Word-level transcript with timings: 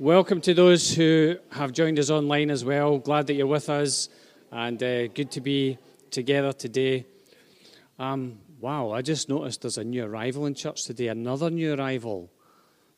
Welcome 0.00 0.40
to 0.40 0.54
those 0.54 0.92
who 0.92 1.36
have 1.52 1.70
joined 1.70 2.00
us 2.00 2.10
online 2.10 2.50
as 2.50 2.64
well. 2.64 2.98
Glad 2.98 3.28
that 3.28 3.34
you're 3.34 3.46
with 3.46 3.70
us 3.70 4.08
and 4.50 4.82
uh, 4.82 5.06
good 5.06 5.30
to 5.30 5.40
be 5.40 5.78
together 6.10 6.52
today. 6.52 7.06
Um, 7.96 8.40
wow, 8.60 8.90
I 8.90 9.02
just 9.02 9.28
noticed 9.28 9.62
there's 9.62 9.78
a 9.78 9.84
new 9.84 10.04
arrival 10.04 10.46
in 10.46 10.54
church 10.56 10.82
today, 10.82 11.06
another 11.06 11.48
new 11.48 11.74
arrival. 11.74 12.28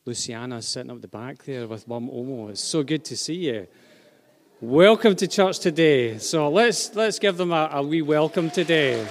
Luciana's 0.05 0.67
sitting 0.67 0.89
up 0.89 1.01
the 1.01 1.07
back 1.07 1.43
there 1.43 1.67
with 1.67 1.87
Mum 1.87 2.09
Omo. 2.09 2.49
It's 2.49 2.63
so 2.63 2.81
good 2.81 3.05
to 3.05 3.15
see 3.15 3.35
you. 3.35 3.67
Welcome 4.59 5.15
to 5.17 5.27
church 5.27 5.59
today. 5.59 6.17
So 6.17 6.49
let's, 6.49 6.95
let's 6.95 7.19
give 7.19 7.37
them 7.37 7.51
a, 7.51 7.69
a 7.73 7.83
wee 7.83 8.01
welcome 8.01 8.49
today. 8.49 9.07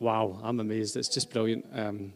Wow, 0.00 0.38
I'm 0.44 0.60
amazed. 0.60 0.96
It's 0.96 1.08
just 1.08 1.32
brilliant. 1.32 1.66
Um, 1.72 2.12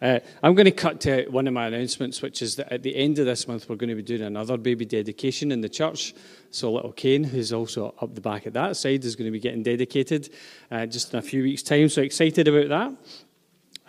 uh, 0.00 0.20
I'm 0.40 0.54
going 0.54 0.66
to 0.66 0.70
cut 0.70 1.00
to 1.00 1.26
one 1.28 1.48
of 1.48 1.54
my 1.54 1.66
announcements, 1.66 2.22
which 2.22 2.42
is 2.42 2.54
that 2.56 2.72
at 2.72 2.84
the 2.84 2.94
end 2.94 3.18
of 3.18 3.26
this 3.26 3.48
month, 3.48 3.68
we're 3.68 3.74
going 3.74 3.88
to 3.88 3.96
be 3.96 4.02
doing 4.02 4.22
another 4.22 4.56
baby 4.56 4.84
dedication 4.84 5.50
in 5.50 5.60
the 5.60 5.68
church. 5.68 6.14
So, 6.52 6.72
little 6.72 6.92
Kane, 6.92 7.24
who's 7.24 7.52
also 7.52 7.92
up 8.00 8.14
the 8.14 8.20
back 8.20 8.46
at 8.46 8.52
that 8.52 8.76
side, 8.76 9.04
is 9.04 9.16
going 9.16 9.26
to 9.26 9.32
be 9.32 9.40
getting 9.40 9.64
dedicated 9.64 10.30
uh, 10.70 10.86
just 10.86 11.12
in 11.12 11.18
a 11.18 11.22
few 11.22 11.42
weeks' 11.42 11.64
time. 11.64 11.88
So, 11.88 12.02
excited 12.02 12.46
about 12.46 12.68
that. 12.68 12.96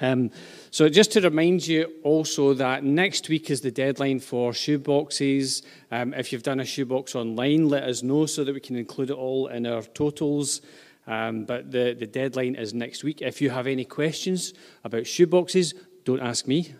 Um, 0.01 0.31
so, 0.71 0.89
just 0.89 1.11
to 1.11 1.21
remind 1.21 1.67
you 1.67 1.93
also 2.01 2.55
that 2.55 2.83
next 2.83 3.29
week 3.29 3.51
is 3.51 3.61
the 3.61 3.69
deadline 3.69 4.21
for 4.21 4.51
shoe 4.53 4.79
boxes. 4.79 5.61
Um, 5.91 6.15
if 6.15 6.33
you've 6.33 6.41
done 6.41 6.61
a 6.61 6.65
shoebox 6.65 7.13
online, 7.13 7.69
let 7.69 7.83
us 7.83 8.01
know 8.01 8.25
so 8.25 8.43
that 8.43 8.55
we 8.55 8.61
can 8.61 8.77
include 8.77 9.11
it 9.11 9.17
all 9.17 9.45
in 9.45 9.67
our 9.67 9.83
totals. 9.83 10.61
Um, 11.09 11.43
but 11.43 11.71
the, 11.71 11.95
the 11.97 12.05
deadline 12.05 12.53
is 12.53 12.71
next 12.71 13.03
week. 13.03 13.23
If 13.23 13.41
you 13.41 13.49
have 13.49 13.65
any 13.65 13.83
questions 13.83 14.53
about 14.83 15.03
shoeboxes, 15.03 15.73
don't 16.05 16.19
ask 16.19 16.47
me, 16.47 16.75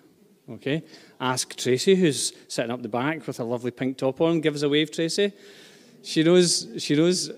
okay? 0.52 0.84
Ask 1.20 1.56
Tracy, 1.56 1.96
who's 1.96 2.34
sitting 2.48 2.70
up 2.70 2.84
the 2.84 2.90
back 2.90 3.26
with 3.26 3.40
a 3.40 3.44
lovely 3.44 3.72
pink 3.72 3.98
top 3.98 4.22
on. 4.22 4.40
Give 4.40 4.54
us 4.54 4.62
a 4.62 4.70
wave, 4.70 4.92
Tracy. 4.92 5.34
She 6.04 6.22
knows, 6.22 6.68
she 6.78 6.96
knows, 6.96 7.32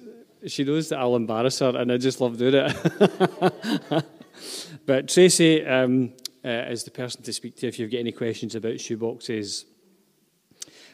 she 0.46 0.66
knows 0.66 0.90
that 0.90 1.00
I'll 1.00 1.16
embarrass 1.16 1.60
her, 1.60 1.74
and 1.78 1.94
I 1.94 1.98
just 1.98 2.20
love 2.20 2.38
doing 2.38 2.56
it. 2.56 4.06
but 4.86 5.08
Tracy 5.08 5.66
um, 5.66 6.12
uh, 6.44 6.50
is 6.50 6.84
the 6.84 6.92
person 6.92 7.24
to 7.24 7.32
speak 7.32 7.56
to 7.58 7.68
if 7.70 7.80
you've 7.80 7.92
got 7.92 8.00
any 8.00 8.12
questions 8.12 8.54
about 8.54 8.74
shoeboxes. 8.74 9.64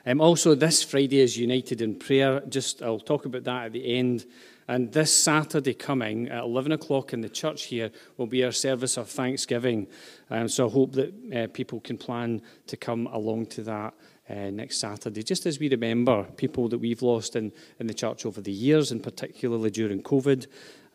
Um, 0.06 0.22
also, 0.22 0.54
this 0.54 0.84
Friday 0.84 1.22
is 1.22 1.40
United 1.40 1.82
in 1.82 1.98
Prayer. 1.98 2.42
Just 2.48 2.84
I'll 2.84 3.00
talk 3.00 3.26
about 3.26 3.46
that 3.46 3.66
at 3.66 3.72
the 3.74 3.98
end. 3.98 4.26
And 4.68 4.92
this 4.92 5.14
Saturday 5.14 5.74
coming 5.74 6.28
at 6.28 6.44
11 6.44 6.74
o'clock 6.74 7.14
in 7.14 7.22
the 7.22 7.30
church 7.30 7.66
here 7.66 7.90
will 8.18 8.28
be 8.28 8.44
our 8.44 8.52
service 8.52 8.98
of 8.98 9.10
Thanksgiving. 9.10 9.88
Um, 10.30 10.50
so 10.50 10.68
I 10.68 10.72
hope 10.72 10.92
that 10.94 11.14
uh, 11.34 11.48
people 11.54 11.80
can 11.80 11.98
plan 11.98 12.42
to 12.68 12.76
come 12.76 13.08
along 13.08 13.46
to 13.48 13.64
that 13.64 13.94
uh, 14.30 14.52
next 14.52 14.80
Saturday, 14.80 15.24
just 15.24 15.46
as 15.46 15.58
we 15.58 15.70
remember 15.70 16.24
people 16.36 16.68
that 16.68 16.80
we've 16.80 17.02
lost 17.02 17.38
in, 17.38 17.54
in 17.80 17.88
the 17.88 17.94
church 17.94 18.26
over 18.26 18.42
the 18.42 18.52
years, 18.52 18.92
and 18.92 19.02
particularly 19.02 19.72
during 19.72 20.04
COVID. 20.04 20.48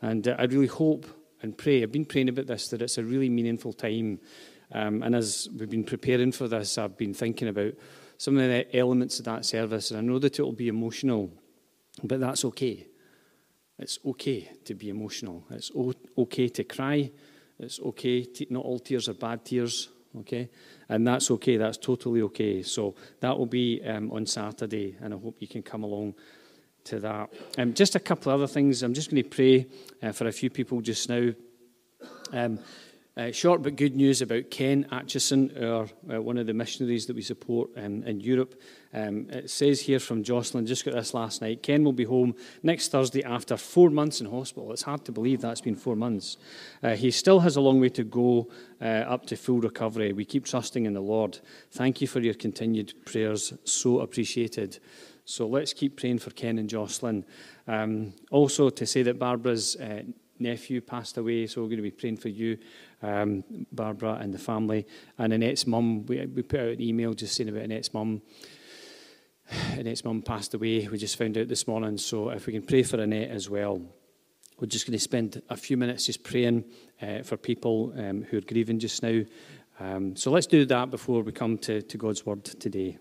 And 0.03 0.27
uh, 0.27 0.35
I 0.37 0.43
really 0.43 0.67
hope 0.67 1.07
and 1.41 1.57
pray, 1.57 1.81
I've 1.81 1.91
been 1.91 2.05
praying 2.05 2.29
about 2.29 2.45
this, 2.45 2.67
that 2.69 2.81
it's 2.81 2.99
a 2.99 3.03
really 3.03 3.29
meaningful 3.29 3.73
time. 3.73 4.19
Um, 4.71 5.01
and 5.01 5.15
as 5.15 5.49
we've 5.57 5.69
been 5.69 5.83
preparing 5.83 6.31
for 6.31 6.47
this, 6.47 6.77
I've 6.77 6.97
been 6.97 7.13
thinking 7.13 7.47
about 7.47 7.73
some 8.17 8.37
of 8.37 8.47
the 8.47 8.77
elements 8.77 9.17
of 9.17 9.25
that 9.25 9.45
service, 9.45 9.89
and 9.89 9.99
I 9.99 10.01
know 10.01 10.19
that 10.19 10.37
it 10.37 10.43
will 10.43 10.53
be 10.53 10.67
emotional, 10.67 11.31
but 12.03 12.19
that's 12.19 12.45
okay. 12.45 12.87
It's 13.79 13.99
okay 14.05 14.51
to 14.65 14.75
be 14.75 14.89
emotional. 14.89 15.43
It's 15.49 15.71
okay 16.17 16.47
to 16.49 16.63
cry. 16.63 17.11
It's 17.59 17.79
okay. 17.79 18.23
To, 18.23 18.45
not 18.49 18.65
all 18.65 18.79
tears 18.79 19.09
are 19.09 19.13
bad 19.13 19.45
tears, 19.45 19.89
okay? 20.19 20.49
And 20.89 21.07
that's 21.07 21.31
okay. 21.31 21.57
That's 21.57 21.77
totally 21.77 22.21
okay. 22.23 22.61
So 22.61 22.95
that 23.19 23.37
will 23.37 23.47
be 23.47 23.81
um, 23.83 24.11
on 24.11 24.25
Saturday, 24.25 24.95
and 25.01 25.13
I 25.13 25.17
hope 25.17 25.37
you 25.39 25.47
can 25.47 25.63
come 25.63 25.83
along 25.83 26.15
to 26.85 26.99
that. 26.99 27.33
Um, 27.57 27.73
just 27.73 27.95
a 27.95 27.99
couple 27.99 28.31
of 28.31 28.41
other 28.41 28.47
things. 28.47 28.83
I'm 28.83 28.93
just 28.93 29.09
going 29.09 29.23
to 29.23 29.29
pray 29.29 29.67
uh, 30.01 30.11
for 30.11 30.27
a 30.27 30.31
few 30.31 30.49
people 30.49 30.81
just 30.81 31.09
now. 31.09 31.29
Um, 32.31 32.59
uh, 33.15 33.31
short 33.31 33.61
but 33.61 33.75
good 33.75 33.95
news 33.95 34.21
about 34.23 34.49
Ken 34.49 34.87
Atchison, 34.91 35.51
our, 35.63 35.87
uh, 36.11 36.21
one 36.21 36.37
of 36.37 36.47
the 36.47 36.53
missionaries 36.53 37.05
that 37.05 37.15
we 37.15 37.21
support 37.21 37.69
um, 37.77 38.03
in 38.03 38.19
Europe. 38.19 38.59
Um, 38.93 39.27
it 39.29 39.49
says 39.49 39.81
here 39.81 39.99
from 39.99 40.23
Jocelyn, 40.23 40.65
just 40.65 40.85
got 40.85 40.93
this 40.93 41.13
last 41.13 41.41
night 41.41 41.63
Ken 41.63 41.83
will 41.83 41.93
be 41.93 42.03
home 42.03 42.35
next 42.61 42.91
Thursday 42.91 43.23
after 43.23 43.57
four 43.57 43.89
months 43.89 44.21
in 44.21 44.29
hospital. 44.29 44.71
It's 44.71 44.83
hard 44.83 45.03
to 45.05 45.11
believe 45.11 45.41
that's 45.41 45.61
been 45.61 45.75
four 45.75 45.95
months. 45.95 46.37
Uh, 46.81 46.95
he 46.95 47.09
still 47.11 47.39
has 47.39 47.55
a 47.55 47.61
long 47.61 47.79
way 47.79 47.89
to 47.89 48.03
go 48.03 48.49
uh, 48.81 48.85
up 48.85 49.25
to 49.27 49.35
full 49.35 49.59
recovery. 49.59 50.13
We 50.13 50.25
keep 50.25 50.45
trusting 50.45 50.85
in 50.85 50.93
the 50.93 51.01
Lord. 51.01 51.39
Thank 51.71 52.01
you 52.01 52.07
for 52.07 52.19
your 52.19 52.35
continued 52.35 52.93
prayers, 53.05 53.53
so 53.63 54.01
appreciated. 54.01 54.79
So 55.25 55.47
let's 55.47 55.73
keep 55.73 55.99
praying 55.99 56.19
for 56.19 56.31
Ken 56.31 56.59
and 56.59 56.69
Jocelyn. 56.69 57.25
Um, 57.67 58.13
also, 58.29 58.69
to 58.69 58.85
say 58.85 59.03
that 59.03 59.17
Barbara's 59.17 59.75
uh, 59.77 60.03
nephew 60.37 60.81
passed 60.81 61.17
away, 61.17 61.47
so 61.47 61.61
we're 61.61 61.69
going 61.69 61.77
to 61.77 61.83
be 61.83 61.91
praying 61.91 62.17
for 62.17 62.29
you 62.29 62.57
um, 63.01 63.43
Barbara 63.71 64.17
and 64.21 64.33
the 64.33 64.39
family. 64.39 64.85
And 65.17 65.33
Annette's 65.33 65.65
mum, 65.65 66.05
we, 66.05 66.25
we 66.25 66.41
put 66.41 66.59
out 66.59 66.67
an 66.67 66.81
email 66.81 67.13
just 67.13 67.35
saying 67.35 67.49
about 67.49 67.63
Annette's 67.63 67.93
mum. 67.93 68.21
Annette's 69.77 70.03
mum 70.03 70.21
passed 70.21 70.53
away. 70.53 70.87
We 70.87 70.97
just 70.97 71.17
found 71.17 71.37
out 71.37 71.47
this 71.47 71.67
morning. 71.67 71.97
So 71.97 72.29
if 72.29 72.45
we 72.45 72.53
can 72.53 72.63
pray 72.63 72.83
for 72.83 72.99
Annette 72.99 73.29
as 73.29 73.49
well. 73.49 73.81
We're 74.59 74.67
just 74.67 74.85
going 74.85 74.97
to 74.97 75.03
spend 75.03 75.41
a 75.49 75.57
few 75.57 75.77
minutes 75.77 76.05
just 76.05 76.23
praying 76.23 76.65
uh, 77.01 77.23
for 77.23 77.37
people 77.37 77.93
um, 77.97 78.23
who 78.23 78.37
are 78.37 78.41
grieving 78.41 78.79
just 78.79 79.01
now. 79.03 79.21
Um, 79.79 80.15
so 80.15 80.31
let's 80.31 80.47
do 80.47 80.65
that 80.65 80.91
before 80.91 81.21
we 81.21 81.31
come 81.31 81.57
to, 81.59 81.81
to 81.81 81.97
God's 81.97 82.25
word 82.25 82.45
today. 82.45 82.97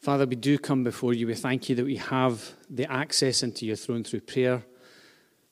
Father, 0.00 0.26
we 0.26 0.36
do 0.36 0.58
come 0.58 0.84
before 0.84 1.14
you. 1.14 1.26
We 1.26 1.34
thank 1.34 1.68
you 1.68 1.76
that 1.76 1.84
we 1.84 1.96
have 1.96 2.52
the 2.68 2.90
access 2.90 3.42
into 3.42 3.66
your 3.66 3.76
throne 3.76 4.04
through 4.04 4.20
prayer 4.20 4.62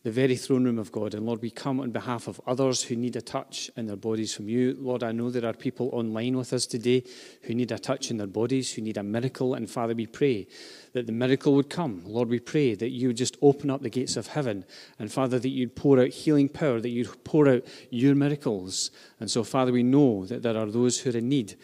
the 0.06 0.12
very 0.12 0.36
throne 0.36 0.62
room 0.62 0.78
of 0.78 0.92
God. 0.92 1.14
And 1.14 1.26
Lord, 1.26 1.42
we 1.42 1.50
come 1.50 1.80
on 1.80 1.90
behalf 1.90 2.28
of 2.28 2.40
others 2.46 2.80
who 2.80 2.94
need 2.94 3.16
a 3.16 3.20
touch 3.20 3.72
in 3.76 3.88
their 3.88 3.96
bodies 3.96 4.32
from 4.32 4.48
you. 4.48 4.76
Lord, 4.78 5.02
I 5.02 5.10
know 5.10 5.30
there 5.30 5.50
are 5.50 5.52
people 5.52 5.90
online 5.92 6.36
with 6.36 6.52
us 6.52 6.64
today 6.64 7.02
who 7.42 7.56
need 7.56 7.72
a 7.72 7.78
touch 7.80 8.12
in 8.12 8.16
their 8.16 8.28
bodies, 8.28 8.72
who 8.72 8.82
need 8.82 8.98
a 8.98 9.02
miracle. 9.02 9.54
And 9.54 9.68
Father, 9.68 9.96
we 9.96 10.06
pray 10.06 10.46
that 10.92 11.06
the 11.06 11.12
miracle 11.12 11.56
would 11.56 11.68
come. 11.68 12.04
Lord, 12.06 12.28
we 12.28 12.38
pray 12.38 12.76
that 12.76 12.90
you 12.90 13.08
would 13.08 13.16
just 13.16 13.36
open 13.42 13.68
up 13.68 13.82
the 13.82 13.90
gates 13.90 14.16
of 14.16 14.28
heaven. 14.28 14.64
And 15.00 15.12
Father, 15.12 15.40
that 15.40 15.48
you'd 15.48 15.74
pour 15.74 15.98
out 15.98 16.10
healing 16.10 16.50
power, 16.50 16.80
that 16.80 16.88
you'd 16.88 17.24
pour 17.24 17.48
out 17.48 17.64
your 17.90 18.14
miracles. 18.14 18.92
And 19.18 19.28
so, 19.28 19.42
Father, 19.42 19.72
we 19.72 19.82
know 19.82 20.24
that 20.26 20.40
there 20.40 20.56
are 20.56 20.70
those 20.70 21.00
who 21.00 21.10
are 21.10 21.18
in 21.18 21.28
need. 21.28 21.56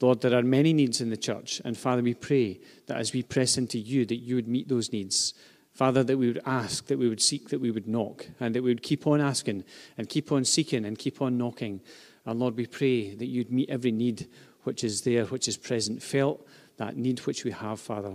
Lord, 0.00 0.20
there 0.20 0.36
are 0.36 0.42
many 0.42 0.72
needs 0.72 1.00
in 1.00 1.10
the 1.10 1.16
church. 1.16 1.62
And 1.64 1.78
Father, 1.78 2.02
we 2.02 2.14
pray 2.14 2.58
that 2.86 2.96
as 2.96 3.12
we 3.12 3.22
press 3.22 3.56
into 3.56 3.78
you, 3.78 4.04
that 4.06 4.16
you 4.16 4.34
would 4.34 4.48
meet 4.48 4.68
those 4.68 4.92
needs. 4.92 5.32
Father, 5.74 6.04
that 6.04 6.16
we 6.16 6.28
would 6.28 6.40
ask, 6.46 6.86
that 6.86 6.98
we 6.98 7.08
would 7.08 7.20
seek, 7.20 7.48
that 7.48 7.60
we 7.60 7.72
would 7.72 7.88
knock, 7.88 8.26
and 8.38 8.54
that 8.54 8.62
we 8.62 8.70
would 8.70 8.82
keep 8.82 9.08
on 9.08 9.20
asking 9.20 9.64
and 9.98 10.08
keep 10.08 10.30
on 10.30 10.44
seeking 10.44 10.84
and 10.84 10.96
keep 10.96 11.20
on 11.20 11.36
knocking. 11.36 11.80
And 12.24 12.38
Lord, 12.38 12.56
we 12.56 12.66
pray 12.66 13.14
that 13.14 13.26
you'd 13.26 13.50
meet 13.50 13.68
every 13.68 13.90
need 13.90 14.28
which 14.62 14.84
is 14.84 15.02
there, 15.02 15.24
which 15.26 15.48
is 15.48 15.56
present, 15.56 16.00
felt, 16.00 16.46
that 16.76 16.96
need 16.96 17.18
which 17.20 17.44
we 17.44 17.50
have, 17.50 17.80
Father. 17.80 18.14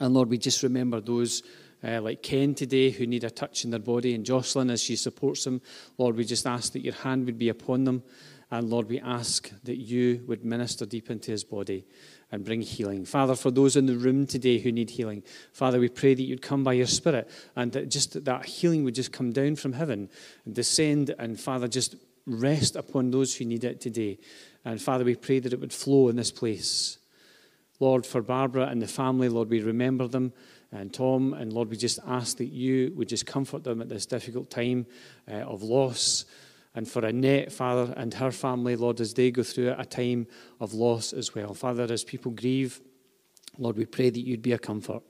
And 0.00 0.14
Lord, 0.14 0.30
we 0.30 0.38
just 0.38 0.62
remember 0.62 1.00
those 1.00 1.42
uh, 1.84 2.00
like 2.00 2.22
Ken 2.22 2.54
today 2.54 2.90
who 2.90 3.06
need 3.06 3.24
a 3.24 3.30
touch 3.30 3.64
in 3.64 3.70
their 3.70 3.78
body, 3.78 4.14
and 4.14 4.24
Jocelyn 4.24 4.70
as 4.70 4.82
she 4.82 4.96
supports 4.96 5.44
them. 5.44 5.60
Lord, 5.98 6.16
we 6.16 6.24
just 6.24 6.46
ask 6.46 6.72
that 6.72 6.82
your 6.82 6.94
hand 6.94 7.26
would 7.26 7.38
be 7.38 7.50
upon 7.50 7.84
them. 7.84 8.02
And 8.50 8.70
Lord, 8.70 8.88
we 8.88 9.00
ask 9.00 9.50
that 9.64 9.76
you 9.76 10.24
would 10.26 10.44
minister 10.44 10.86
deep 10.86 11.10
into 11.10 11.30
his 11.30 11.44
body 11.44 11.86
and 12.32 12.44
bring 12.44 12.62
healing. 12.62 13.04
Father, 13.04 13.34
for 13.34 13.50
those 13.50 13.76
in 13.76 13.86
the 13.86 13.96
room 13.96 14.26
today 14.26 14.58
who 14.58 14.72
need 14.72 14.90
healing, 14.90 15.22
Father, 15.52 15.78
we 15.78 15.88
pray 15.88 16.14
that 16.14 16.22
you'd 16.22 16.42
come 16.42 16.64
by 16.64 16.72
your 16.72 16.86
Spirit 16.86 17.28
and 17.56 17.72
that 17.72 17.88
just 17.88 18.24
that 18.24 18.44
healing 18.46 18.84
would 18.84 18.94
just 18.94 19.12
come 19.12 19.32
down 19.32 19.56
from 19.56 19.72
heaven 19.72 20.08
and 20.44 20.54
descend 20.54 21.14
and, 21.18 21.38
Father, 21.38 21.68
just 21.68 21.96
rest 22.26 22.76
upon 22.76 23.10
those 23.10 23.36
who 23.36 23.44
need 23.44 23.64
it 23.64 23.80
today. 23.80 24.18
And 24.64 24.80
Father, 24.80 25.04
we 25.04 25.14
pray 25.14 25.40
that 25.40 25.52
it 25.52 25.60
would 25.60 25.72
flow 25.72 26.08
in 26.08 26.16
this 26.16 26.30
place. 26.30 26.98
Lord, 27.80 28.06
for 28.06 28.22
Barbara 28.22 28.66
and 28.66 28.80
the 28.80 28.86
family, 28.86 29.28
Lord, 29.28 29.50
we 29.50 29.60
remember 29.60 30.08
them 30.08 30.32
and 30.74 30.92
Tom, 30.92 31.34
and 31.34 31.52
Lord, 31.52 31.70
we 31.70 31.76
just 31.76 32.00
ask 32.04 32.38
that 32.38 32.46
you 32.46 32.92
would 32.96 33.08
just 33.08 33.26
comfort 33.26 33.62
them 33.62 33.80
at 33.80 33.88
this 33.88 34.06
difficult 34.06 34.50
time 34.50 34.86
uh, 35.30 35.34
of 35.36 35.62
loss 35.62 36.24
and 36.74 36.88
for 36.88 37.04
Annette, 37.04 37.52
Father, 37.52 37.94
and 37.96 38.12
her 38.14 38.32
family, 38.32 38.74
Lord, 38.74 39.00
as 39.00 39.14
they 39.14 39.30
go 39.30 39.42
through 39.42 39.74
a 39.78 39.84
time 39.84 40.26
of 40.60 40.74
loss 40.74 41.12
as 41.12 41.34
well. 41.34 41.54
Father, 41.54 41.84
as 41.84 42.02
people 42.02 42.32
grieve, 42.32 42.80
Lord, 43.58 43.76
we 43.76 43.86
pray 43.86 44.10
that 44.10 44.20
you'd 44.20 44.42
be 44.42 44.52
a 44.52 44.58
comfort. 44.58 45.02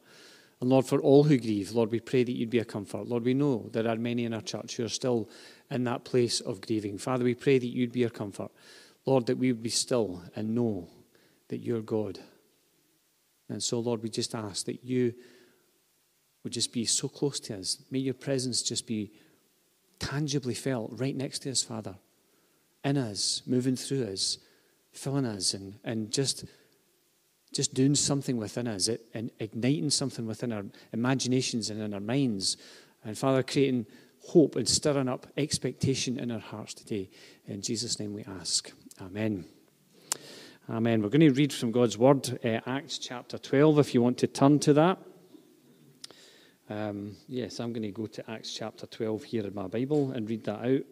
And 0.61 0.70
Lord, 0.70 0.87
for 0.87 1.00
all 1.00 1.25
who 1.25 1.38
grieve, 1.38 1.72
Lord, 1.72 1.90
we 1.90 2.00
pray 2.00 2.22
that 2.22 2.32
you'd 2.32 2.50
be 2.50 2.58
a 2.58 2.64
comfort. 2.64 3.08
Lord, 3.08 3.25
we 3.25 3.34
know 3.34 3.69
there 3.72 3.88
are 3.88 3.96
many 3.96 4.25
in 4.25 4.34
our 4.34 4.43
church 4.43 4.76
who 4.76 4.84
are 4.84 4.88
still 4.88 5.28
in 5.70 5.84
that 5.84 6.05
place 6.05 6.40
of 6.40 6.61
grieving. 6.61 6.99
Father, 6.99 7.25
we 7.25 7.34
pray 7.34 7.58
that 7.58 7.67
you'd 7.67 7.93
be 7.93 8.05
our 8.05 8.10
comfort. 8.10 8.50
Lord, 9.06 9.26
that 9.26 9.38
we 9.38 9.50
would 9.52 9.62
be 9.62 9.70
still 9.70 10.22
and 10.37 10.55
know 10.55 10.88
that 11.49 11.58
you're 11.58 11.82
God. 11.82 12.19
And 13.49 13.62
so, 13.62 13.78
Lord, 13.78 14.02
we 14.02 14.08
just 14.10 14.34
ask 14.34 14.67
that 14.67 14.84
you 14.84 15.14
would 16.43 16.52
just 16.52 16.72
be 16.72 16.84
so 16.84 17.08
close 17.08 17.40
to 17.40 17.58
us. 17.58 17.78
May 17.90 17.99
your 18.00 18.14
presence 18.14 18.62
just 18.62 18.87
be 18.87 19.12
tangibly 19.99 20.55
felt 20.55 20.91
right 20.94 21.17
next 21.17 21.41
to 21.41 21.50
us, 21.50 21.62
Father. 21.62 21.96
in 22.85 22.99
us, 22.99 23.43
moving 23.46 23.76
through 23.76 24.05
us, 24.05 24.38
filling 24.93 25.25
us, 25.25 25.55
and, 25.55 25.79
and 25.85 26.11
just, 26.12 26.44
just 27.52 27.73
doing 27.75 27.94
something 27.94 28.37
within 28.37 28.69
us, 28.69 28.88
and 29.14 29.31
igniting 29.41 29.91
something 29.91 30.26
within 30.26 30.52
our 30.52 30.64
imaginations 30.93 31.70
and 31.70 31.81
in 31.81 31.94
our 31.94 32.00
minds. 32.00 32.56
And 33.05 33.17
Father, 33.17 33.43
creating 33.43 33.87
hope 34.29 34.56
and 34.56 34.69
stirring 34.69 35.08
up 35.08 35.26
expectation 35.37 36.19
in 36.19 36.31
our 36.31 36.38
hearts 36.38 36.75
today. 36.75 37.11
In 37.46 37.62
Jesus' 37.62 37.99
name 37.99 38.14
we 38.14 38.25
ask. 38.25 38.70
Amen. 39.00 39.44
Amen. 40.69 41.02
We're 41.02 41.11
going 41.11 41.20
to 41.20 41.31
read 41.31 41.52
from 41.52 41.73
God's 41.73 41.99
Word, 41.99 42.38
uh, 42.44 42.61
Acts 42.67 42.99
chapter 42.99 43.37
12, 43.37 43.79
if 43.81 43.94
you 43.94 44.00
want 44.00 44.19
to 44.19 44.26
turn 44.26 44.58
to 44.61 44.73
that. 44.75 44.99
Um, 46.70 47.16
yes, 47.28 47.61
I'm 47.61 47.72
going 47.72 47.82
to 47.82 47.90
go 47.90 48.06
to 48.06 48.31
Acts 48.31 48.55
chapter 48.55 48.87
12 48.87 49.25
here 49.25 49.46
in 49.46 49.55
my 49.55 49.66
Bible 49.66 50.12
and 50.12 50.28
read 50.28 50.44
that 50.44 50.64
out. 50.64 50.82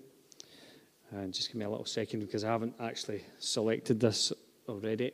And 1.10 1.32
just 1.32 1.48
give 1.48 1.56
me 1.56 1.64
a 1.64 1.70
little 1.70 1.86
second 1.86 2.20
because 2.20 2.44
I 2.44 2.48
haven't 2.48 2.74
actually 2.80 3.24
selected 3.38 4.00
this 4.00 4.32
already. 4.68 5.12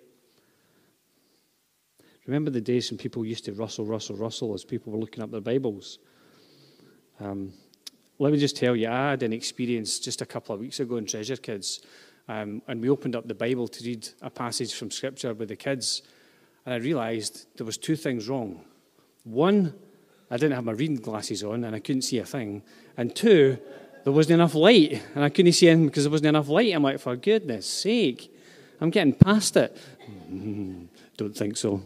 Remember 2.27 2.51
the 2.51 2.61
days 2.61 2.91
when 2.91 2.99
people 2.99 3.25
used 3.25 3.45
to 3.47 3.53
rustle, 3.53 3.87
rustle, 3.87 4.17
rustle 4.17 4.53
as 4.53 4.65
people 4.65 4.93
were 4.93 4.99
looking 4.99 5.23
up 5.23 5.31
their 5.31 5.41
Bibles? 5.41 5.99
Um, 7.21 7.53
let 8.19 8.33
me 8.33 8.39
just 8.39 8.57
tell 8.57 8.75
you, 8.75 8.89
I 8.89 9.11
had 9.11 9.23
an 9.23 9.33
experience 9.33 9.99
just 10.01 10.23
a 10.23 10.27
couple 10.27 10.55
of 10.55 10.61
weeks 10.61 10.81
ago 10.81 10.97
in 10.97 11.07
Treasure 11.07 11.37
Kids. 11.37 11.81
Um, 12.29 12.63
and 12.69 12.81
we 12.83 12.91
opened 12.91 13.17
up 13.17 13.27
the 13.27 13.35
Bible 13.35 13.69
to 13.69 13.85
read 13.85 14.09
a 14.23 14.29
passage 14.29 14.75
from 14.75 14.91
Scripture 14.91 15.33
with 15.35 15.49
the 15.49 15.57
kids. 15.57 16.03
And 16.67 16.75
I 16.75 16.79
realized 16.79 17.47
there 17.57 17.65
was 17.65 17.79
two 17.79 17.97
things 17.97 18.29
wrong. 18.29 18.61
One, 19.25 19.75
I 20.31 20.37
didn't 20.37 20.55
have 20.55 20.65
my 20.65 20.73
reading 20.73 20.97
glasses 20.97 21.43
on 21.43 21.65
and 21.65 21.75
I 21.75 21.81
couldn't 21.81 22.03
see 22.03 22.19
a 22.19 22.25
thing. 22.25 22.63
And 22.97 23.15
two, 23.15 23.59
there 24.05 24.13
wasn't 24.13 24.35
enough 24.35 24.55
light 24.55 25.03
and 25.15 25.25
I 25.25 25.29
couldn't 25.29 25.53
see 25.53 25.69
anything 25.69 25.87
because 25.87 26.05
there 26.05 26.11
wasn't 26.11 26.29
enough 26.29 26.49
light. 26.49 26.75
I'm 26.75 26.83
like, 26.83 27.01
for 27.01 27.17
goodness 27.17 27.67
sake, 27.67 28.35
I'm 28.81 28.91
getting 28.91 29.15
past 29.15 29.57
it. 29.57 29.77
don't 31.17 31.37
think 31.37 31.57
so. 31.57 31.83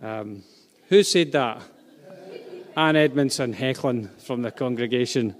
Um, 0.00 0.42
who 0.88 1.02
said 1.02 1.32
that? 1.32 1.62
Anne 2.76 2.96
Edmondson 2.96 3.52
heckling 3.52 4.08
from 4.24 4.42
the 4.42 4.50
congregation. 4.50 5.36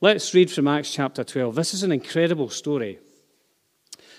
Let's 0.00 0.32
read 0.34 0.50
from 0.50 0.68
Acts 0.68 0.92
chapter 0.92 1.24
12. 1.24 1.54
This 1.54 1.74
is 1.74 1.82
an 1.82 1.90
incredible 1.90 2.50
story. 2.50 2.98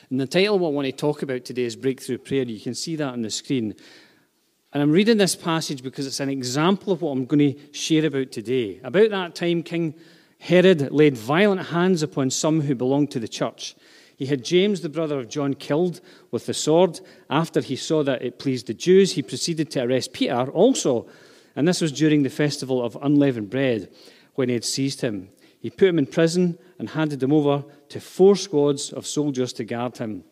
And 0.09 0.19
the 0.19 0.27
title 0.27 0.55
I 0.55 0.69
want 0.69 0.85
to 0.85 0.91
talk 0.91 1.21
about 1.21 1.45
today 1.45 1.63
is 1.63 1.75
Breakthrough 1.75 2.17
Prayer. 2.17 2.43
You 2.43 2.59
can 2.59 2.75
see 2.75 2.95
that 2.97 3.13
on 3.13 3.21
the 3.21 3.29
screen. 3.29 3.75
And 4.75 4.81
I'm 4.81 4.91
reading 4.91 5.15
this 5.15 5.37
passage 5.37 5.81
because 5.81 6.05
it's 6.05 6.19
an 6.19 6.27
example 6.27 6.91
of 6.91 7.01
what 7.01 7.11
I'm 7.11 7.25
going 7.25 7.53
to 7.53 7.59
share 7.71 8.05
about 8.05 8.33
today. 8.33 8.81
About 8.83 9.09
that 9.11 9.33
time, 9.33 9.63
King 9.63 9.95
Herod 10.37 10.91
laid 10.91 11.17
violent 11.17 11.67
hands 11.67 12.03
upon 12.03 12.29
some 12.29 12.59
who 12.59 12.75
belonged 12.75 13.09
to 13.11 13.21
the 13.21 13.27
church. 13.29 13.73
He 14.17 14.25
had 14.25 14.43
James, 14.43 14.81
the 14.81 14.89
brother 14.89 15.17
of 15.17 15.29
John, 15.29 15.53
killed 15.53 16.01
with 16.29 16.45
the 16.45 16.53
sword. 16.53 16.99
After 17.29 17.61
he 17.61 17.77
saw 17.77 18.03
that 18.03 18.21
it 18.21 18.37
pleased 18.37 18.67
the 18.67 18.73
Jews, 18.73 19.13
he 19.13 19.21
proceeded 19.21 19.71
to 19.71 19.83
arrest 19.83 20.11
Peter 20.11 20.51
also. 20.51 21.07
And 21.55 21.65
this 21.65 21.79
was 21.79 21.93
during 21.93 22.23
the 22.23 22.29
festival 22.29 22.83
of 22.83 22.97
unleavened 23.01 23.49
bread 23.49 23.89
when 24.33 24.49
he 24.49 24.55
had 24.55 24.65
seized 24.65 24.99
him. 24.99 25.29
He 25.57 25.69
put 25.69 25.87
him 25.87 25.99
in 25.99 26.05
prison 26.05 26.57
and 26.79 26.89
handed 26.89 27.23
him 27.23 27.31
over 27.31 27.63
to 27.87 28.01
four 28.01 28.35
squads 28.35 28.91
of 28.91 29.07
soldiers 29.07 29.53
to 29.53 29.63
guard 29.63 29.99
him 29.99 30.25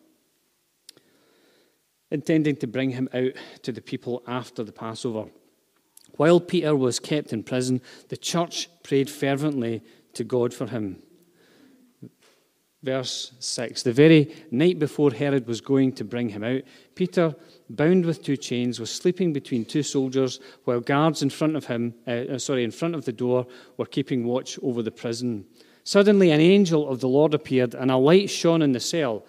intending 2.14 2.56
to 2.58 2.68
bring 2.68 2.92
him 2.92 3.10
out 3.14 3.34
to 3.64 3.72
the 3.74 3.82
people 3.82 4.24
after 4.28 4.64
the 4.64 4.72
Passover. 4.72 5.30
While 6.16 6.40
Peter 6.40 6.76
was 6.76 7.00
kept 7.00 7.34
in 7.34 7.44
prison, 7.44 7.82
the 8.10 8.18
church 8.18 8.70
prayed 8.84 9.10
fervently 9.10 9.82
to 10.14 10.24
God 10.24 10.54
for 10.54 10.68
him. 10.68 11.02
Verse 12.84 13.32
6 13.40 13.82
The 13.82 13.94
very 13.94 14.36
night 14.52 14.78
before 14.78 15.12
Herod 15.12 15.48
was 15.48 15.60
going 15.60 15.94
to 15.94 16.04
bring 16.04 16.30
him 16.30 16.44
out, 16.44 16.62
Peter, 16.94 17.34
bound 17.70 18.06
with 18.06 18.22
two 18.22 18.38
chains, 18.38 18.80
was 18.80 18.92
sleeping 18.92 19.34
between 19.34 19.66
two 19.66 19.82
soldiers 19.82 20.40
while 20.66 20.82
guards 20.82 21.24
in 21.24 21.32
front 21.32 21.56
of 21.56 21.66
him, 21.66 21.96
uh, 22.08 22.12
uh 22.12 22.38
sorry, 22.38 22.64
in 22.64 22.72
front 22.72 22.94
of 22.94 23.06
the 23.06 23.12
door, 23.14 23.48
were 23.78 23.86
keeping 23.86 24.24
watch 24.24 24.60
over 24.62 24.84
the 24.84 24.92
prison. 24.92 25.46
Suddenly, 25.84 26.30
an 26.30 26.42
angel 26.42 26.88
of 26.88 27.00
the 27.00 27.10
Lord 27.10 27.34
appeared, 27.34 27.74
and 27.74 27.90
a 27.90 27.98
light 27.98 28.30
shone 28.30 28.62
in 28.62 28.72
the 28.72 28.80
cell. 28.80 29.26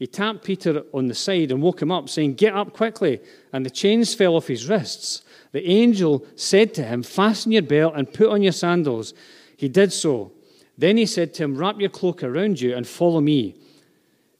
He 0.00 0.06
tapped 0.06 0.44
Peter 0.44 0.82
on 0.94 1.08
the 1.08 1.14
side 1.14 1.52
and 1.52 1.60
woke 1.60 1.82
him 1.82 1.92
up, 1.92 2.08
saying, 2.08 2.36
Get 2.36 2.54
up 2.54 2.72
quickly. 2.72 3.20
And 3.52 3.66
the 3.66 3.70
chains 3.70 4.14
fell 4.14 4.34
off 4.34 4.46
his 4.46 4.66
wrists. 4.66 5.20
The 5.52 5.62
angel 5.68 6.24
said 6.36 6.72
to 6.74 6.82
him, 6.82 7.02
Fasten 7.02 7.52
your 7.52 7.60
belt 7.60 7.92
and 7.94 8.10
put 8.10 8.30
on 8.30 8.40
your 8.40 8.52
sandals. 8.52 9.12
He 9.58 9.68
did 9.68 9.92
so. 9.92 10.32
Then 10.78 10.96
he 10.96 11.04
said 11.04 11.34
to 11.34 11.44
him, 11.44 11.54
Wrap 11.54 11.78
your 11.78 11.90
cloak 11.90 12.22
around 12.22 12.62
you 12.62 12.74
and 12.74 12.88
follow 12.88 13.20
me. 13.20 13.56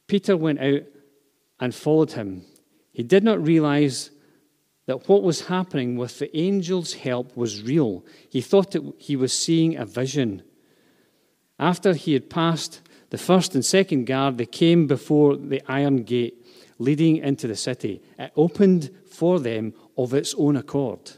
Peter 0.07 0.35
went 0.35 0.61
out 0.61 0.81
and 1.61 1.75
followed 1.75 2.13
him. 2.13 2.47
He 2.91 3.03
did 3.03 3.23
not 3.23 3.45
realize 3.45 4.11
that 4.87 5.11
what 5.11 5.23
was 5.23 5.49
happening 5.49 5.99
with 5.99 6.19
the 6.21 6.35
angel's 6.35 6.95
help 6.95 7.37
was 7.37 7.63
real. 7.63 8.03
He 8.31 8.41
thought 8.41 8.71
that 8.71 8.95
he 8.97 9.15
was 9.15 9.35
seeing 9.35 9.77
a 9.77 9.85
vision. 9.85 10.43
After 11.59 11.93
he 11.93 12.15
had 12.15 12.31
passed 12.31 12.81
the 13.11 13.19
first 13.19 13.55
and 13.55 13.65
second 13.65 14.07
guard, 14.07 14.39
they 14.39 14.47
came 14.47 14.87
before 14.87 15.37
the 15.37 15.63
iron 15.69 16.05
gate 16.05 16.35
leading 16.79 17.19
into 17.19 17.47
the 17.47 17.57
city. 17.57 18.01
It 18.19 18.33
opened 18.37 18.91
for 19.11 19.39
them 19.39 19.75
of 19.99 20.15
its 20.15 20.35
own 20.39 20.57
accord. 20.57 21.13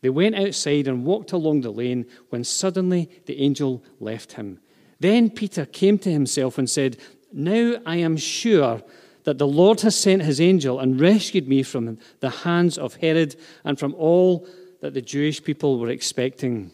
They 0.00 0.08
went 0.08 0.36
outside 0.36 0.88
and 0.88 1.04
walked 1.04 1.32
along 1.32 1.60
the 1.60 1.70
lane 1.70 2.06
when 2.30 2.44
suddenly 2.44 3.10
the 3.26 3.40
angel 3.42 3.84
left 3.98 4.32
him. 4.32 4.60
Then 4.98 5.30
Peter 5.30 5.66
came 5.66 5.98
to 5.98 6.12
himself 6.12 6.56
and 6.56 6.68
said, 6.68 6.96
Now 7.32 7.76
I 7.84 7.96
am 7.96 8.16
sure 8.16 8.82
that 9.24 9.38
the 9.38 9.46
Lord 9.46 9.82
has 9.82 9.96
sent 9.96 10.22
his 10.22 10.40
angel 10.40 10.80
and 10.80 11.00
rescued 11.00 11.46
me 11.46 11.62
from 11.62 11.98
the 12.20 12.30
hands 12.30 12.78
of 12.78 12.96
Herod 12.96 13.36
and 13.64 13.78
from 13.78 13.94
all 13.94 14.48
that 14.80 14.94
the 14.94 15.02
Jewish 15.02 15.42
people 15.42 15.78
were 15.78 15.90
expecting. 15.90 16.70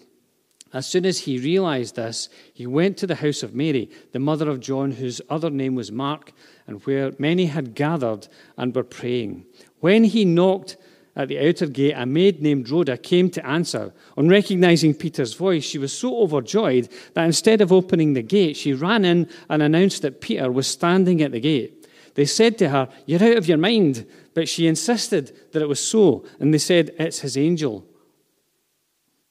As 0.73 0.87
soon 0.87 1.07
as 1.07 1.21
he 1.21 1.39
realized 1.39 1.97
this, 1.97 2.29
he 2.53 2.67
went 2.67 2.97
to 2.99 3.07
the 3.07 3.15
house 3.15 3.43
of 3.43 3.55
Mary, 3.55 3.89
the 4.13 4.19
mother 4.19 4.51
of 4.51 4.61
John, 4.61 4.93
whose 4.93 5.21
other 5.31 5.51
name 5.51 5.75
was 5.75 5.93
Mark, 5.93 6.33
and 6.67 6.83
where 6.85 7.13
many 7.19 7.47
had 7.47 7.75
gathered 7.75 8.29
and 8.59 8.75
were 8.75 8.83
praying. 8.83 9.47
When 9.81 10.05
he 10.05 10.25
knocked 10.25 10.77
at 11.15 11.29
the 11.29 11.49
outer 11.49 11.67
gate, 11.67 11.95
a 11.97 12.05
maid 12.05 12.43
named 12.43 12.69
Rhoda 12.69 12.99
came 12.99 13.31
to 13.31 13.47
answer. 13.47 13.95
On 14.19 14.29
recognizing 14.29 14.93
Peter's 14.93 15.35
voice, 15.35 15.65
she 15.65 15.79
was 15.79 15.97
so 15.97 16.21
overjoyed 16.21 16.91
that 17.15 17.25
instead 17.25 17.61
of 17.61 17.73
opening 17.73 18.13
the 18.13 18.23
gate, 18.23 18.57
she 18.57 18.75
ran 18.75 19.05
in 19.05 19.29
and 19.49 19.63
announced 19.63 20.03
that 20.03 20.21
Peter 20.21 20.53
was 20.53 20.67
standing 20.67 21.23
at 21.23 21.33
the 21.33 21.41
gate. 21.41 21.89
They 22.15 22.27
said 22.27 22.59
to 22.59 22.69
her, 22.71 22.89
You're 23.07 23.23
out 23.23 23.37
of 23.37 23.49
your 23.49 23.59
mind. 23.59 24.07
But 24.35 24.49
she 24.51 24.67
insisted 24.67 25.35
that 25.53 25.63
it 25.63 25.69
was 25.69 25.81
so, 25.81 26.27
and 26.39 26.53
they 26.53 26.59
said, 26.59 26.95
It's 26.99 27.21
his 27.21 27.39
angel. 27.39 27.87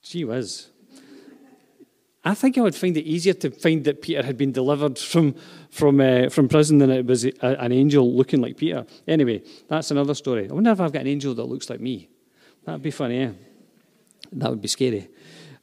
She 0.00 0.24
was. 0.24 0.70
I 2.26 2.34
think 2.34 2.58
I 2.58 2.60
would 2.60 2.74
find 2.74 2.96
it 2.96 3.04
easier 3.04 3.34
to 3.34 3.52
find 3.52 3.84
that 3.84 4.02
Peter 4.02 4.20
had 4.20 4.36
been 4.36 4.50
delivered 4.50 4.98
from, 4.98 5.36
from, 5.70 6.00
uh, 6.00 6.28
from 6.28 6.48
prison 6.48 6.78
than 6.78 6.90
it 6.90 7.06
was 7.06 7.24
a, 7.24 7.32
an 7.40 7.70
angel 7.70 8.12
looking 8.12 8.40
like 8.40 8.56
Peter. 8.56 8.84
Anyway, 9.06 9.42
that's 9.68 9.92
another 9.92 10.12
story. 10.12 10.50
I 10.50 10.52
wonder 10.52 10.72
if 10.72 10.80
I've 10.80 10.92
got 10.92 11.02
an 11.02 11.06
angel 11.06 11.34
that 11.34 11.44
looks 11.44 11.70
like 11.70 11.78
me. 11.78 12.08
That'd 12.64 12.82
be 12.82 12.90
funny, 12.90 13.20
yeah? 13.20 13.30
That 14.32 14.50
would 14.50 14.60
be 14.60 14.66
scary. 14.66 15.08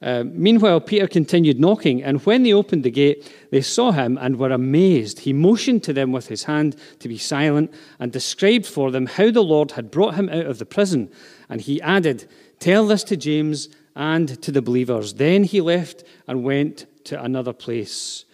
Uh, 0.02 0.24
meanwhile, 0.26 0.80
Peter 0.80 1.06
continued 1.08 1.60
knocking, 1.60 2.02
and 2.02 2.26
when 2.26 2.44
they 2.44 2.54
opened 2.54 2.84
the 2.84 2.92
gate, 2.92 3.30
they 3.52 3.62
saw 3.62 3.92
him 3.92 4.18
and 4.22 4.40
were 4.40 4.52
amazed. 4.52 5.20
He 5.20 5.34
motioned 5.34 5.84
to 5.84 5.94
them 5.94 6.14
with 6.14 6.28
his 6.28 6.46
hand 6.46 6.78
to 7.00 7.10
be 7.10 7.18
silent 7.18 7.74
and 8.00 8.10
described 8.10 8.66
for 8.66 8.90
them 8.90 9.06
how 9.06 9.32
the 9.32 9.44
Lord 9.44 9.72
had 9.72 9.92
brought 9.92 10.16
him 10.16 10.30
out 10.30 10.46
of 10.46 10.60
the 10.60 10.66
prison. 10.66 11.12
And 11.50 11.60
he 11.60 11.82
added, 11.82 12.30
Tell 12.60 12.88
this 12.88 13.04
to 13.06 13.18
James 13.18 13.68
and 13.96 14.42
to 14.42 14.52
the 14.52 14.62
believers. 14.62 15.16
Then 15.16 15.44
he 15.44 15.62
left 15.62 16.04
and 16.28 16.44
went 16.44 16.86
to 17.06 17.22
another 17.22 17.54
place. 17.54 18.26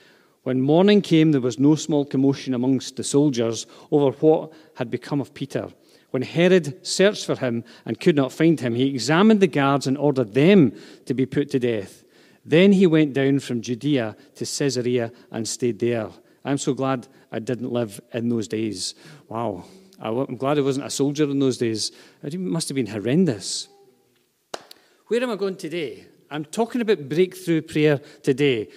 When 0.44 0.62
morning 0.62 1.02
came, 1.02 1.32
there 1.32 1.42
was 1.42 1.60
no 1.60 1.76
small 1.76 2.06
commotion 2.06 2.54
amongst 2.54 2.96
the 2.96 3.04
soldiers 3.04 3.68
over 3.92 4.12
what 4.18 4.52
had 4.76 4.90
become 4.90 5.22
of 5.22 5.34
Peter. 5.34 5.70
When 6.12 6.24
Herod 6.24 6.86
searched 6.86 7.26
for 7.26 7.36
him 7.36 7.64
and 7.86 8.00
could 8.00 8.16
not 8.16 8.32
find 8.32 8.60
him, 8.60 8.74
he 8.74 8.88
examined 8.88 9.42
the 9.42 9.48
guards 9.48 9.86
and 9.86 9.98
ordered 9.98 10.34
them 10.34 10.74
to 11.06 11.14
be 11.14 11.26
put 11.26 11.52
to 11.52 11.60
death. 11.60 12.04
Then 12.46 12.72
he 12.72 12.88
went 12.88 13.14
down 13.14 13.40
from 13.40 13.62
Judea 13.62 14.16
to 14.36 14.46
Caesarea 14.46 15.12
and 15.30 15.48
stayed 15.48 15.80
there. 15.80 16.10
I'm 16.44 16.58
so 16.58 16.74
glad 16.74 17.08
I 17.32 17.40
didn't 17.40 17.72
live 17.72 18.02
in 18.14 18.30
those 18.30 18.48
days. 18.48 18.96
Wow. 19.28 19.66
I'm 20.00 20.38
glad 20.38 20.58
I 20.58 20.62
wasn't 20.62 20.88
a 20.88 20.90
soldier 20.90 21.26
in 21.26 21.40
those 21.40 21.58
days. 21.58 21.92
It 22.24 22.40
must 22.40 22.70
have 22.70 22.76
been 22.76 22.88
horrendous. 22.88 23.68
Where 25.10 25.24
am 25.24 25.32
I 25.32 25.38
going 25.38 25.56
today? 25.56 26.06
I'm 26.30 26.46
talking 26.46 26.82
about 26.82 27.10
breakthrough 27.10 27.64
prayer 27.64 28.00
today. 28.22 28.70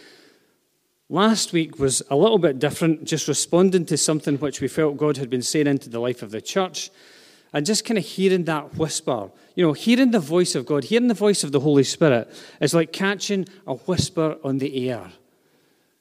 Last 1.11 1.53
week 1.53 1.79
was 1.79 2.03
a 2.09 2.17
little 2.17 2.39
bit 2.39 2.59
different, 2.59 3.05
just 3.05 3.29
responding 3.29 3.85
to 3.85 3.99
something 3.99 4.39
which 4.39 4.63
we 4.63 4.67
felt 4.67 4.97
God 4.97 5.19
had 5.19 5.29
been 5.29 5.43
saying 5.43 5.67
into 5.67 5.91
the 5.91 6.01
life 6.01 6.23
of 6.23 6.31
the 6.31 6.41
church, 6.41 6.91
and 7.53 7.67
just 7.67 7.85
kind 7.85 7.99
of 7.99 8.05
hearing 8.07 8.45
that 8.45 8.79
whisper. 8.79 9.31
You 9.57 9.67
know, 9.67 9.75
hearing 9.75 10.11
the 10.11 10.21
voice 10.21 10.55
of 10.55 10.65
God, 10.65 10.85
hearing 10.85 11.09
the 11.09 11.13
voice 11.13 11.45
of 11.45 11.53
the 11.53 11.61
Holy 11.61 11.85
Spirit 11.85 12.33
is 12.63 12.73
like 12.73 12.95
catching 12.95 13.47
a 13.67 13.75
whisper 13.75 14.39
on 14.43 14.57
the 14.57 14.89
air. 14.89 15.13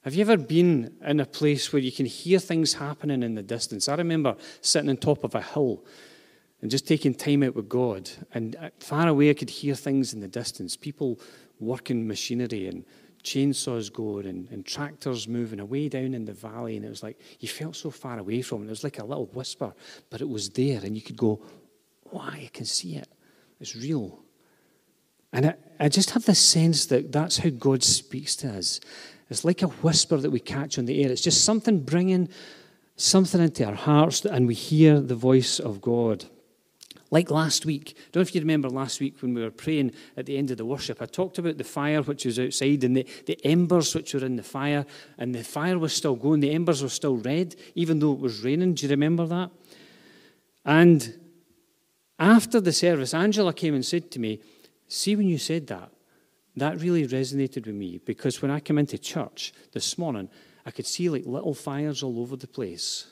Have 0.06 0.16
you 0.16 0.22
ever 0.22 0.38
been 0.38 0.94
in 1.06 1.20
a 1.20 1.26
place 1.26 1.74
where 1.74 1.82
you 1.82 1.92
can 1.92 2.06
hear 2.06 2.40
things 2.40 2.76
happening 2.76 3.22
in 3.22 3.36
the 3.36 3.44
distance? 3.44 3.90
I 3.90 3.96
remember 3.96 4.38
sitting 4.62 4.90
on 4.90 4.96
top 4.96 5.26
of 5.26 5.36
a 5.36 5.42
hill 5.42 5.84
and 6.62 6.70
just 6.70 6.88
taking 6.88 7.13
time 7.13 7.44
out 7.44 7.56
with 7.56 7.70
God. 7.70 8.10
And 8.34 8.56
uh, 8.56 8.70
far 8.80 9.08
away, 9.08 9.30
I 9.30 9.34
could 9.34 9.50
hear 9.50 9.75
things 9.75 10.13
in 10.13 10.20
the 10.20 10.27
distance 10.27 10.77
people 10.77 11.20
working 11.60 12.08
machinery 12.08 12.68
and 12.68 12.86
chainsaws 13.24 13.91
going 13.91 14.25
and, 14.25 14.50
and 14.51 14.65
tractors 14.65 15.27
moving 15.27 15.60
away 15.60 15.89
down 15.89 16.13
in 16.13 16.25
the 16.25 16.34
valley. 16.34 16.75
And 16.75 16.86
it 16.86 16.89
was 16.89 17.03
like 17.03 17.20
you 17.39 17.48
felt 17.48 17.75
so 17.75 17.89
far 17.91 18.20
away 18.20 18.41
from 18.41 18.63
it. 18.63 18.65
It 18.65 18.70
was 18.70 18.84
like 18.84 19.00
a 19.00 19.06
little 19.06 19.27
whisper, 19.27 19.74
but 20.10 20.22
it 20.22 20.30
was 20.30 20.50
there. 20.50 20.82
And 20.84 20.96
you 20.96 21.01
could 21.01 21.18
go, 21.18 21.41
wow, 22.12 22.30
I 22.32 22.50
can 22.53 22.65
see 22.65 22.96
it. 22.96 23.08
It's 23.60 23.75
real. 23.75 24.24
And 25.34 25.48
I, 25.48 25.56
I 25.80 25.89
just 25.89 26.12
have 26.12 26.25
this 26.25 26.39
sense 26.39 26.88
that 26.88 27.12
that's 27.12 27.38
how 27.38 27.50
God 27.50 27.84
speaks 27.84 28.36
to 28.38 28.58
us. 28.58 28.80
It's 29.30 29.46
like 29.46 29.62
a 29.62 29.68
whisper 29.68 30.18
that 30.18 30.30
we 30.30 30.41
catch 30.41 30.77
on 30.77 30.86
the 30.86 31.03
air. 31.03 31.12
It's 31.12 31.22
just 31.22 31.46
something 31.46 31.80
bringing 31.80 32.27
something 32.98 33.41
into 33.41 33.65
our 33.65 33.74
hearts, 33.74 34.25
and 34.25 34.46
we 34.46 34.53
hear 34.53 35.00
the 35.00 35.15
voice 35.15 35.60
of 35.60 35.82
God. 35.82 36.25
Like 37.12 37.30
last 37.30 37.65
week, 37.65 37.94
I 37.98 38.01
don't 38.13 38.22
know 38.22 38.22
if 38.22 38.34
you 38.34 38.39
remember 38.39 38.70
last 38.70 39.01
week 39.01 39.22
when 39.22 39.34
we 39.34 39.41
were 39.41 39.51
praying 39.51 39.91
at 40.15 40.25
the 40.25 40.38
end 40.38 40.50
of 40.50 40.58
the 40.58 40.65
worship. 40.65 41.01
I 41.01 41.06
talked 41.06 41.38
about 41.38 41.58
the 41.58 41.65
fire 41.65 42.01
which 42.01 42.24
was 42.24 42.39
outside 42.39 42.86
and 42.86 42.96
the, 42.96 43.06
the 43.25 43.38
embers 43.46 43.94
which 43.94 44.13
were 44.13 44.25
in 44.25 44.38
the 44.38 44.44
fire, 44.44 44.86
and 45.18 45.36
the 45.36 45.44
fire 45.44 45.77
was 45.77 45.94
still 45.94 46.15
going. 46.15 46.39
The 46.39 46.51
embers 46.51 46.82
were 46.82 46.89
still 46.89 47.18
red, 47.18 47.56
even 47.75 48.00
though 48.00 48.13
it 48.13 48.20
was 48.20 48.44
raining. 48.44 48.75
Do 48.75 48.86
you 48.86 48.89
remember 48.91 49.25
that? 49.27 49.51
And 50.63 51.20
after 52.18 52.62
the 52.62 52.72
service, 52.72 53.13
Angela 53.13 53.53
came 53.53 53.75
and 53.75 53.86
said 53.86 54.10
to 54.12 54.20
me, 54.20 54.39
See, 54.88 55.15
when 55.15 55.27
you 55.27 55.38
said 55.38 55.68
that, 55.68 55.89
that 56.56 56.82
really 56.82 57.08
resonated 57.08 57.65
with 57.65 57.75
me 57.75 58.00
because 58.06 58.41
when 58.41 58.51
I 58.51 58.60
came 58.60 58.77
into 58.77 58.98
church 58.98 59.53
this 59.74 59.98
morning, 59.98 60.30
I 60.65 60.72
could 60.72 60.86
see 60.86 61.10
like 61.10 61.25
little 61.25 61.53
fires 61.53 62.03
all 62.03 62.20
over 62.20 62.36
the 62.36 62.48
place. 62.48 63.08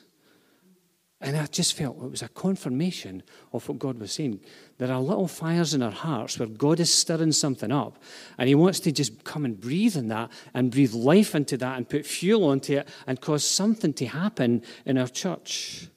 And 1.22 1.36
I 1.36 1.44
just 1.46 1.74
felt 1.74 2.02
it 2.02 2.10
was 2.10 2.22
a 2.22 2.28
confirmation 2.28 3.22
of 3.52 3.68
what 3.68 3.78
God 3.78 3.98
was 3.98 4.12
saying. 4.12 4.40
There 4.78 4.90
are 4.90 5.00
little 5.00 5.28
fires 5.28 5.74
in 5.74 5.82
our 5.82 5.90
hearts 5.90 6.38
where 6.38 6.48
God 6.48 6.80
is 6.80 6.92
stirring 6.92 7.32
something 7.32 7.70
up, 7.70 8.02
and 8.38 8.48
He 8.48 8.54
wants 8.54 8.80
to 8.80 8.92
just 8.92 9.22
come 9.22 9.44
and 9.44 9.60
breathe 9.60 9.96
in 9.96 10.08
that 10.08 10.30
and 10.54 10.70
breathe 10.70 10.94
life 10.94 11.34
into 11.34 11.58
that 11.58 11.76
and 11.76 11.88
put 11.88 12.06
fuel 12.06 12.44
onto 12.44 12.78
it 12.78 12.88
and 13.06 13.20
cause 13.20 13.44
something 13.44 13.92
to 13.94 14.06
happen 14.06 14.62
in 14.86 14.96
our 14.96 15.08
church. 15.08 15.88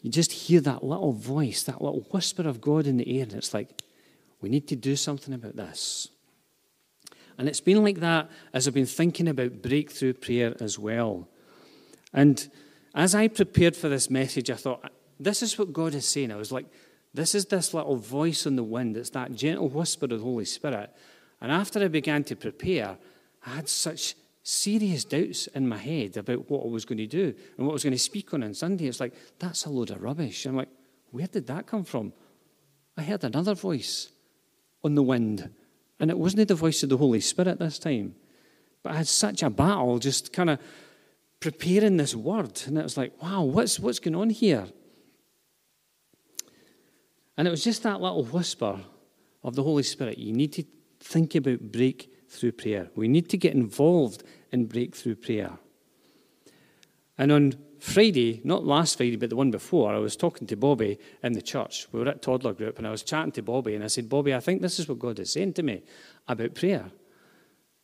You 0.00 0.10
just 0.10 0.32
hear 0.32 0.60
that 0.62 0.82
little 0.82 1.12
voice, 1.12 1.62
that 1.62 1.80
little 1.80 2.06
whisper 2.10 2.46
of 2.48 2.60
God 2.60 2.88
in 2.88 2.96
the 2.96 3.18
air, 3.18 3.22
and 3.22 3.34
it's 3.34 3.54
like, 3.54 3.82
we 4.40 4.48
need 4.48 4.66
to 4.68 4.76
do 4.76 4.96
something 4.96 5.32
about 5.32 5.54
this. 5.54 6.08
And 7.38 7.48
it's 7.48 7.60
been 7.60 7.84
like 7.84 8.00
that 8.00 8.30
as 8.52 8.66
I've 8.66 8.74
been 8.74 8.86
thinking 8.86 9.28
about 9.28 9.62
breakthrough 9.62 10.14
prayer 10.14 10.54
as 10.60 10.78
well. 10.78 11.28
And 12.12 12.48
as 12.96 13.14
I 13.14 13.28
prepared 13.28 13.76
for 13.76 13.88
this 13.88 14.10
message, 14.10 14.50
I 14.50 14.54
thought, 14.54 14.90
this 15.20 15.42
is 15.42 15.58
what 15.58 15.72
God 15.72 15.94
is 15.94 16.08
saying. 16.08 16.32
I 16.32 16.36
was 16.36 16.50
like, 16.50 16.66
this 17.12 17.34
is 17.34 17.46
this 17.46 17.72
little 17.72 17.96
voice 17.96 18.46
in 18.46 18.56
the 18.56 18.64
wind. 18.64 18.96
It's 18.96 19.10
that 19.10 19.34
gentle 19.34 19.68
whisper 19.68 20.06
of 20.06 20.10
the 20.10 20.18
Holy 20.18 20.44
Spirit. 20.44 20.90
And 21.40 21.52
after 21.52 21.82
I 21.82 21.88
began 21.88 22.24
to 22.24 22.36
prepare, 22.36 22.96
I 23.44 23.50
had 23.50 23.68
such 23.68 24.14
serious 24.42 25.04
doubts 25.04 25.46
in 25.48 25.68
my 25.68 25.76
head 25.76 26.16
about 26.16 26.50
what 26.50 26.64
I 26.64 26.68
was 26.68 26.84
going 26.84 26.98
to 26.98 27.06
do 27.06 27.34
and 27.56 27.66
what 27.66 27.72
I 27.72 27.74
was 27.74 27.82
going 27.82 27.92
to 27.92 27.98
speak 27.98 28.32
on 28.32 28.42
on 28.42 28.54
Sunday. 28.54 28.86
It's 28.86 29.00
like, 29.00 29.14
that's 29.38 29.64
a 29.66 29.70
load 29.70 29.90
of 29.90 30.02
rubbish. 30.02 30.46
I'm 30.46 30.56
like, 30.56 30.68
where 31.10 31.26
did 31.26 31.46
that 31.48 31.66
come 31.66 31.84
from? 31.84 32.12
I 32.96 33.02
heard 33.02 33.24
another 33.24 33.54
voice 33.54 34.10
on 34.82 34.94
the 34.94 35.02
wind. 35.02 35.50
And 36.00 36.10
it 36.10 36.18
wasn't 36.18 36.48
the 36.48 36.54
voice 36.54 36.82
of 36.82 36.88
the 36.88 36.96
Holy 36.96 37.20
Spirit 37.20 37.58
this 37.58 37.78
time. 37.78 38.14
But 38.82 38.92
I 38.92 38.96
had 38.98 39.08
such 39.08 39.42
a 39.42 39.50
battle 39.50 39.98
just 39.98 40.32
kind 40.32 40.50
of 40.50 40.60
preparing 41.46 41.96
this 41.96 42.12
word. 42.12 42.60
And 42.66 42.76
it 42.76 42.82
was 42.82 42.96
like, 42.96 43.22
wow, 43.22 43.44
what's, 43.44 43.78
what's 43.78 44.00
going 44.00 44.16
on 44.16 44.30
here? 44.30 44.66
And 47.36 47.46
it 47.46 47.52
was 47.52 47.62
just 47.62 47.84
that 47.84 48.00
little 48.00 48.24
whisper 48.24 48.80
of 49.44 49.54
the 49.54 49.62
Holy 49.62 49.84
Spirit. 49.84 50.18
You 50.18 50.32
need 50.32 50.52
to 50.54 50.64
think 50.98 51.36
about 51.36 51.60
breakthrough 51.60 52.50
prayer. 52.50 52.90
We 52.96 53.06
need 53.06 53.28
to 53.28 53.36
get 53.36 53.54
involved 53.54 54.24
in 54.50 54.66
breakthrough 54.66 55.14
prayer. 55.14 55.52
And 57.16 57.30
on 57.30 57.54
Friday, 57.78 58.40
not 58.42 58.64
last 58.64 58.96
Friday, 58.96 59.14
but 59.14 59.30
the 59.30 59.36
one 59.36 59.52
before, 59.52 59.94
I 59.94 59.98
was 59.98 60.16
talking 60.16 60.48
to 60.48 60.56
Bobby 60.56 60.98
in 61.22 61.34
the 61.34 61.42
church. 61.42 61.86
We 61.92 62.00
were 62.00 62.08
at 62.08 62.22
toddler 62.22 62.54
group, 62.54 62.78
and 62.78 62.88
I 62.88 62.90
was 62.90 63.04
chatting 63.04 63.32
to 63.32 63.42
Bobby, 63.42 63.76
and 63.76 63.84
I 63.84 63.86
said, 63.86 64.08
Bobby, 64.08 64.34
I 64.34 64.40
think 64.40 64.62
this 64.62 64.80
is 64.80 64.88
what 64.88 64.98
God 64.98 65.20
is 65.20 65.32
saying 65.32 65.52
to 65.54 65.62
me 65.62 65.82
about 66.26 66.56
prayer. 66.56 66.90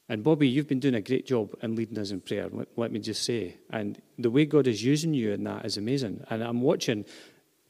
And 0.08 0.22
Bobby, 0.22 0.48
you've 0.48 0.68
been 0.68 0.80
doing 0.80 0.94
a 0.94 1.00
great 1.00 1.26
job 1.26 1.54
in 1.62 1.76
leading 1.76 1.98
us 1.98 2.10
in 2.10 2.20
prayer, 2.20 2.48
let 2.76 2.92
me 2.92 2.98
just 2.98 3.24
say. 3.24 3.56
And 3.70 4.00
the 4.18 4.30
way 4.30 4.44
God 4.44 4.66
is 4.66 4.84
using 4.84 5.14
you 5.14 5.32
in 5.32 5.44
that 5.44 5.64
is 5.64 5.76
amazing. 5.76 6.24
And 6.28 6.42
I'm 6.42 6.60
watching, 6.60 7.04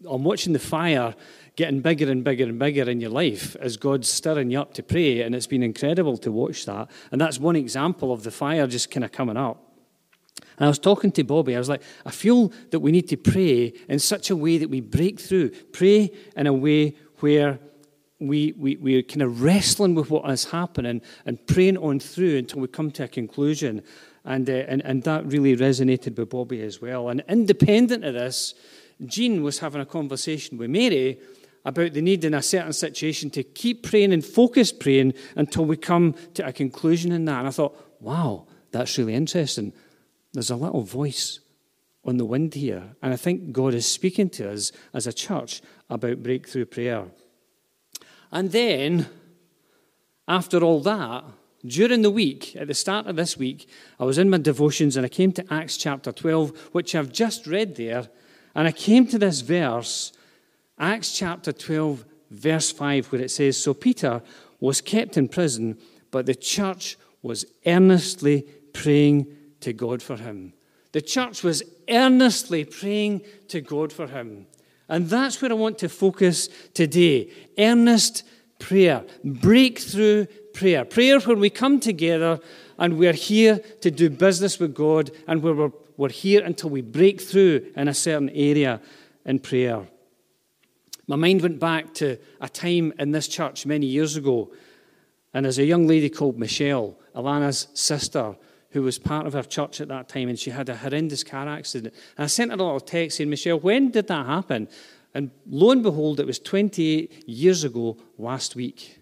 I'm 0.09 0.25
watching 0.25 0.53
the 0.53 0.59
fire 0.59 1.15
getting 1.57 1.81
bigger 1.81 2.11
and 2.11 2.25
bigger 2.25 2.45
and 2.45 2.59
bigger 2.59 2.89
in 2.89 3.01
your 3.01 3.11
life 3.11 3.55
as 3.57 3.77
God's 3.77 4.09
stirring 4.09 4.51
you 4.51 4.61
up 4.61 4.75
to 4.75 4.83
pray, 4.83 5.21
and 5.21 5.35
it's 5.35 5.47
been 5.47 5.63
incredible 5.63 6.17
to 6.19 6.33
watch 6.33 6.65
that. 6.67 6.91
And 7.13 7.21
that's 7.21 7.39
one 7.39 7.57
example 7.57 8.13
of 8.13 8.23
the 8.23 8.31
fire 8.31 8.67
just 8.67 8.91
kind 8.91 9.05
of 9.05 9.13
coming 9.13 9.37
up. 9.37 9.63
And 10.57 10.67
I 10.67 10.69
was 10.69 10.79
talking 10.79 11.13
to 11.13 11.25
Bobby, 11.25 11.55
I 11.55 11.59
was 11.59 11.69
like, 11.69 11.83
I 12.07 12.11
feel 12.11 12.53
that 12.71 12.81
we 12.81 12.93
need 12.93 13.09
to 13.09 13.17
pray 13.17 13.73
in 13.89 13.99
such 13.99 14.31
a 14.31 14.37
way 14.37 14.59
that 14.59 14.71
we 14.71 14.81
break 14.81 15.21
through. 15.21 15.51
Pray 15.73 16.11
in 16.37 16.47
a 16.47 16.53
way 16.53 16.97
where 17.21 17.59
we, 18.29 18.53
we, 18.53 18.77
we're 18.77 19.03
kind 19.03 19.23
of 19.23 19.43
wrestling 19.43 19.95
with 19.95 20.11
what 20.11 20.29
is 20.31 20.47
happening 20.47 21.03
and 21.27 21.45
praying 21.47 21.79
on 21.79 22.01
through 22.01 22.39
until 22.39 22.61
we 22.61 22.69
come 22.69 22.91
to 22.93 23.05
a 23.05 23.09
conclusion. 23.09 23.83
And, 24.25 24.49
uh, 24.49 24.53
and, 24.53 24.83
and 24.83 25.03
that 25.03 25.27
really 25.27 25.57
resonated 25.57 26.17
with 26.17 26.31
Bobby 26.31 26.63
as 26.63 26.81
well. 26.81 27.09
And 27.09 27.25
independent 27.29 28.05
of 28.05 28.15
this, 28.15 28.55
Jean 29.05 29.43
was 29.43 29.59
having 29.59 29.81
a 29.81 29.87
conversation 29.87 30.59
with 30.59 30.71
Mary 30.71 31.19
about 31.65 31.93
the 31.93 32.03
need 32.03 32.25
in 32.25 32.35
a 32.35 32.43
certain 32.43 32.73
situation 32.73 33.31
to 33.31 33.43
keep 33.43 33.83
praying 33.83 34.13
and 34.13 34.25
focus 34.25 34.73
praying 34.73 35.15
until 35.37 35.65
we 35.65 35.77
come 35.77 36.15
to 36.35 36.47
a 36.47 36.53
conclusion 36.53 37.13
in 37.13 37.25
that. 37.25 37.39
And 37.39 37.49
I 37.49 37.51
thought, 37.51 37.77
wow, 38.01 38.47
that's 38.71 38.99
really 38.99 39.15
interesting. 39.15 39.73
There's 40.33 40.51
a 40.51 40.57
little 40.57 40.83
voice 40.83 41.41
on 42.05 42.17
the 42.17 42.25
wind 42.25 42.55
here. 42.55 42.83
And 43.03 43.13
I 43.13 43.17
think 43.17 43.53
God 43.53 43.75
is 43.75 43.87
speaking 43.87 44.29
to 44.31 44.53
us 44.53 44.73
as 44.93 45.07
a 45.07 45.13
church 45.13 45.63
about 45.89 46.23
breakthrough 46.23 46.65
prayer. 46.65 47.07
And 48.33 48.51
then, 48.51 49.07
after 50.27 50.59
all 50.59 50.81
that, 50.81 51.25
during 51.65 52.03
the 52.03 52.11
week, 52.11 52.57
at 52.57 52.67
the 52.67 52.75
start 52.75 53.07
of 53.07 53.17
this 53.17 53.37
week, 53.37 53.69
I 54.01 54.05
was 54.05 54.19
in 54.19 54.31
my 54.31 54.39
devotions 54.39 54.97
and 54.97 55.07
I 55.07 55.09
came 55.09 55.33
to 55.33 55.53
Acts 55.53 55.77
chapter 55.77 56.11
12, 56.11 56.71
which 56.73 56.95
I've 56.95 57.13
just 57.13 57.47
read 57.47 57.77
there. 57.77 58.09
And 58.55 58.67
I 58.67 58.73
came 58.73 59.07
to 59.09 59.19
this 59.19 59.43
verse, 59.43 60.13
Acts 60.79 61.17
chapter 61.17 61.53
12, 61.53 62.05
verse 62.31 62.73
5, 62.73 63.13
where 63.13 63.23
it 63.23 63.31
says 63.31 63.57
So 63.57 63.75
Peter 63.75 64.23
was 64.59 64.81
kept 64.81 65.17
in 65.17 65.29
prison, 65.29 65.79
but 66.11 66.27
the 66.27 66.35
church 66.35 66.97
was 67.23 67.45
earnestly 67.67 68.43
praying 68.73 69.27
to 69.61 69.73
God 69.73 70.03
for 70.03 70.17
him. 70.17 70.55
The 70.93 71.01
church 71.01 71.43
was 71.43 71.63
earnestly 71.89 72.65
praying 72.65 73.23
to 73.49 73.61
God 73.61 73.93
for 73.93 74.07
him. 74.07 74.47
And 74.89 75.09
that's 75.09 75.41
where 75.41 75.51
I 75.51 75.55
want 75.55 75.79
to 75.79 75.89
focus 75.89 76.49
today 76.75 77.31
earnest 77.59 78.25
prayer, 78.59 79.05
breakthrough 79.25 80.27
prayer. 80.55 80.85
Prayer 80.85 81.21
where 81.21 81.37
we 81.37 81.51
come 81.51 81.81
together 81.81 82.41
and 82.79 82.99
we're 82.99 83.13
here 83.13 83.59
to 83.81 83.91
do 83.91 84.11
business 84.11 84.59
with 84.59 84.75
God 84.75 85.11
and 85.27 85.43
where 85.43 85.55
we're, 85.55 85.73
we're 85.97 86.09
here 86.09 86.45
until 86.45 86.71
we 86.71 86.83
break 86.83 87.21
through 87.21 87.67
in 87.77 87.89
a 87.89 87.95
certain 87.95 88.31
area 88.31 88.81
in 89.25 89.39
prayer. 89.39 89.87
My 91.07 91.17
mind 91.17 91.43
went 91.43 91.59
back 91.59 91.95
to 91.95 92.19
a 92.41 92.49
time 92.49 92.93
in 92.99 93.11
this 93.11 93.29
church 93.29 93.67
many 93.67 93.87
years 93.87 94.17
ago, 94.17 94.53
and 95.35 95.45
there's 95.45 95.59
a 95.59 95.65
young 95.65 95.87
lady 95.87 96.09
called 96.09 96.39
Michelle, 96.39 96.97
Alana's 97.15 97.69
sister, 97.75 98.37
who 98.73 98.83
was 98.83 98.99
part 98.99 99.27
of 99.27 99.35
our 99.35 99.43
church 99.43 99.81
at 99.81 99.89
that 99.89 100.09
time, 100.09 100.29
and 100.29 100.39
she 100.39 100.51
had 100.51 100.69
a 100.69 100.77
horrendous 100.77 101.23
car 101.23 101.49
accident. 101.49 101.95
And 102.17 102.25
I 102.25 102.27
sent 102.27 102.51
her 102.51 102.57
a 102.57 102.63
little 102.63 102.81
text 102.81 103.19
saying, 103.19 103.31
Michelle, 103.31 103.59
when 103.59 103.91
did 103.91 104.09
that 104.09 104.27
happen? 104.27 104.69
And 105.15 105.31
lo 105.47 105.71
and 105.71 105.83
behold, 105.83 106.21
it 106.21 106.27
was 106.27 106.39
28 106.39 107.29
years 107.29 107.65
ago 107.65 107.99
last 108.19 108.57
week. 108.57 108.99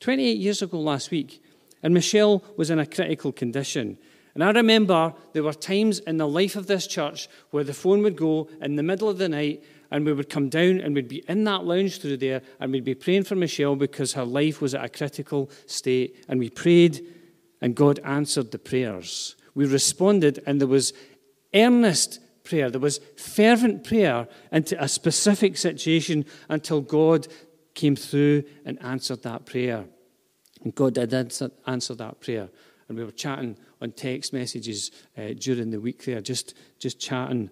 28 0.00 0.38
years 0.38 0.62
ago 0.62 0.80
last 0.80 1.10
week. 1.10 1.42
And 1.82 1.92
Michelle 1.92 2.42
was 2.56 2.70
in 2.70 2.78
a 2.78 2.86
critical 2.86 3.30
condition. 3.30 3.98
And 4.34 4.42
I 4.42 4.50
remember 4.50 5.14
there 5.32 5.44
were 5.44 5.52
times 5.52 6.00
in 6.00 6.16
the 6.16 6.26
life 6.26 6.56
of 6.56 6.66
this 6.66 6.86
church 6.86 7.28
where 7.50 7.62
the 7.62 7.74
phone 7.74 8.02
would 8.02 8.16
go 8.16 8.48
in 8.60 8.76
the 8.76 8.82
middle 8.82 9.08
of 9.08 9.18
the 9.18 9.28
night 9.28 9.62
and 9.90 10.04
we 10.04 10.12
would 10.12 10.28
come 10.28 10.48
down 10.48 10.80
and 10.80 10.94
we'd 10.94 11.08
be 11.08 11.22
in 11.28 11.44
that 11.44 11.64
lounge 11.64 12.00
through 12.00 12.16
there 12.16 12.42
and 12.58 12.72
we'd 12.72 12.84
be 12.84 12.96
praying 12.96 13.24
for 13.24 13.36
Michelle 13.36 13.76
because 13.76 14.14
her 14.14 14.24
life 14.24 14.60
was 14.60 14.74
at 14.74 14.84
a 14.84 14.88
critical 14.88 15.50
state. 15.66 16.24
And 16.28 16.40
we 16.40 16.50
prayed 16.50 17.06
and 17.64 17.74
God 17.74 17.98
answered 18.04 18.50
the 18.50 18.58
prayers. 18.58 19.36
We 19.54 19.64
responded, 19.64 20.42
and 20.46 20.60
there 20.60 20.68
was 20.68 20.92
earnest 21.54 22.20
prayer, 22.44 22.68
there 22.68 22.78
was 22.78 23.00
fervent 23.16 23.84
prayer 23.84 24.28
into 24.52 24.76
a 24.84 24.86
specific 24.86 25.56
situation 25.56 26.26
until 26.50 26.82
God 26.82 27.26
came 27.72 27.96
through 27.96 28.44
and 28.66 28.78
answered 28.82 29.22
that 29.22 29.46
prayer. 29.46 29.86
And 30.62 30.74
God 30.74 30.92
did 30.92 31.14
answer, 31.14 31.50
answer 31.66 31.94
that 31.94 32.20
prayer. 32.20 32.50
and 32.90 32.98
we 32.98 33.04
were 33.04 33.10
chatting 33.10 33.56
on 33.80 33.92
text 33.92 34.34
messages 34.34 34.90
uh, 35.16 35.28
during 35.38 35.70
the 35.70 35.80
week 35.80 36.04
there, 36.04 36.20
just, 36.20 36.52
just 36.78 37.00
chatting. 37.00 37.48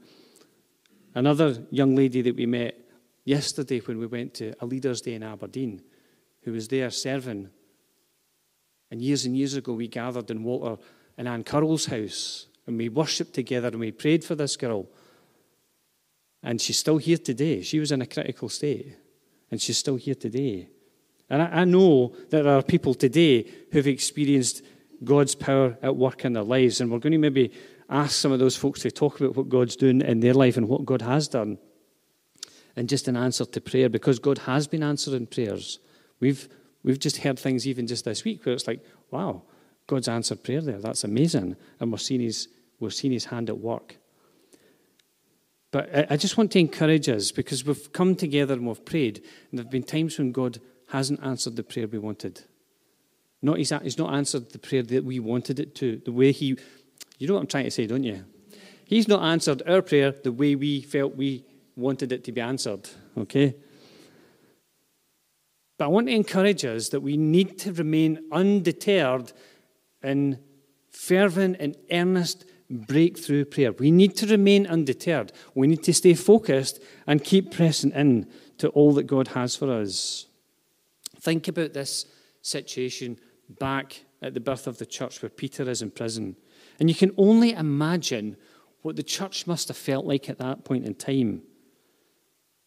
Another 1.14 1.64
young 1.70 1.96
lady 1.96 2.20
that 2.20 2.36
we 2.36 2.44
met 2.44 2.78
yesterday 3.24 3.78
when 3.78 3.96
we 3.96 4.06
went 4.06 4.34
to 4.34 4.52
a 4.60 4.66
Leaders' 4.66 5.00
Day 5.00 5.14
in 5.14 5.22
Aberdeen, 5.22 5.80
who 6.42 6.52
was 6.52 6.68
there 6.68 6.90
serving. 6.90 7.48
And 8.92 9.00
years 9.00 9.24
and 9.24 9.34
years 9.34 9.54
ago, 9.54 9.72
we 9.72 9.88
gathered 9.88 10.30
in 10.30 10.44
Walter 10.44 10.76
and 11.16 11.26
Anne 11.26 11.44
Curl's 11.44 11.86
house, 11.86 12.46
and 12.66 12.76
we 12.76 12.90
worshipped 12.90 13.32
together 13.32 13.68
and 13.68 13.80
we 13.80 13.90
prayed 13.90 14.22
for 14.22 14.34
this 14.34 14.54
girl. 14.54 14.86
And 16.42 16.60
she's 16.60 16.78
still 16.78 16.98
here 16.98 17.16
today. 17.16 17.62
She 17.62 17.78
was 17.78 17.90
in 17.90 18.02
a 18.02 18.06
critical 18.06 18.50
state, 18.50 18.94
and 19.50 19.58
she's 19.58 19.78
still 19.78 19.96
here 19.96 20.14
today. 20.14 20.68
And 21.30 21.40
I, 21.40 21.62
I 21.62 21.64
know 21.64 22.14
that 22.28 22.42
there 22.42 22.54
are 22.54 22.62
people 22.62 22.92
today 22.92 23.50
who've 23.72 23.86
experienced 23.86 24.60
God's 25.02 25.34
power 25.34 25.78
at 25.80 25.96
work 25.96 26.26
in 26.26 26.34
their 26.34 26.42
lives, 26.42 26.82
and 26.82 26.92
we're 26.92 26.98
going 26.98 27.12
to 27.12 27.18
maybe 27.18 27.50
ask 27.88 28.12
some 28.16 28.30
of 28.30 28.40
those 28.40 28.58
folks 28.58 28.80
to 28.80 28.90
talk 28.90 29.18
about 29.18 29.36
what 29.36 29.48
God's 29.48 29.74
doing 29.74 30.02
in 30.02 30.20
their 30.20 30.34
life 30.34 30.58
and 30.58 30.68
what 30.68 30.84
God 30.84 31.00
has 31.00 31.28
done. 31.28 31.56
And 32.76 32.90
just 32.90 33.08
an 33.08 33.16
answer 33.16 33.46
to 33.46 33.60
prayer, 33.62 33.88
because 33.88 34.18
God 34.18 34.36
has 34.36 34.66
been 34.66 34.82
answering 34.82 35.28
prayers. 35.28 35.78
We've, 36.20 36.46
we've 36.84 36.98
just 36.98 37.18
heard 37.18 37.38
things 37.38 37.66
even 37.66 37.86
just 37.86 38.04
this 38.04 38.24
week 38.24 38.44
where 38.44 38.54
it's 38.54 38.66
like, 38.66 38.84
wow, 39.10 39.42
God's 39.86 40.08
answered 40.08 40.42
prayer 40.42 40.60
there. 40.60 40.78
That's 40.78 41.04
amazing. 41.04 41.56
And 41.80 41.92
we're 41.92 41.98
seeing 41.98 42.20
his, 42.20 42.48
we're 42.80 42.90
seeing 42.90 43.12
his 43.12 43.26
hand 43.26 43.48
at 43.48 43.58
work. 43.58 43.96
But 45.70 46.10
I 46.12 46.16
just 46.16 46.36
want 46.36 46.52
to 46.52 46.58
encourage 46.58 47.08
us 47.08 47.32
because 47.32 47.64
we've 47.64 47.92
come 47.92 48.14
together 48.14 48.54
and 48.54 48.66
we've 48.66 48.84
prayed, 48.84 49.18
and 49.50 49.58
there 49.58 49.64
have 49.64 49.70
been 49.70 49.82
times 49.82 50.18
when 50.18 50.30
God 50.30 50.60
hasn't 50.88 51.22
answered 51.22 51.56
the 51.56 51.62
prayer 51.62 51.86
we 51.86 51.98
wanted. 51.98 52.42
Not, 53.40 53.56
he's, 53.56 53.72
he's 53.82 53.96
not 53.96 54.12
answered 54.14 54.50
the 54.52 54.58
prayer 54.58 54.82
that 54.82 55.04
we 55.04 55.18
wanted 55.18 55.58
it 55.58 55.74
to, 55.76 56.00
the 56.04 56.12
way 56.12 56.30
He. 56.30 56.58
You 57.18 57.26
know 57.26 57.34
what 57.34 57.40
I'm 57.40 57.46
trying 57.46 57.64
to 57.64 57.70
say, 57.70 57.86
don't 57.86 58.04
you? 58.04 58.24
He's 58.84 59.08
not 59.08 59.22
answered 59.22 59.62
our 59.66 59.80
prayer 59.80 60.12
the 60.12 60.30
way 60.30 60.54
we 60.54 60.82
felt 60.82 61.16
we 61.16 61.44
wanted 61.74 62.12
it 62.12 62.24
to 62.24 62.32
be 62.32 62.42
answered, 62.42 62.88
okay? 63.16 63.54
But 65.82 65.86
I 65.86 65.90
want 65.90 66.06
to 66.06 66.14
encourage 66.14 66.64
us 66.64 66.90
that 66.90 67.00
we 67.00 67.16
need 67.16 67.58
to 67.58 67.72
remain 67.72 68.20
undeterred 68.30 69.32
in 70.00 70.38
fervent 70.90 71.56
and 71.58 71.76
earnest 71.90 72.44
breakthrough 72.70 73.44
prayer. 73.44 73.72
We 73.72 73.90
need 73.90 74.14
to 74.18 74.28
remain 74.28 74.68
undeterred. 74.68 75.32
We 75.56 75.66
need 75.66 75.82
to 75.82 75.92
stay 75.92 76.14
focused 76.14 76.80
and 77.08 77.24
keep 77.24 77.50
pressing 77.50 77.90
in 77.90 78.30
to 78.58 78.68
all 78.68 78.92
that 78.92 79.08
God 79.08 79.26
has 79.26 79.56
for 79.56 79.72
us. 79.72 80.26
Think 81.18 81.48
about 81.48 81.72
this 81.72 82.06
situation 82.42 83.18
back 83.48 84.04
at 84.22 84.34
the 84.34 84.40
birth 84.40 84.68
of 84.68 84.78
the 84.78 84.86
church 84.86 85.20
where 85.20 85.30
Peter 85.30 85.68
is 85.68 85.82
in 85.82 85.90
prison. 85.90 86.36
And 86.78 86.88
you 86.88 86.94
can 86.94 87.10
only 87.16 87.54
imagine 87.54 88.36
what 88.82 88.94
the 88.94 89.02
church 89.02 89.48
must 89.48 89.66
have 89.66 89.76
felt 89.76 90.06
like 90.06 90.30
at 90.30 90.38
that 90.38 90.64
point 90.64 90.86
in 90.86 90.94
time. 90.94 91.42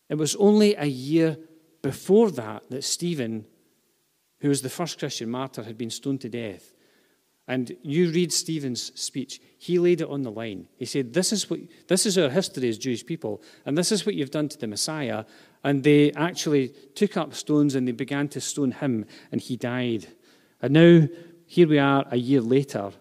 It 0.10 0.16
was 0.16 0.36
only 0.36 0.76
a 0.76 0.84
year 0.84 1.38
before 1.86 2.32
that 2.32 2.68
that 2.72 2.84
Stephen, 2.84 3.46
who 4.40 4.50
was 4.50 4.64
the 4.64 4.72
first 4.72 4.98
Christian 4.98 5.30
martyr, 5.30 5.62
had 5.62 5.78
been 5.78 5.92
stoned 5.92 6.20
to 6.22 6.30
death. 6.30 6.74
And 7.48 7.78
you 7.84 8.10
read 8.10 8.34
Stephen's 8.34 8.92
speech, 9.00 9.40
he 9.60 9.78
laid 9.78 10.02
it 10.02 10.10
on 10.10 10.24
the 10.24 10.32
line. 10.32 10.68
He 10.78 10.86
said, 10.86 11.14
This 11.14 11.32
is, 11.32 11.48
what, 11.48 11.60
this 11.88 12.08
is 12.08 12.18
our 12.18 12.30
history 12.30 12.70
as 12.70 12.80
Jewish 12.80 13.06
people, 13.06 13.44
and 13.68 13.78
this 13.78 13.92
is 13.92 14.04
what 14.04 14.16
you've 14.16 14.32
done 14.32 14.50
to 14.50 14.58
the 14.58 14.66
Messiah. 14.66 15.26
And 15.64 15.84
they 15.84 16.12
actually 16.14 16.70
took 16.96 17.18
up 17.18 17.36
stones 17.36 17.76
and 17.76 17.88
they 17.88 17.92
began 17.92 18.30
to 18.30 18.42
stone 18.42 18.72
him, 18.72 19.06
and 19.32 19.40
he 19.40 19.56
died. 19.56 20.08
And 20.64 20.74
now, 20.74 21.08
here 21.46 21.68
we 21.68 21.78
are 21.78 22.04
a 22.10 22.18
year 22.18 22.42
later, 22.42 22.94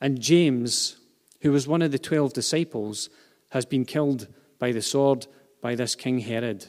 and 0.00 0.22
James, 0.22 0.96
who 1.42 1.52
was 1.52 1.68
one 1.68 1.82
of 1.82 1.92
the 1.92 1.98
12 1.98 2.32
disciples, 2.32 3.10
has 3.50 3.66
been 3.66 3.84
killed 3.84 4.26
by 4.58 4.72
the 4.72 4.80
sword 4.80 5.26
by 5.60 5.74
this 5.74 5.94
King 5.94 6.20
Herod. 6.20 6.64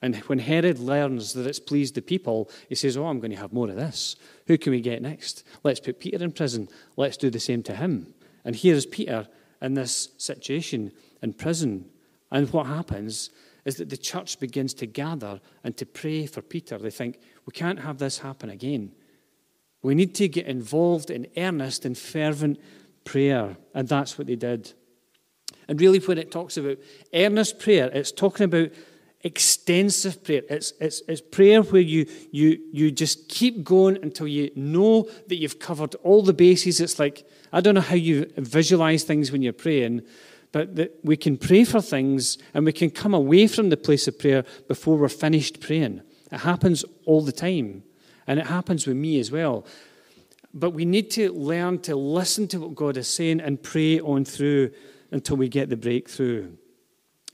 And 0.00 0.16
when 0.16 0.38
Herod 0.38 0.78
learns 0.78 1.32
that 1.32 1.46
it's 1.46 1.58
pleased 1.58 1.94
the 1.94 2.02
people, 2.02 2.50
he 2.68 2.74
says, 2.74 2.96
Oh, 2.96 3.06
I'm 3.06 3.18
going 3.18 3.32
to 3.32 3.36
have 3.36 3.52
more 3.52 3.68
of 3.68 3.76
this. 3.76 4.16
Who 4.46 4.56
can 4.56 4.70
we 4.70 4.80
get 4.80 5.02
next? 5.02 5.44
Let's 5.64 5.80
put 5.80 5.98
Peter 5.98 6.22
in 6.22 6.32
prison. 6.32 6.68
Let's 6.96 7.16
do 7.16 7.30
the 7.30 7.40
same 7.40 7.62
to 7.64 7.74
him. 7.74 8.14
And 8.44 8.54
here's 8.54 8.86
Peter 8.86 9.26
in 9.60 9.74
this 9.74 10.10
situation 10.16 10.92
in 11.20 11.32
prison. 11.32 11.86
And 12.30 12.50
what 12.52 12.66
happens 12.66 13.30
is 13.64 13.76
that 13.76 13.90
the 13.90 13.96
church 13.96 14.38
begins 14.38 14.72
to 14.74 14.86
gather 14.86 15.40
and 15.64 15.76
to 15.76 15.84
pray 15.84 16.26
for 16.26 16.42
Peter. 16.42 16.78
They 16.78 16.90
think, 16.90 17.18
We 17.44 17.52
can't 17.52 17.80
have 17.80 17.98
this 17.98 18.18
happen 18.18 18.50
again. 18.50 18.92
We 19.82 19.94
need 19.94 20.14
to 20.16 20.28
get 20.28 20.46
involved 20.46 21.10
in 21.10 21.26
earnest 21.36 21.84
and 21.84 21.96
fervent 21.96 22.58
prayer. 23.04 23.56
And 23.74 23.88
that's 23.88 24.16
what 24.16 24.26
they 24.26 24.36
did. 24.36 24.72
And 25.66 25.80
really, 25.80 25.98
when 25.98 26.18
it 26.18 26.30
talks 26.30 26.56
about 26.56 26.78
earnest 27.12 27.58
prayer, 27.58 27.90
it's 27.92 28.12
talking 28.12 28.44
about 28.44 28.70
extensive 29.22 30.22
prayer. 30.22 30.42
It's, 30.48 30.72
it's, 30.80 31.02
it's 31.08 31.20
prayer 31.20 31.62
where 31.62 31.82
you, 31.82 32.06
you, 32.30 32.60
you 32.72 32.90
just 32.90 33.28
keep 33.28 33.64
going 33.64 33.98
until 34.02 34.28
you 34.28 34.50
know 34.54 35.08
that 35.26 35.36
you've 35.36 35.58
covered 35.58 35.94
all 35.96 36.22
the 36.22 36.32
bases. 36.32 36.80
It's 36.80 36.98
like, 36.98 37.28
I 37.52 37.60
don't 37.60 37.74
know 37.74 37.80
how 37.80 37.96
you 37.96 38.30
visualize 38.36 39.04
things 39.04 39.32
when 39.32 39.42
you're 39.42 39.52
praying, 39.52 40.02
but 40.52 40.76
that 40.76 40.98
we 41.02 41.16
can 41.16 41.36
pray 41.36 41.64
for 41.64 41.80
things 41.80 42.38
and 42.54 42.64
we 42.64 42.72
can 42.72 42.90
come 42.90 43.12
away 43.12 43.48
from 43.48 43.70
the 43.70 43.76
place 43.76 44.06
of 44.06 44.18
prayer 44.18 44.44
before 44.68 44.96
we're 44.96 45.08
finished 45.08 45.60
praying. 45.60 46.02
It 46.30 46.38
happens 46.38 46.84
all 47.06 47.22
the 47.22 47.32
time, 47.32 47.82
and 48.26 48.38
it 48.38 48.46
happens 48.46 48.86
with 48.86 48.96
me 48.96 49.18
as 49.18 49.30
well. 49.30 49.66
But 50.52 50.70
we 50.70 50.84
need 50.84 51.10
to 51.12 51.32
learn 51.32 51.80
to 51.80 51.96
listen 51.96 52.48
to 52.48 52.60
what 52.60 52.74
God 52.74 52.96
is 52.96 53.08
saying 53.08 53.40
and 53.40 53.62
pray 53.62 54.00
on 54.00 54.24
through 54.24 54.70
until 55.10 55.36
we 55.36 55.48
get 55.48 55.70
the 55.70 55.76
breakthrough. 55.76 56.50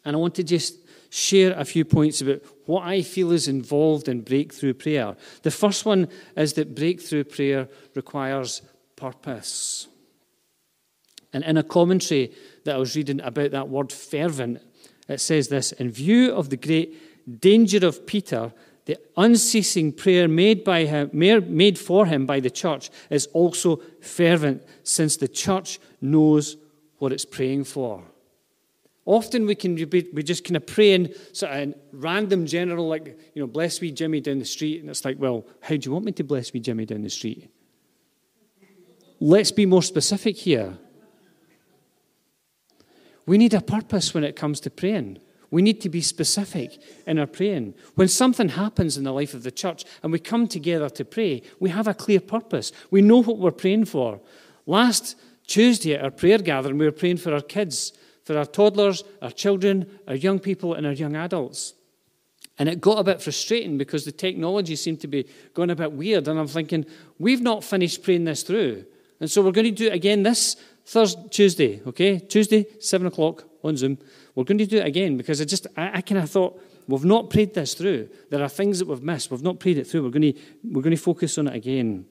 And 0.05 0.15
I 0.15 0.19
want 0.19 0.35
to 0.37 0.45
just 0.45 0.77
share 1.15 1.53
a 1.57 1.65
few 1.65 1.85
points 1.85 2.21
about 2.21 2.43
what 2.67 2.83
I 2.83 3.03
feel 3.03 3.31
is 3.31 3.47
involved 3.47 4.09
in 4.09 4.23
breakthrough 4.23 4.75
prayer. 4.75 5.15
The 5.43 5.51
first 5.53 5.87
one 5.87 6.09
is 6.37 6.55
that 6.55 6.75
breakthrough 6.75 7.23
prayer 7.23 7.69
requires 7.95 8.63
purpose. 8.97 9.87
And 11.33 11.45
in 11.45 11.57
a 11.57 11.63
commentary 11.63 12.33
that 12.65 12.75
I 12.75 12.79
was 12.79 12.97
reading 12.97 13.21
about 13.21 13.53
that 13.53 13.69
word 13.69 13.93
fervent, 13.93 14.61
it 15.09 15.21
says 15.21 15.47
this 15.47 15.71
In 15.71 15.89
view 15.93 16.33
of 16.33 16.51
the 16.51 16.57
great 16.57 17.41
danger 17.41 17.87
of 17.87 18.07
Peter, 18.07 18.53
the 18.87 18.99
unceasing 19.17 19.93
prayer 19.93 20.27
made, 20.27 20.65
by 20.65 20.85
him, 20.85 21.11
made 21.13 21.79
for 21.79 22.07
him 22.07 22.27
by 22.27 22.41
the 22.41 22.51
church 22.51 22.91
is 23.09 23.27
also 23.27 23.81
fervent, 24.01 24.65
since 24.83 25.17
the 25.17 25.29
church 25.29 25.79
knows 26.01 26.57
what 26.99 27.13
it's 27.13 27.25
praying 27.25 27.65
for. 27.65 28.03
Often 29.07 29.47
we 29.47 29.55
can 29.55 29.75
be, 29.75 30.09
we 30.13 30.23
just 30.23 30.45
kind 30.45 30.57
of 30.57 30.67
pray 30.67 30.93
in 30.93 31.15
sort 31.33 31.53
of 31.53 31.75
random 31.93 32.47
general, 32.47 32.89
like, 32.89 33.19
you 33.35 33.43
know, 33.43 33.47
bless 33.47 33.83
me, 33.83 33.91
Jimmy, 33.91 34.21
down 34.21 34.39
the 34.39 34.45
street. 34.45 34.81
And 34.81 34.89
it's 34.89 35.05
like, 35.05 35.19
well, 35.19 35.47
how 35.61 35.77
do 35.77 35.81
you 35.83 35.93
want 35.93 36.07
me 36.07 36.13
to 36.13 36.25
bless 36.25 36.55
me, 36.55 36.61
Jimmy, 36.61 36.87
down 36.87 37.03
the 37.03 37.11
street? 37.11 37.51
Let's 39.21 39.53
be 39.53 39.67
more 39.67 39.83
specific 39.83 40.37
here. 40.37 40.79
We 43.27 43.39
need 43.39 43.55
a 43.55 43.61
purpose 43.61 44.15
when 44.15 44.25
it 44.25 44.37
comes 44.37 44.61
to 44.61 44.71
praying. 44.71 45.19
We 45.51 45.63
need 45.63 45.81
to 45.83 45.89
be 45.89 46.01
specific 46.01 46.81
in 47.07 47.19
our 47.19 47.27
praying. 47.27 47.75
When 47.95 48.09
something 48.09 48.49
happens 48.49 48.97
in 48.97 49.05
the 49.05 49.13
life 49.13 49.35
of 49.35 49.45
the 49.45 49.51
church 49.51 49.85
and 50.03 50.13
we 50.13 50.19
come 50.19 50.49
together 50.49 50.89
to 50.91 51.05
pray, 51.05 51.43
we 51.61 51.71
have 51.71 51.87
a 51.87 51.95
clear 51.95 52.21
purpose. 52.21 52.73
We 52.91 53.03
know 53.03 53.23
what 53.23 53.39
we're 53.39 53.51
praying 53.51 53.85
for. 53.85 54.21
Last 54.67 55.15
Tuesday 55.47 55.95
at 55.95 56.05
our 56.05 56.11
prayer 56.11 56.39
gathering, 56.39 56.79
we 56.79 56.87
were 56.87 56.93
praying 56.93 57.19
for 57.19 57.33
our 57.33 57.43
kids 57.43 57.93
for 58.25 58.37
our 58.39 58.47
toddlers, 58.47 59.05
our 59.23 59.31
children, 59.31 59.99
our 60.09 60.15
young 60.15 60.39
people, 60.39 60.75
and 60.75 60.87
our 60.87 60.93
young 60.93 61.15
adults. 61.15 61.75
And 62.59 62.69
it 62.69 62.81
got 62.81 62.99
a 62.99 63.05
bit 63.05 63.21
frustrating 63.21 63.79
because 63.79 64.05
the 64.05 64.13
technology 64.13 64.77
seemed 64.77 65.01
to 65.01 65.09
be 65.09 65.27
going 65.55 65.71
a 65.71 65.77
bit 65.77 65.93
weird. 65.93 66.29
And 66.29 66.39
I'm 66.39 66.47
thinking, 66.47 66.87
we've 67.19 67.43
not 67.43 67.65
finished 67.65 68.03
praying 68.03 68.25
this 68.25 68.43
through. 68.43 68.85
And 69.21 69.31
so 69.31 69.43
we're 69.43 69.53
going 69.53 69.67
to 69.67 69.71
do 69.71 69.87
it 69.87 69.93
again 69.93 70.23
this 70.23 70.57
Thursday, 70.87 71.29
Tuesday, 71.31 71.83
okay? 71.87 72.19
Tuesday, 72.19 72.67
7 72.79 73.07
o'clock 73.07 73.45
on 73.63 73.77
Zoom. 73.77 73.99
We're 74.35 74.45
going 74.45 74.59
to 74.59 74.67
do 74.67 74.79
it 74.79 74.87
again 74.87 75.17
because 75.17 75.41
I 75.41 75.45
just, 75.45 75.67
I, 75.77 75.99
I 75.99 76.01
kind 76.01 76.21
of 76.21 76.31
thought, 76.31 76.61
we've 76.87 77.05
not 77.05 77.31
prayed 77.31 77.55
this 77.55 77.75
through. 77.75 78.09
There 78.31 78.43
are 78.43 78.49
things 78.49 78.79
that 78.79 78.89
we've 78.89 79.03
missed. 79.03 79.31
We've 79.31 79.43
not 79.43 79.59
prayed 79.59 79.79
it 79.79 79.87
through. 79.87 80.05
We're 80.05 80.11
going 80.11 80.35
to, 80.35 80.41
we're 80.65 80.83
going 80.83 80.97
to 80.97 81.03
focus 81.03 81.39
on 81.39 81.49
it 81.49 81.57
again. 81.57 82.07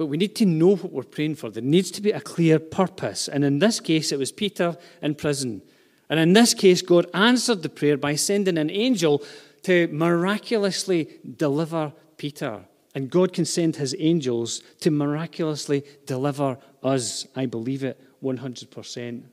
But 0.00 0.06
we 0.06 0.16
need 0.16 0.34
to 0.36 0.46
know 0.46 0.76
what 0.76 0.92
we're 0.92 1.02
praying 1.02 1.34
for. 1.34 1.50
There 1.50 1.62
needs 1.62 1.90
to 1.90 2.00
be 2.00 2.10
a 2.10 2.22
clear 2.22 2.58
purpose. 2.58 3.28
And 3.28 3.44
in 3.44 3.58
this 3.58 3.80
case, 3.80 4.12
it 4.12 4.18
was 4.18 4.32
Peter 4.32 4.78
in 5.02 5.14
prison. 5.14 5.60
And 6.08 6.18
in 6.18 6.32
this 6.32 6.54
case, 6.54 6.80
God 6.80 7.04
answered 7.12 7.62
the 7.62 7.68
prayer 7.68 7.98
by 7.98 8.14
sending 8.14 8.56
an 8.56 8.70
angel 8.70 9.22
to 9.64 9.88
miraculously 9.88 11.18
deliver 11.36 11.92
Peter. 12.16 12.64
And 12.94 13.10
God 13.10 13.34
can 13.34 13.44
send 13.44 13.76
his 13.76 13.94
angels 13.98 14.62
to 14.80 14.90
miraculously 14.90 15.84
deliver 16.06 16.56
us. 16.82 17.26
I 17.36 17.44
believe 17.44 17.84
it 17.84 18.00
100%. 18.22 19.24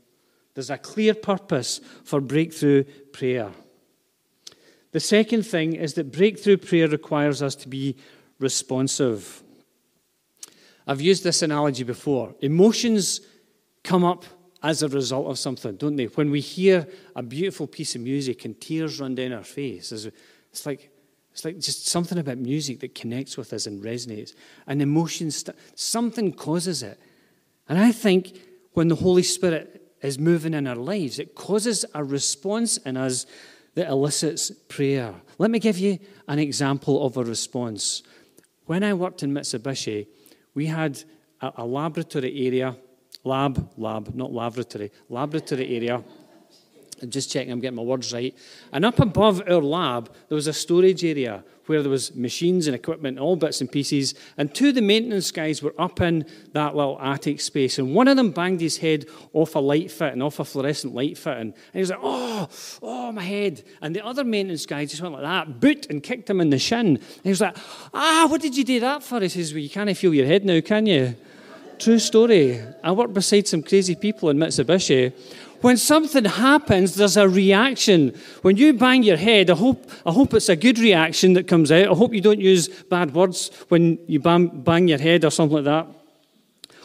There's 0.53 0.69
a 0.69 0.77
clear 0.77 1.13
purpose 1.13 1.79
for 2.03 2.19
breakthrough 2.19 2.83
prayer. 3.13 3.53
The 4.91 4.99
second 4.99 5.43
thing 5.43 5.75
is 5.75 5.93
that 5.93 6.11
breakthrough 6.11 6.57
prayer 6.57 6.89
requires 6.89 7.41
us 7.41 7.55
to 7.55 7.69
be 7.69 7.95
responsive. 8.37 9.43
I've 10.87 11.01
used 11.01 11.23
this 11.23 11.41
analogy 11.41 11.83
before. 11.83 12.33
Emotions 12.39 13.21
come 13.83 14.03
up 14.03 14.23
as 14.63 14.81
a 14.81 14.87
result 14.87 15.27
of 15.27 15.37
something, 15.37 15.75
don't 15.75 15.97
they? 15.97 16.05
When 16.05 16.31
we 16.31 16.39
hear 16.39 16.87
a 17.15 17.21
beautiful 17.21 17.67
piece 17.67 17.93
of 17.95 18.01
music 18.01 18.45
and 18.45 18.59
tears 18.59 18.99
run 18.99 19.13
down 19.15 19.33
our 19.33 19.43
face, 19.43 19.91
it's 19.91 20.65
like, 20.65 20.89
it's 21.31 21.45
like 21.45 21.59
just 21.59 21.87
something 21.87 22.17
about 22.17 22.37
music 22.37 22.79
that 22.79 22.95
connects 22.95 23.37
with 23.37 23.53
us 23.53 23.67
and 23.67 23.83
resonates. 23.83 24.33
And 24.65 24.81
emotions, 24.81 25.43
something 25.75 26.33
causes 26.33 26.81
it. 26.81 26.99
And 27.69 27.77
I 27.77 27.91
think 27.91 28.39
when 28.73 28.87
the 28.87 28.95
Holy 28.95 29.23
Spirit 29.23 29.91
is 30.01 30.17
moving 30.17 30.53
in 30.53 30.67
our 30.67 30.75
lives, 30.75 31.19
it 31.19 31.35
causes 31.35 31.85
a 31.93 32.03
response 32.03 32.77
in 32.77 32.97
us 32.97 33.25
that 33.75 33.89
elicits 33.89 34.51
prayer. 34.69 35.13
Let 35.37 35.51
me 35.51 35.59
give 35.59 35.77
you 35.77 35.99
an 36.27 36.39
example 36.39 37.05
of 37.05 37.17
a 37.17 37.23
response. 37.23 38.01
When 38.65 38.83
I 38.83 38.93
worked 38.93 39.21
in 39.21 39.31
Mitsubishi, 39.33 40.07
we 40.57 40.65
had 40.65 41.03
a, 41.39 41.51
a 41.57 41.65
laboratory 41.65 42.31
area, 42.47 42.75
lab, 43.23 43.69
lab, 43.77 44.15
not 44.15 44.33
laboratory, 44.33 44.91
laboratory 45.07 45.75
area. 45.77 46.03
Just 47.09 47.31
checking 47.31 47.51
I'm 47.51 47.59
getting 47.59 47.75
my 47.75 47.83
words 47.83 48.13
right. 48.13 48.35
And 48.71 48.85
up 48.85 48.99
above 48.99 49.41
our 49.47 49.61
lab, 49.61 50.11
there 50.29 50.35
was 50.35 50.47
a 50.47 50.53
storage 50.53 51.03
area 51.03 51.43
where 51.67 51.81
there 51.81 51.91
was 51.91 52.15
machines 52.15 52.67
and 52.67 52.75
equipment, 52.75 53.19
all 53.19 53.35
bits 53.35 53.61
and 53.61 53.71
pieces. 53.71 54.15
And 54.37 54.53
two 54.53 54.69
of 54.69 54.75
the 54.75 54.81
maintenance 54.81 55.31
guys 55.31 55.61
were 55.61 55.73
up 55.77 56.01
in 56.01 56.25
that 56.53 56.75
little 56.75 56.99
attic 56.99 57.41
space. 57.41 57.77
And 57.77 57.93
one 57.93 58.07
of 58.07 58.17
them 58.17 58.31
banged 58.31 58.61
his 58.61 58.77
head 58.77 59.05
off 59.33 59.55
a 59.55 59.59
light 59.59 59.91
fitting, 59.91 60.21
off 60.21 60.39
a 60.39 60.45
fluorescent 60.45 60.95
light 60.95 61.17
fitting. 61.17 61.53
And 61.53 61.53
he 61.73 61.79
was 61.79 61.89
like, 61.89 61.99
oh, 62.01 62.49
oh, 62.81 63.11
my 63.11 63.23
head. 63.23 63.63
And 63.81 63.95
the 63.95 64.05
other 64.05 64.23
maintenance 64.23 64.65
guy 64.65 64.85
just 64.85 65.01
went 65.01 65.13
like 65.13 65.23
that, 65.23 65.59
boot, 65.59 65.87
and 65.89 66.01
kicked 66.01 66.29
him 66.29 66.41
in 66.41 66.49
the 66.49 66.59
shin. 66.59 66.87
And 66.87 67.23
he 67.23 67.29
was 67.29 67.41
like, 67.41 67.57
ah, 67.93 68.27
what 68.29 68.41
did 68.41 68.57
you 68.57 68.63
do 68.63 68.79
that 68.79 69.03
for? 69.03 69.19
He 69.19 69.29
says, 69.29 69.53
well, 69.53 69.59
you 69.59 69.69
can't 69.69 69.95
feel 69.97 70.13
your 70.13 70.25
head 70.25 70.45
now, 70.45 70.61
can 70.61 70.85
you? 70.85 71.15
True 71.79 71.99
story. 71.99 72.59
I 72.83 72.91
worked 72.91 73.13
beside 73.13 73.47
some 73.47 73.61
crazy 73.61 73.93
people 73.93 74.29
in 74.29 74.37
Mitsubishi 74.37 75.13
when 75.61 75.77
something 75.77 76.25
happens, 76.25 76.95
there's 76.95 77.17
a 77.17 77.27
reaction. 77.27 78.13
When 78.41 78.57
you 78.57 78.73
bang 78.73 79.03
your 79.03 79.17
head, 79.17 79.49
I 79.49 79.55
hope, 79.55 79.89
I 80.05 80.11
hope 80.11 80.33
it's 80.33 80.49
a 80.49 80.55
good 80.55 80.79
reaction 80.79 81.33
that 81.33 81.47
comes 81.47 81.71
out. 81.71 81.87
I 81.87 81.95
hope 81.95 82.13
you 82.13 82.21
don't 82.21 82.39
use 82.39 82.67
bad 82.67 83.13
words 83.13 83.51
when 83.69 83.97
you 84.07 84.19
bang, 84.19 84.47
bang 84.47 84.87
your 84.87 84.99
head 84.99 85.25
or 85.25 85.31
something 85.31 85.55
like 85.55 85.65
that, 85.65 85.87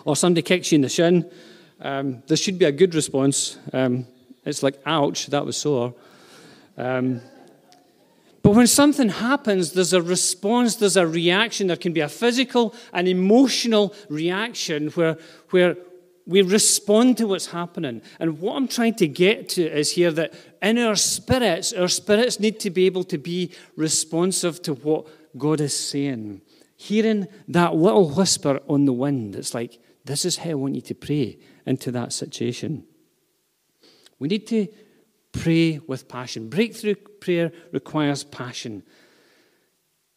or 0.04 0.16
somebody 0.16 0.42
kicks 0.42 0.72
you 0.72 0.76
in 0.76 0.82
the 0.82 0.88
shin. 0.88 1.30
Um, 1.80 2.22
there 2.28 2.36
should 2.36 2.58
be 2.58 2.64
a 2.64 2.72
good 2.72 2.94
response. 2.94 3.58
Um, 3.72 4.06
it's 4.44 4.62
like, 4.62 4.80
ouch, 4.86 5.26
that 5.26 5.44
was 5.44 5.56
sore. 5.56 5.94
Um, 6.78 7.20
but 8.42 8.52
when 8.52 8.66
something 8.66 9.08
happens, 9.08 9.72
there's 9.72 9.92
a 9.92 10.02
response, 10.02 10.76
there's 10.76 10.96
a 10.96 11.06
reaction. 11.06 11.68
There 11.68 11.76
can 11.76 11.92
be 11.92 12.00
a 12.00 12.08
physical 12.08 12.74
and 12.92 13.06
emotional 13.06 13.94
reaction 14.08 14.88
where, 14.90 15.16
where 15.50 15.76
we 16.26 16.42
respond 16.42 17.18
to 17.18 17.26
what's 17.26 17.46
happening. 17.46 18.02
And 18.20 18.38
what 18.40 18.56
I'm 18.56 18.68
trying 18.68 18.94
to 18.96 19.08
get 19.08 19.48
to 19.50 19.62
is 19.62 19.92
here 19.92 20.12
that 20.12 20.34
in 20.60 20.78
our 20.78 20.96
spirits, 20.96 21.72
our 21.72 21.88
spirits 21.88 22.38
need 22.38 22.60
to 22.60 22.70
be 22.70 22.86
able 22.86 23.04
to 23.04 23.18
be 23.18 23.52
responsive 23.76 24.62
to 24.62 24.74
what 24.74 25.08
God 25.36 25.60
is 25.60 25.76
saying. 25.76 26.42
Hearing 26.76 27.28
that 27.48 27.74
little 27.74 28.08
whisper 28.08 28.60
on 28.68 28.84
the 28.84 28.92
wind, 28.92 29.36
it's 29.36 29.54
like, 29.54 29.78
this 30.04 30.24
is 30.24 30.36
how 30.38 30.50
I 30.50 30.54
want 30.54 30.74
you 30.74 30.80
to 30.82 30.94
pray 30.94 31.38
into 31.66 31.90
that 31.92 32.12
situation. 32.12 32.84
We 34.18 34.28
need 34.28 34.46
to 34.48 34.68
pray 35.32 35.80
with 35.86 36.08
passion. 36.08 36.48
Breakthrough 36.48 36.94
prayer 36.94 37.52
requires 37.72 38.24
passion. 38.24 38.82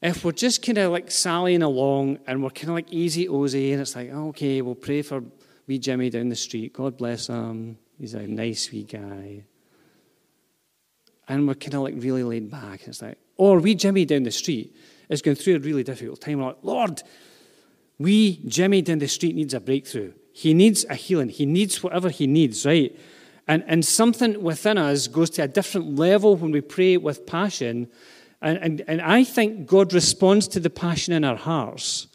If 0.01 0.23
we're 0.23 0.33
just 0.33 0.63
kind 0.63 0.77
of 0.77 0.91
like 0.91 1.09
sallying 1.09 1.63
along 1.63 2.19
and 2.27 2.43
we're 2.43 2.49
kind 2.51 2.69
of 2.69 2.75
like 2.75 2.91
easy 2.91 3.27
ozy 3.27 3.71
and 3.71 3.81
it's 3.81 3.95
like, 3.95 4.11
oh, 4.11 4.29
okay, 4.29 4.61
we'll 4.61 4.75
pray 4.75 5.01
for 5.01 5.23
wee 5.67 5.79
Jimmy 5.79 6.09
down 6.09 6.29
the 6.29 6.35
street. 6.35 6.73
God 6.73 6.97
bless 6.97 7.27
him. 7.27 7.77
He's 7.99 8.13
a 8.13 8.27
nice 8.27 8.71
wee 8.71 8.83
guy. 8.83 9.43
And 11.27 11.47
we're 11.47 11.55
kind 11.55 11.73
of 11.75 11.81
like 11.81 11.95
really 11.97 12.23
laid 12.23 12.51
back. 12.51 12.87
It's 12.87 13.01
like, 13.01 13.17
or 13.37 13.59
wee 13.59 13.75
Jimmy 13.75 14.05
down 14.05 14.23
the 14.23 14.31
street 14.31 14.75
is 15.09 15.21
going 15.21 15.35
through 15.35 15.55
a 15.55 15.59
really 15.59 15.83
difficult 15.83 16.21
time. 16.21 16.39
We're 16.39 16.47
like, 16.47 16.57
Lord, 16.61 17.03
wee 17.97 18.41
Jimmy 18.45 18.81
down 18.81 18.99
the 18.99 19.07
street 19.07 19.35
needs 19.35 19.53
a 19.53 19.59
breakthrough. 19.59 20.13
He 20.33 20.53
needs 20.53 20.85
a 20.89 20.95
healing. 20.95 21.29
He 21.29 21.45
needs 21.45 21.81
whatever 21.81 22.09
he 22.09 22.27
needs, 22.27 22.65
right? 22.65 22.95
And, 23.47 23.63
and 23.67 23.85
something 23.85 24.41
within 24.41 24.77
us 24.77 25.07
goes 25.07 25.29
to 25.31 25.43
a 25.43 25.47
different 25.47 25.95
level 25.95 26.35
when 26.35 26.51
we 26.51 26.61
pray 26.61 26.97
with 26.97 27.25
passion. 27.25 27.87
And, 28.41 28.57
and, 28.57 28.83
and 28.87 29.01
I 29.01 29.23
think 29.23 29.65
God 29.65 29.93
responds 29.93 30.47
to 30.49 30.59
the 30.59 30.69
passion 30.69 31.13
in 31.13 31.23
our 31.23 31.37
hearts 31.37 32.07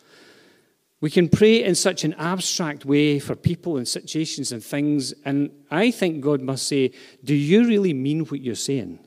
we 1.00 1.10
can 1.10 1.28
pray 1.28 1.64
in 1.64 1.74
such 1.74 2.04
an 2.04 2.14
abstract 2.14 2.84
way 2.84 3.18
for 3.18 3.34
people 3.34 3.78
and 3.78 3.88
situations 3.88 4.52
and 4.52 4.62
things, 4.62 5.14
and 5.24 5.50
I 5.70 5.90
think 5.90 6.20
God 6.20 6.42
must 6.42 6.68
say, 6.68 6.92
Do 7.24 7.34
you 7.34 7.66
really 7.66 7.94
mean 7.94 8.26
what 8.26 8.42
you're 8.42 8.54
saying? 8.54 8.98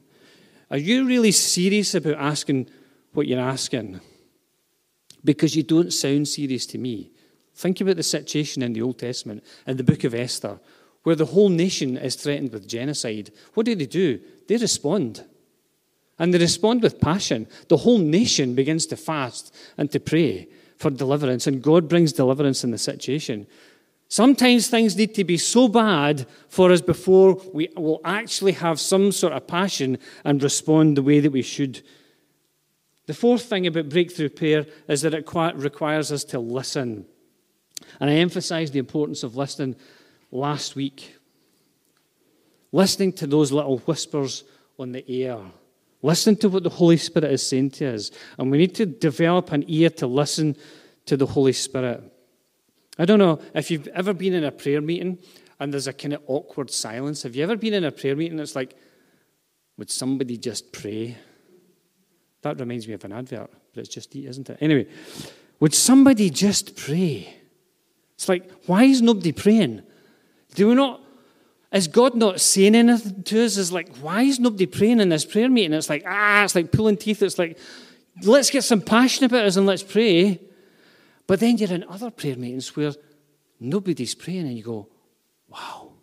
Are 0.71 0.77
you 0.77 1.05
really 1.05 1.31
serious 1.31 1.93
about 1.93 2.15
asking 2.15 2.67
what 3.13 3.27
you're 3.27 3.39
asking? 3.39 4.01
Because 5.23 5.55
you 5.55 5.61
don't 5.61 5.93
sound 5.93 6.27
serious 6.27 6.65
to 6.67 6.79
me. 6.79 7.11
Think 7.53 7.79
about 7.79 7.97
the 7.97 8.03
situation 8.03 8.63
in 8.63 8.73
the 8.73 8.81
Old 8.81 8.97
Testament, 8.97 9.43
in 9.67 9.77
the 9.77 9.83
book 9.83 10.03
of 10.03 10.15
Esther, 10.15 10.59
where 11.03 11.15
the 11.15 11.27
whole 11.27 11.49
nation 11.49 11.95
is 11.95 12.15
threatened 12.15 12.51
with 12.51 12.67
genocide. 12.67 13.31
What 13.53 13.67
do 13.67 13.75
they 13.75 13.85
do? 13.85 14.19
They 14.47 14.57
respond. 14.57 15.23
And 16.17 16.33
they 16.33 16.39
respond 16.39 16.81
with 16.81 16.99
passion. 16.99 17.47
The 17.67 17.77
whole 17.77 17.99
nation 17.99 18.55
begins 18.55 18.87
to 18.87 18.97
fast 18.97 19.55
and 19.77 19.91
to 19.91 19.99
pray 19.99 20.47
for 20.83 20.91
deliverance, 20.91 21.47
and 21.47 21.63
God 21.63 21.87
brings 21.87 22.13
deliverance 22.13 22.63
in 22.63 22.71
the 22.71 22.77
situation. 22.77 23.47
Sometimes 24.09 24.67
things 24.67 24.95
need 24.95 25.15
to 25.15 25.23
be 25.23 25.37
so 25.37 25.67
bad 25.67 26.27
for 26.49 26.71
us 26.71 26.81
before 26.81 27.41
we 27.53 27.69
will 27.75 28.01
actually 28.05 28.51
have 28.51 28.79
some 28.79 29.11
sort 29.11 29.33
of 29.33 29.47
passion 29.47 29.97
and 30.23 30.43
respond 30.43 30.95
the 30.95 31.01
way 31.01 31.19
that 31.19 31.31
we 31.31 31.41
should. 31.41 31.81
The 33.07 33.13
fourth 33.13 33.43
thing 33.43 33.65
about 33.65 33.89
breakthrough 33.89 34.29
prayer 34.29 34.65
is 34.87 35.01
that 35.01 35.13
it 35.13 35.27
requires 35.55 36.11
us 36.11 36.23
to 36.25 36.39
listen. 36.39 37.05
And 37.99 38.09
I 38.09 38.15
emphasized 38.15 38.73
the 38.73 38.79
importance 38.79 39.23
of 39.23 39.35
listening 39.35 39.75
last 40.31 40.75
week. 40.75 41.15
Listening 42.71 43.13
to 43.13 43.25
those 43.25 43.51
little 43.51 43.79
whispers 43.79 44.43
on 44.77 44.91
the 44.91 45.23
air. 45.23 45.39
Listen 46.03 46.35
to 46.35 46.49
what 46.49 46.63
the 46.63 46.69
Holy 46.69 46.97
Spirit 46.97 47.31
is 47.31 47.47
saying 47.47 47.71
to 47.71 47.95
us. 47.95 48.11
And 48.37 48.51
we 48.51 48.57
need 48.57 48.75
to 48.75 48.85
develop 48.85 49.51
an 49.51 49.63
ear 49.67 49.89
to 49.91 50.05
listen 50.05 50.57
to 51.05 51.17
the 51.17 51.25
Holy 51.25 51.53
Spirit. 51.53 52.03
I 52.99 53.05
don't 53.05 53.19
know 53.19 53.39
if 53.55 53.71
you've 53.71 53.87
ever 53.87 54.13
been 54.13 54.33
in 54.33 54.43
a 54.43 54.51
prayer 54.51 54.81
meeting 54.81 55.17
and 55.59 55.73
there's 55.73 55.87
a 55.87 55.93
kind 55.93 56.13
of 56.13 56.21
awkward 56.27 56.69
silence. 56.69 57.23
Have 57.23 57.35
you 57.35 57.43
ever 57.43 57.55
been 57.55 57.73
in 57.73 57.85
a 57.85 57.91
prayer 57.91 58.15
meeting 58.15 58.37
that's 58.37 58.55
like, 58.55 58.75
would 59.77 59.89
somebody 59.89 60.37
just 60.37 60.73
pray? 60.73 61.17
That 62.41 62.59
reminds 62.59 62.87
me 62.87 62.93
of 62.93 63.05
an 63.05 63.13
advert, 63.13 63.49
but 63.73 63.79
it's 63.79 63.89
just 63.89 64.13
eat, 64.15 64.27
isn't 64.27 64.49
it? 64.49 64.57
Anyway, 64.59 64.87
would 65.61 65.73
somebody 65.73 66.29
just 66.29 66.75
pray? 66.75 67.33
It's 68.15 68.27
like, 68.27 68.51
why 68.65 68.83
is 68.83 69.01
nobody 69.01 69.31
praying? 69.31 69.83
Do 70.53 70.67
we 70.67 70.75
not 70.75 71.01
is 71.73 71.87
God 71.87 72.13
not 72.13 72.39
saying 72.39 72.75
anything 72.75 73.23
to 73.23 73.43
us? 73.43 73.57
Is 73.57 73.71
like, 73.71 73.97
why 73.97 74.21
is 74.21 74.39
nobody 74.39 74.67
praying 74.67 74.99
in 74.99 75.09
this 75.09 75.25
prayer 75.25 75.49
meeting? 75.49 75.73
It's 75.73 75.89
like, 75.89 76.03
ah, 76.07 76.43
it's 76.43 76.53
like 76.53 76.71
pulling 76.71 76.97
teeth. 76.97 77.23
It's 77.23 77.39
like, 77.39 77.57
let's 78.21 78.51
get 78.51 78.63
some 78.63 78.79
passion 78.79 79.25
about 79.25 79.45
us 79.45 79.57
and 79.57 79.65
let's 79.65 79.81
pray. 79.81 80.39
But 81.25 81.39
then 81.39 81.57
you're 81.57 81.71
in 81.71 81.83
other 81.85 82.11
prayer 82.11 82.35
meetings 82.35 82.75
where 82.75 82.93
nobody's 83.59 84.13
praying 84.13 84.45
and 84.45 84.55
you 84.55 84.63
go, 84.63 84.87
wow, 85.47 85.93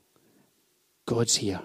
God's 1.07 1.37
here. 1.37 1.61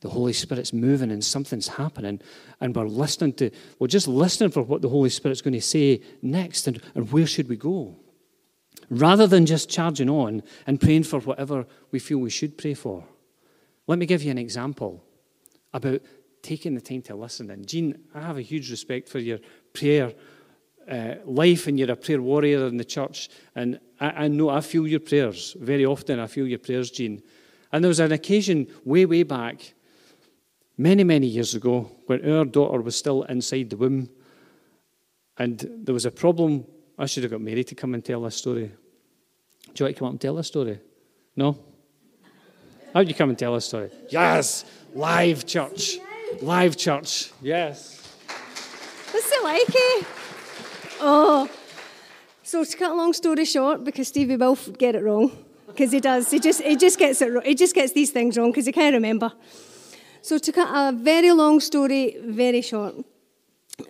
The 0.00 0.08
Holy 0.08 0.32
Spirit's 0.32 0.72
moving 0.72 1.10
and 1.10 1.24
something's 1.24 1.68
happening, 1.68 2.20
and 2.60 2.74
we're 2.74 2.88
listening 2.88 3.34
to, 3.34 3.50
we're 3.78 3.86
just 3.86 4.08
listening 4.08 4.50
for 4.50 4.62
what 4.62 4.82
the 4.82 4.88
Holy 4.88 5.10
Spirit's 5.10 5.40
going 5.40 5.54
to 5.54 5.60
say 5.60 6.00
next 6.20 6.66
and, 6.66 6.82
and 6.96 7.10
where 7.12 7.26
should 7.26 7.48
we 7.48 7.56
go 7.56 8.01
rather 8.92 9.26
than 9.26 9.46
just 9.46 9.70
charging 9.70 10.10
on 10.10 10.42
and 10.66 10.78
praying 10.78 11.02
for 11.04 11.18
whatever 11.20 11.66
we 11.90 11.98
feel 11.98 12.18
we 12.18 12.28
should 12.28 12.58
pray 12.58 12.74
for. 12.74 13.02
Let 13.86 13.98
me 13.98 14.04
give 14.04 14.22
you 14.22 14.30
an 14.30 14.38
example 14.38 15.02
about 15.72 16.02
taking 16.42 16.74
the 16.74 16.80
time 16.80 17.00
to 17.02 17.16
listen. 17.16 17.50
And 17.50 17.66
Jean, 17.66 17.98
I 18.14 18.20
have 18.20 18.36
a 18.36 18.42
huge 18.42 18.70
respect 18.70 19.08
for 19.08 19.18
your 19.18 19.38
prayer 19.72 20.12
uh, 20.90 21.14
life, 21.24 21.68
and 21.68 21.78
you're 21.78 21.90
a 21.90 21.96
prayer 21.96 22.20
warrior 22.20 22.66
in 22.66 22.76
the 22.76 22.84
church. 22.84 23.30
And 23.54 23.80
I, 23.98 24.24
I 24.24 24.28
know 24.28 24.50
I 24.50 24.60
feel 24.60 24.86
your 24.86 25.00
prayers 25.00 25.56
very 25.58 25.86
often. 25.86 26.20
I 26.20 26.26
feel 26.26 26.46
your 26.46 26.58
prayers, 26.58 26.90
Jean. 26.90 27.22
And 27.72 27.82
there 27.82 27.88
was 27.88 28.00
an 28.00 28.12
occasion 28.12 28.66
way, 28.84 29.06
way 29.06 29.22
back, 29.22 29.72
many, 30.76 31.02
many 31.02 31.28
years 31.28 31.54
ago, 31.54 31.90
when 32.06 32.30
our 32.30 32.44
daughter 32.44 32.82
was 32.82 32.94
still 32.94 33.22
inside 33.22 33.70
the 33.70 33.76
womb, 33.78 34.10
and 35.38 35.66
there 35.84 35.94
was 35.94 36.04
a 36.04 36.10
problem. 36.10 36.66
I 36.98 37.06
should 37.06 37.22
have 37.22 37.32
got 37.32 37.40
Mary 37.40 37.64
to 37.64 37.74
come 37.74 37.94
and 37.94 38.04
tell 38.04 38.20
this 38.20 38.36
story. 38.36 38.70
Do 39.74 39.82
you 39.82 39.86
want 39.86 39.96
to 39.96 39.98
come 39.98 40.06
up 40.06 40.12
and 40.12 40.20
tell 40.20 40.38
a 40.38 40.44
story? 40.44 40.80
No? 41.36 41.58
How 42.92 43.00
would 43.00 43.08
you 43.08 43.14
come 43.14 43.30
and 43.30 43.38
tell 43.38 43.54
a 43.54 43.60
story? 43.60 43.90
Yes! 44.10 44.64
Live 44.94 45.46
church. 45.46 45.98
Live 46.42 46.76
church. 46.76 47.30
Yes. 47.40 48.14
What's 49.10 49.32
it 49.32 49.42
like, 49.42 49.68
eh? 49.68 50.04
Oh. 51.00 51.50
So 52.42 52.64
to 52.64 52.76
cut 52.76 52.90
a 52.90 52.94
long 52.94 53.14
story 53.14 53.46
short, 53.46 53.82
because 53.82 54.08
Stevie 54.08 54.36
will 54.36 54.58
get 54.76 54.94
it 54.94 55.02
wrong, 55.02 55.32
because 55.66 55.90
he 55.90 56.00
does, 56.00 56.30
he 56.30 56.38
just 56.38 56.60
he 56.62 56.76
just 56.76 56.98
gets 56.98 57.22
it 57.22 57.32
wrong. 57.32 57.44
he 57.44 57.54
just 57.54 57.74
gets 57.74 57.92
these 57.92 58.10
things 58.10 58.36
wrong 58.36 58.50
because 58.50 58.66
he 58.66 58.72
can't 58.72 58.92
remember. 58.92 59.32
So 60.20 60.36
to 60.36 60.52
cut 60.52 60.68
a 60.70 60.92
very 60.94 61.32
long 61.32 61.60
story 61.60 62.16
very 62.22 62.60
short, 62.60 62.94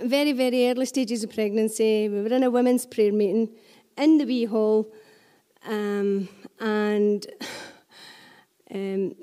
very 0.00 0.32
very 0.32 0.70
early 0.70 0.86
stages 0.86 1.24
of 1.24 1.32
pregnancy, 1.32 2.08
we 2.08 2.22
were 2.22 2.28
in 2.28 2.44
a 2.44 2.50
women's 2.50 2.86
prayer 2.86 3.12
meeting 3.12 3.48
in 3.96 4.18
the 4.18 4.24
wee 4.24 4.44
hall, 4.44 4.92
um, 5.66 6.28
and 6.60 7.26
um, 8.74 9.14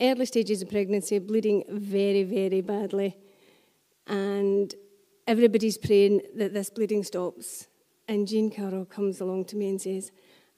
early 0.00 0.26
stages 0.26 0.62
of 0.62 0.70
pregnancy, 0.70 1.18
bleeding 1.18 1.64
very 1.68 2.22
very 2.22 2.60
badly, 2.60 3.16
and 4.06 4.74
everybody's 5.26 5.78
praying 5.78 6.22
that 6.36 6.54
this 6.54 6.70
bleeding 6.70 7.04
stops. 7.04 7.68
And 8.08 8.26
Jean 8.26 8.50
Carroll 8.50 8.86
comes 8.86 9.20
along 9.20 9.44
to 9.46 9.56
me 9.56 9.68
and 9.68 9.80
says, 9.80 10.10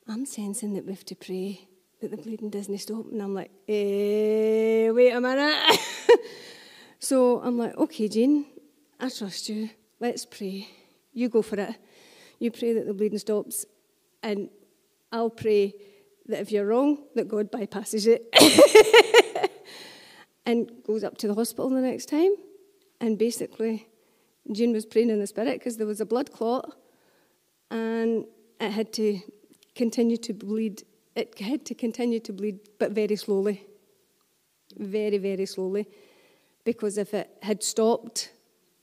I'm 0.06 0.24
sensing 0.24 0.74
that 0.74 0.86
we 0.86 0.92
have 0.92 1.04
to 1.06 1.16
pray 1.16 1.68
that 2.00 2.10
the 2.12 2.16
bleeding 2.16 2.48
doesn't 2.48 2.78
stop. 2.78 3.06
And 3.10 3.20
I'm 3.20 3.34
like, 3.34 3.50
eh, 3.68 4.90
wait 4.90 5.12
a 5.12 5.20
minute. 5.20 5.78
so 7.00 7.40
I'm 7.40 7.58
like, 7.58 7.76
okay, 7.76 8.08
Jean, 8.08 8.46
I 8.98 9.08
trust 9.08 9.48
you. 9.48 9.70
Let's 9.98 10.24
pray. 10.24 10.68
You 11.12 11.28
go 11.28 11.42
for 11.42 11.58
it. 11.60 11.74
You 12.38 12.50
pray 12.50 12.72
that 12.72 12.86
the 12.86 12.94
bleeding 12.94 13.18
stops. 13.18 13.66
And 14.22 14.48
I'll 15.12 15.30
pray 15.30 15.74
that 16.26 16.40
if 16.40 16.52
you're 16.52 16.66
wrong, 16.66 16.98
that 17.14 17.28
God 17.28 17.50
bypasses 17.50 18.06
it. 18.06 19.50
and 20.46 20.70
goes 20.84 21.04
up 21.04 21.18
to 21.18 21.28
the 21.28 21.34
hospital 21.34 21.70
the 21.70 21.80
next 21.80 22.06
time. 22.06 22.34
And 23.00 23.18
basically, 23.18 23.88
Jean 24.52 24.72
was 24.72 24.86
praying 24.86 25.10
in 25.10 25.18
the 25.18 25.26
spirit 25.26 25.58
because 25.58 25.76
there 25.76 25.86
was 25.86 26.00
a 26.00 26.06
blood 26.06 26.32
clot 26.32 26.76
and 27.70 28.24
it 28.60 28.70
had 28.70 28.92
to 28.94 29.20
continue 29.74 30.16
to 30.18 30.32
bleed. 30.32 30.82
It 31.14 31.38
had 31.38 31.64
to 31.66 31.74
continue 31.74 32.20
to 32.20 32.32
bleed, 32.32 32.60
but 32.78 32.92
very 32.92 33.16
slowly. 33.16 33.66
Very, 34.76 35.18
very 35.18 35.46
slowly. 35.46 35.86
Because 36.64 36.98
if 36.98 37.14
it 37.14 37.30
had 37.42 37.62
stopped, 37.62 38.32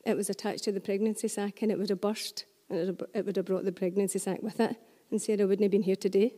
it 0.05 0.15
was 0.15 0.29
attached 0.29 0.63
to 0.65 0.71
the 0.71 0.81
pregnancy 0.81 1.27
sac 1.27 1.61
and 1.61 1.71
it 1.71 1.77
would 1.77 1.89
have 1.89 2.01
burst 2.01 2.45
and 2.69 3.01
it 3.13 3.25
would 3.25 3.35
have 3.35 3.45
brought 3.45 3.65
the 3.65 3.71
pregnancy 3.71 4.19
sac 4.19 4.41
with 4.41 4.59
it. 4.59 4.75
And 5.11 5.21
Sarah 5.21 5.47
wouldn't 5.47 5.63
have 5.63 5.71
been 5.71 5.83
here 5.83 5.95
today. 5.95 6.33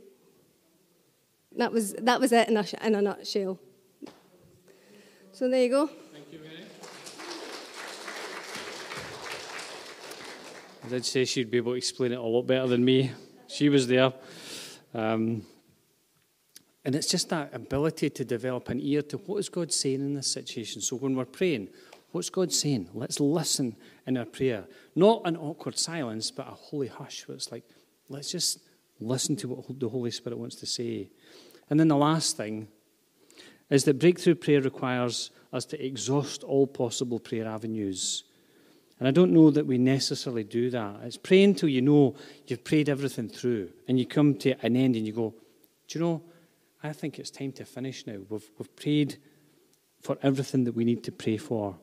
That 1.58 1.71
was, 1.71 1.93
that 1.93 2.19
was 2.19 2.32
it 2.32 2.47
in 2.47 2.58
a, 2.58 2.65
in 2.84 2.95
a 2.95 3.01
nutshell. 3.01 3.60
So 5.32 5.49
there 5.49 5.63
you 5.63 5.69
go. 5.69 5.88
Thank 5.88 6.32
you. 6.32 6.39
I 10.84 10.88
did 10.89 11.05
say 11.05 11.25
she'd 11.25 11.51
be 11.51 11.58
able 11.58 11.73
to 11.73 11.77
explain 11.77 12.12
it 12.12 12.17
a 12.17 12.21
lot 12.21 12.43
better 12.43 12.67
than 12.67 12.84
me. 12.84 13.12
She 13.47 13.69
was 13.69 13.88
there. 13.88 14.13
Um, 14.93 15.43
and 16.86 16.95
it's 16.95 17.08
just 17.08 17.29
that 17.29 17.53
ability 17.53 18.10
to 18.12 18.25
develop 18.25 18.69
an 18.69 18.79
ear 18.79 19.01
to 19.03 19.17
what 19.17 19.38
is 19.38 19.49
God 19.49 19.71
saying 19.71 20.01
in 20.01 20.15
this 20.15 20.32
situation. 20.32 20.82
So 20.82 20.95
when 20.95 21.15
we're 21.15 21.25
praying, 21.25 21.69
what's 22.12 22.29
God 22.29 22.51
saying? 22.51 22.89
Let's 22.93 23.19
listen 23.19 23.75
in 24.08 24.17
our 24.17 24.25
prayer. 24.25 24.65
Not 24.95 25.21
an 25.25 25.38
awkward 25.38 25.77
silence, 25.77 26.32
but 26.32 26.47
a 26.47 26.51
holy 26.51 26.88
hush 26.88 27.27
where 27.27 27.36
it's 27.36 27.51
like, 27.51 27.65
let's 28.10 28.32
just 28.32 28.60
listen 29.00 29.36
to 29.38 29.48
what 29.48 29.80
the 29.80 29.89
Holy 29.89 30.12
Spirit 30.12 30.38
wants 30.38 30.56
to 30.58 30.65
say. 30.65 31.10
And 31.69 31.80
then 31.80 31.88
the 31.88 31.95
last 31.95 32.36
thing 32.36 32.67
is 33.69 33.84
that 33.84 34.00
breakthrough 34.00 34.36
prayer 34.36 34.62
requires 34.62 35.32
us 35.54 35.65
to 35.65 35.86
exhaust 35.86 36.43
all 36.43 36.67
possible 36.67 37.19
prayer 37.19 37.48
avenues. 37.48 38.24
And 39.00 39.08
I 39.08 39.12
don't 39.12 39.32
know 39.32 39.50
that 39.52 39.65
we 39.65 39.78
necessarily 39.78 40.43
do 40.43 40.69
that. 40.72 40.98
It's 41.04 41.17
praying 41.17 41.56
till 41.56 41.69
you 41.69 41.82
know 41.82 42.15
you've 42.48 42.63
prayed 42.63 42.89
everything 42.89 43.30
through 43.30 43.69
and 43.88 43.98
you 43.98 44.06
come 44.06 44.36
to 44.39 44.54
an 44.65 44.76
end 44.76 44.95
and 44.95 45.08
you 45.08 45.13
go, 45.13 45.34
Do 45.88 46.00
you 46.00 46.06
know, 46.06 46.22
I 46.84 46.93
think 46.93 47.19
it's 47.19 47.32
time 47.32 47.52
to 47.54 47.65
finish 47.65 48.06
now. 48.06 48.17
We've, 48.28 48.50
we've 48.58 48.76
prayed 48.76 49.17
for 50.02 50.17
everything 50.22 50.63
that 50.65 50.76
we 50.76 50.86
need 50.86 51.04
to 51.06 51.12
pray 51.12 51.38
for. 51.38 51.78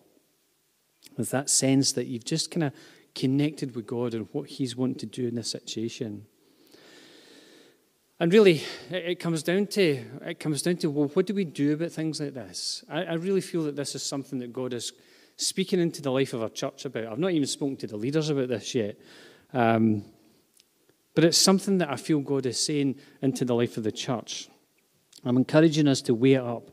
With 1.16 1.30
that 1.30 1.48
sense 1.48 1.92
that 1.92 2.06
you've 2.06 2.24
just 2.24 2.50
kind 2.50 2.64
of 2.64 2.72
connected 3.16 3.74
with 3.74 3.86
God 3.86 4.14
and 4.14 4.28
what 4.30 4.48
He's 4.48 4.76
wanting 4.76 4.98
to 4.98 5.06
do 5.06 5.26
in 5.26 5.34
this 5.34 5.50
situation. 5.50 6.26
And 8.20 8.32
really, 8.32 8.62
it 8.90 9.18
comes 9.18 9.42
down 9.42 9.66
to 9.68 10.04
it 10.24 10.38
comes 10.38 10.62
down 10.62 10.76
to 10.78 10.90
well, 10.90 11.08
what 11.08 11.26
do 11.26 11.34
we 11.34 11.44
do 11.44 11.72
about 11.72 11.90
things 11.90 12.20
like 12.20 12.34
this? 12.34 12.84
I, 12.88 13.04
I 13.04 13.12
really 13.14 13.40
feel 13.40 13.64
that 13.64 13.74
this 13.74 13.94
is 13.94 14.02
something 14.04 14.38
that 14.38 14.52
God 14.52 14.72
is 14.72 14.92
speaking 15.36 15.80
into 15.80 16.00
the 16.00 16.12
life 16.12 16.32
of 16.32 16.42
our 16.42 16.48
church 16.48 16.84
about. 16.84 17.06
I've 17.06 17.18
not 17.18 17.32
even 17.32 17.48
spoken 17.48 17.76
to 17.78 17.86
the 17.86 17.96
leaders 17.96 18.30
about 18.30 18.48
this 18.48 18.74
yet. 18.74 18.96
Um, 19.52 20.04
but 21.14 21.24
it's 21.24 21.38
something 21.38 21.78
that 21.78 21.90
I 21.90 21.96
feel 21.96 22.20
God 22.20 22.46
is 22.46 22.62
saying 22.62 22.96
into 23.22 23.44
the 23.44 23.54
life 23.54 23.76
of 23.78 23.84
the 23.84 23.92
church. 23.92 24.48
I'm 25.24 25.38
encouraging 25.38 25.88
us 25.88 26.02
to 26.02 26.14
weigh 26.14 26.34
it 26.34 26.42
up 26.42 26.70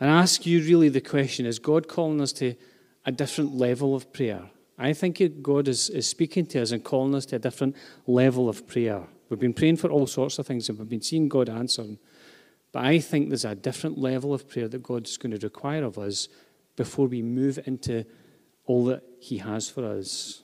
and 0.00 0.08
ask 0.08 0.46
you 0.46 0.60
really 0.60 0.88
the 0.88 1.00
question 1.00 1.44
is 1.46 1.58
God 1.58 1.88
calling 1.88 2.20
us 2.20 2.32
to 2.34 2.54
a 3.04 3.12
different 3.12 3.54
level 3.54 3.94
of 3.94 4.12
prayer? 4.12 4.50
I 4.78 4.92
think 4.92 5.22
God 5.42 5.68
is, 5.68 5.88
is 5.90 6.08
speaking 6.08 6.46
to 6.46 6.62
us 6.62 6.72
and 6.72 6.82
calling 6.82 7.14
us 7.14 7.26
to 7.26 7.36
a 7.36 7.38
different 7.38 7.76
level 8.06 8.48
of 8.48 8.66
prayer. 8.66 9.02
We've 9.28 9.38
been 9.38 9.54
praying 9.54 9.76
for 9.76 9.90
all 9.90 10.06
sorts 10.06 10.38
of 10.38 10.46
things 10.46 10.68
and 10.68 10.78
we've 10.78 10.88
been 10.88 11.00
seeing 11.00 11.28
God 11.28 11.48
answer. 11.48 11.84
But 12.72 12.84
I 12.84 12.98
think 12.98 13.28
there's 13.28 13.44
a 13.44 13.54
different 13.54 13.98
level 13.98 14.34
of 14.34 14.48
prayer 14.48 14.68
that 14.68 14.82
God's 14.82 15.16
going 15.16 15.38
to 15.38 15.46
require 15.46 15.84
of 15.84 15.96
us 15.98 16.28
before 16.76 17.06
we 17.06 17.22
move 17.22 17.58
into 17.66 18.04
all 18.66 18.84
that 18.86 19.02
He 19.20 19.38
has 19.38 19.68
for 19.68 19.84
us. 19.84 20.42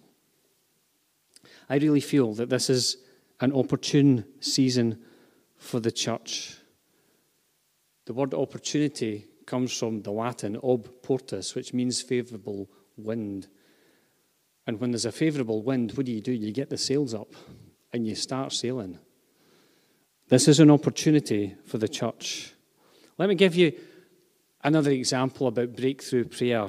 I 1.68 1.76
really 1.76 2.00
feel 2.00 2.34
that 2.34 2.50
this 2.50 2.70
is 2.70 2.98
an 3.40 3.52
opportune 3.52 4.24
season 4.40 4.98
for 5.56 5.80
the 5.80 5.90
church. 5.90 6.56
The 8.06 8.12
word 8.12 8.34
opportunity 8.34 9.26
comes 9.46 9.76
from 9.76 10.02
the 10.02 10.12
Latin 10.12 10.58
ob 10.62 11.02
portus, 11.02 11.54
which 11.54 11.74
means 11.74 12.00
favourable 12.00 12.68
wind. 12.96 13.48
And 14.66 14.80
when 14.80 14.90
there's 14.90 15.06
a 15.06 15.12
favourable 15.12 15.62
wind, 15.62 15.92
what 15.92 16.06
do 16.06 16.12
you 16.12 16.20
do? 16.20 16.32
You 16.32 16.52
get 16.52 16.70
the 16.70 16.78
sails 16.78 17.14
up 17.14 17.32
and 17.92 18.06
you 18.06 18.14
start 18.14 18.52
sailing. 18.52 18.98
This 20.28 20.46
is 20.46 20.60
an 20.60 20.70
opportunity 20.70 21.56
for 21.64 21.78
the 21.78 21.88
church. 21.88 22.54
Let 23.18 23.28
me 23.28 23.34
give 23.34 23.54
you 23.54 23.72
Another 24.62 24.90
example 24.90 25.46
about 25.46 25.74
breakthrough 25.74 26.24
prayer. 26.24 26.68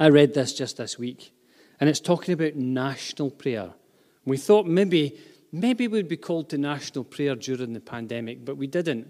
I 0.00 0.08
read 0.08 0.32
this 0.32 0.54
just 0.54 0.78
this 0.78 0.98
week, 0.98 1.32
and 1.78 1.88
it's 1.88 2.00
talking 2.00 2.32
about 2.32 2.56
national 2.56 3.30
prayer. 3.30 3.74
We 4.24 4.38
thought 4.38 4.66
maybe, 4.66 5.18
maybe 5.52 5.86
we'd 5.86 6.08
be 6.08 6.16
called 6.16 6.48
to 6.50 6.58
national 6.58 7.04
prayer 7.04 7.34
during 7.34 7.74
the 7.74 7.80
pandemic, 7.80 8.44
but 8.44 8.56
we 8.56 8.66
didn't. 8.66 9.08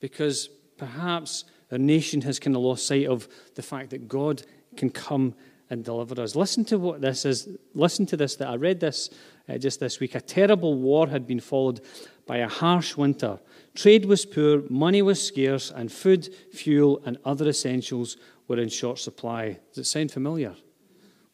Because 0.00 0.48
perhaps 0.76 1.44
our 1.72 1.78
nation 1.78 2.20
has 2.22 2.38
kind 2.38 2.54
of 2.54 2.62
lost 2.62 2.86
sight 2.86 3.06
of 3.06 3.28
the 3.56 3.62
fact 3.62 3.90
that 3.90 4.06
God 4.06 4.42
can 4.76 4.90
come 4.90 5.34
and 5.70 5.84
deliver 5.84 6.20
us. 6.20 6.34
Listen 6.34 6.64
to 6.66 6.78
what 6.78 7.00
this 7.00 7.24
is. 7.24 7.48
Listen 7.74 8.06
to 8.06 8.16
this 8.16 8.36
that 8.36 8.48
I 8.48 8.56
read 8.56 8.80
this 8.80 9.10
uh, 9.48 9.58
just 9.58 9.80
this 9.80 10.00
week. 10.00 10.14
A 10.14 10.20
terrible 10.20 10.74
war 10.74 11.08
had 11.08 11.26
been 11.26 11.40
followed 11.40 11.80
by 12.26 12.38
a 12.38 12.48
harsh 12.48 12.96
winter. 12.96 13.38
Trade 13.74 14.06
was 14.06 14.26
poor, 14.26 14.62
money 14.68 15.02
was 15.02 15.24
scarce, 15.24 15.70
and 15.70 15.90
food, 15.90 16.28
fuel, 16.52 17.00
and 17.04 17.16
other 17.24 17.48
essentials 17.48 18.16
were 18.46 18.58
in 18.58 18.68
short 18.68 18.98
supply. 18.98 19.58
Does 19.70 19.78
it 19.78 19.84
sound 19.84 20.10
familiar? 20.10 20.54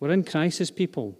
We're 0.00 0.10
in 0.10 0.24
crisis, 0.24 0.70
people. 0.70 1.16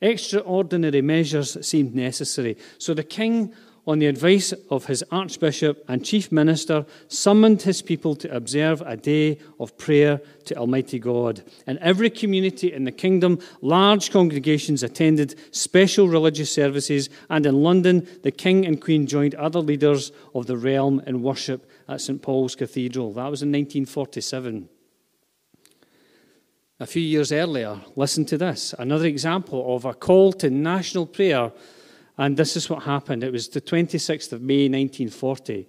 Extraordinary 0.00 1.02
measures 1.02 1.64
seemed 1.66 1.94
necessary. 1.94 2.56
So 2.78 2.94
the 2.94 3.04
king 3.04 3.54
on 3.86 3.98
the 3.98 4.06
advice 4.06 4.52
of 4.70 4.86
his 4.86 5.02
archbishop 5.10 5.84
and 5.88 6.04
chief 6.04 6.30
minister, 6.30 6.86
summoned 7.08 7.62
his 7.62 7.82
people 7.82 8.14
to 8.14 8.34
observe 8.34 8.80
a 8.82 8.96
day 8.96 9.38
of 9.58 9.76
prayer 9.76 10.20
to 10.44 10.54
Almighty 10.54 11.00
God. 11.00 11.42
In 11.66 11.78
every 11.78 12.08
community 12.08 12.72
in 12.72 12.84
the 12.84 12.92
kingdom, 12.92 13.40
large 13.60 14.12
congregations 14.12 14.84
attended 14.84 15.34
special 15.50 16.08
religious 16.08 16.52
services, 16.52 17.10
and 17.28 17.44
in 17.44 17.62
London, 17.62 18.06
the 18.22 18.30
king 18.30 18.64
and 18.66 18.80
queen 18.80 19.06
joined 19.06 19.34
other 19.34 19.60
leaders 19.60 20.12
of 20.34 20.46
the 20.46 20.56
realm 20.56 21.02
in 21.06 21.22
worship 21.22 21.68
at 21.88 22.00
St 22.00 22.22
Paul's 22.22 22.54
Cathedral. 22.54 23.12
That 23.14 23.30
was 23.30 23.42
in 23.42 23.50
1947. 23.50 24.68
A 26.78 26.86
few 26.86 27.02
years 27.02 27.30
earlier, 27.30 27.80
listen 27.94 28.24
to 28.26 28.38
this 28.38 28.74
another 28.78 29.06
example 29.06 29.76
of 29.76 29.84
a 29.84 29.94
call 29.94 30.32
to 30.34 30.50
national 30.50 31.06
prayer 31.06 31.52
and 32.18 32.36
this 32.36 32.56
is 32.56 32.68
what 32.68 32.82
happened. 32.82 33.24
It 33.24 33.32
was 33.32 33.48
the 33.48 33.60
26th 33.60 34.32
of 34.32 34.42
May, 34.42 34.68
1940. 34.68 35.66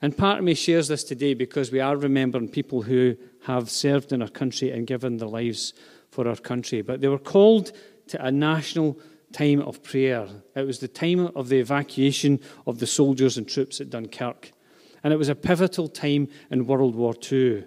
And 0.00 0.16
part 0.16 0.38
of 0.38 0.44
me 0.44 0.54
shares 0.54 0.88
this 0.88 1.04
today 1.04 1.34
because 1.34 1.70
we 1.70 1.80
are 1.80 1.96
remembering 1.96 2.48
people 2.48 2.82
who 2.82 3.16
have 3.44 3.70
served 3.70 4.12
in 4.12 4.22
our 4.22 4.28
country 4.28 4.70
and 4.70 4.86
given 4.86 5.18
their 5.18 5.28
lives 5.28 5.74
for 6.10 6.26
our 6.26 6.36
country. 6.36 6.82
But 6.82 7.00
they 7.00 7.08
were 7.08 7.18
called 7.18 7.72
to 8.08 8.24
a 8.24 8.30
national 8.30 8.98
time 9.32 9.60
of 9.62 9.82
prayer. 9.82 10.26
It 10.56 10.66
was 10.66 10.80
the 10.80 10.88
time 10.88 11.30
of 11.36 11.48
the 11.48 11.60
evacuation 11.60 12.40
of 12.66 12.78
the 12.78 12.86
soldiers 12.86 13.38
and 13.38 13.48
troops 13.48 13.80
at 13.80 13.90
Dunkirk. 13.90 14.52
And 15.04 15.12
it 15.12 15.16
was 15.16 15.28
a 15.28 15.34
pivotal 15.34 15.88
time 15.88 16.28
in 16.50 16.66
World 16.66 16.94
War 16.94 17.14
II. 17.30 17.64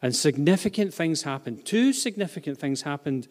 And 0.00 0.14
significant 0.14 0.92
things 0.92 1.22
happened. 1.22 1.64
Two 1.64 1.92
significant 1.92 2.58
things 2.58 2.82
happened 2.82 3.28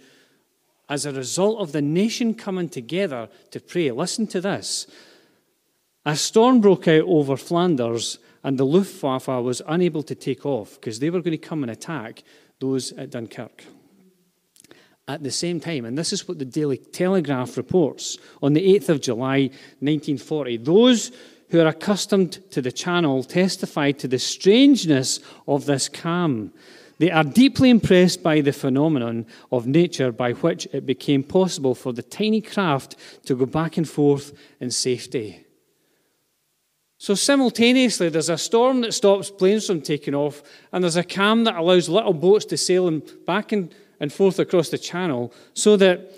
as 0.91 1.05
a 1.05 1.13
result 1.13 1.57
of 1.61 1.71
the 1.71 1.81
nation 1.81 2.33
coming 2.33 2.67
together 2.67 3.29
to 3.49 3.61
pray. 3.61 3.89
Listen 3.91 4.27
to 4.27 4.41
this. 4.41 4.87
A 6.05 6.17
storm 6.17 6.59
broke 6.59 6.85
out 6.85 7.05
over 7.07 7.37
Flanders, 7.37 8.19
and 8.43 8.57
the 8.57 8.65
Luftwaffe 8.65 9.27
was 9.27 9.61
unable 9.67 10.03
to 10.03 10.15
take 10.15 10.45
off 10.45 10.73
because 10.73 10.99
they 10.99 11.09
were 11.09 11.21
going 11.21 11.31
to 11.31 11.37
come 11.37 11.63
and 11.63 11.71
attack 11.71 12.23
those 12.59 12.91
at 12.91 13.09
Dunkirk. 13.09 13.63
At 15.07 15.23
the 15.23 15.31
same 15.31 15.61
time, 15.61 15.85
and 15.85 15.97
this 15.97 16.11
is 16.11 16.27
what 16.27 16.39
the 16.39 16.45
Daily 16.45 16.77
Telegraph 16.77 17.55
reports, 17.55 18.17
on 18.43 18.51
the 18.51 18.77
8th 18.77 18.89
of 18.89 19.01
July 19.01 19.49
1940, 19.79 20.57
those 20.57 21.13
who 21.51 21.61
are 21.61 21.67
accustomed 21.67 22.33
to 22.51 22.61
the 22.61 22.71
channel 22.71 23.23
testified 23.23 23.97
to 23.99 24.09
the 24.09 24.19
strangeness 24.19 25.21
of 25.47 25.65
this 25.65 25.87
calm. 25.87 26.51
They 27.01 27.09
are 27.09 27.23
deeply 27.23 27.71
impressed 27.71 28.21
by 28.21 28.41
the 28.41 28.53
phenomenon 28.53 29.25
of 29.51 29.65
nature 29.65 30.11
by 30.11 30.33
which 30.33 30.67
it 30.71 30.85
became 30.85 31.23
possible 31.23 31.73
for 31.73 31.91
the 31.91 32.03
tiny 32.03 32.41
craft 32.41 32.95
to 33.25 33.35
go 33.35 33.47
back 33.47 33.77
and 33.77 33.89
forth 33.89 34.33
in 34.59 34.69
safety. 34.69 35.43
So, 36.99 37.15
simultaneously, 37.15 38.09
there's 38.09 38.29
a 38.29 38.37
storm 38.37 38.81
that 38.81 38.93
stops 38.93 39.31
planes 39.31 39.65
from 39.65 39.81
taking 39.81 40.13
off, 40.13 40.43
and 40.71 40.83
there's 40.83 40.95
a 40.95 41.03
calm 41.03 41.43
that 41.45 41.55
allows 41.55 41.89
little 41.89 42.13
boats 42.13 42.45
to 42.45 42.55
sail 42.55 43.01
back 43.25 43.51
and, 43.51 43.73
and 43.99 44.13
forth 44.13 44.37
across 44.37 44.69
the 44.69 44.77
channel, 44.77 45.33
so 45.55 45.75
that 45.77 46.11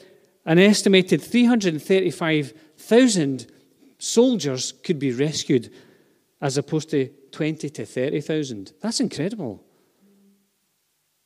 an 0.46 0.60
estimated 0.60 1.22
335,000 1.22 3.48
soldiers 4.00 4.74
could 4.84 5.00
be 5.00 5.14
rescued, 5.14 5.72
as 6.42 6.58
opposed 6.58 6.90
to 6.90 7.08
20 7.32 7.70
to 7.70 7.86
30,000. 7.86 8.74
That's 8.82 9.00
incredible. 9.00 9.64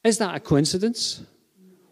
Is 0.07 0.19
that 0.19 0.35
a 0.35 0.39
coincidence? 0.39 1.21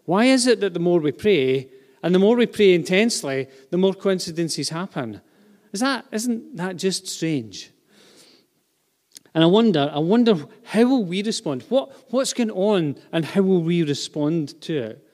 Why 0.06 0.24
is 0.24 0.46
it 0.46 0.60
that 0.60 0.72
the 0.72 0.80
more 0.80 1.00
we 1.00 1.12
pray, 1.12 1.68
and 2.02 2.14
the 2.14 2.18
more 2.18 2.34
we 2.34 2.46
pray 2.46 2.72
intensely, 2.72 3.46
the 3.70 3.76
more 3.76 3.92
coincidences 3.92 4.70
happen? 4.70 5.20
Is 5.74 5.80
that, 5.80 6.06
isn't 6.10 6.56
that 6.56 6.76
just 6.76 7.06
strange? 7.08 7.72
And 9.34 9.44
I 9.44 9.46
wonder, 9.48 9.90
I 9.92 9.98
wonder 9.98 10.34
how 10.64 10.84
will 10.86 11.04
we 11.04 11.22
respond? 11.22 11.64
What, 11.68 12.10
what's 12.10 12.32
going 12.32 12.50
on 12.52 12.96
and 13.12 13.22
how 13.22 13.42
will 13.42 13.60
we 13.62 13.82
respond 13.82 14.58
to 14.62 14.78
it? 14.78 15.08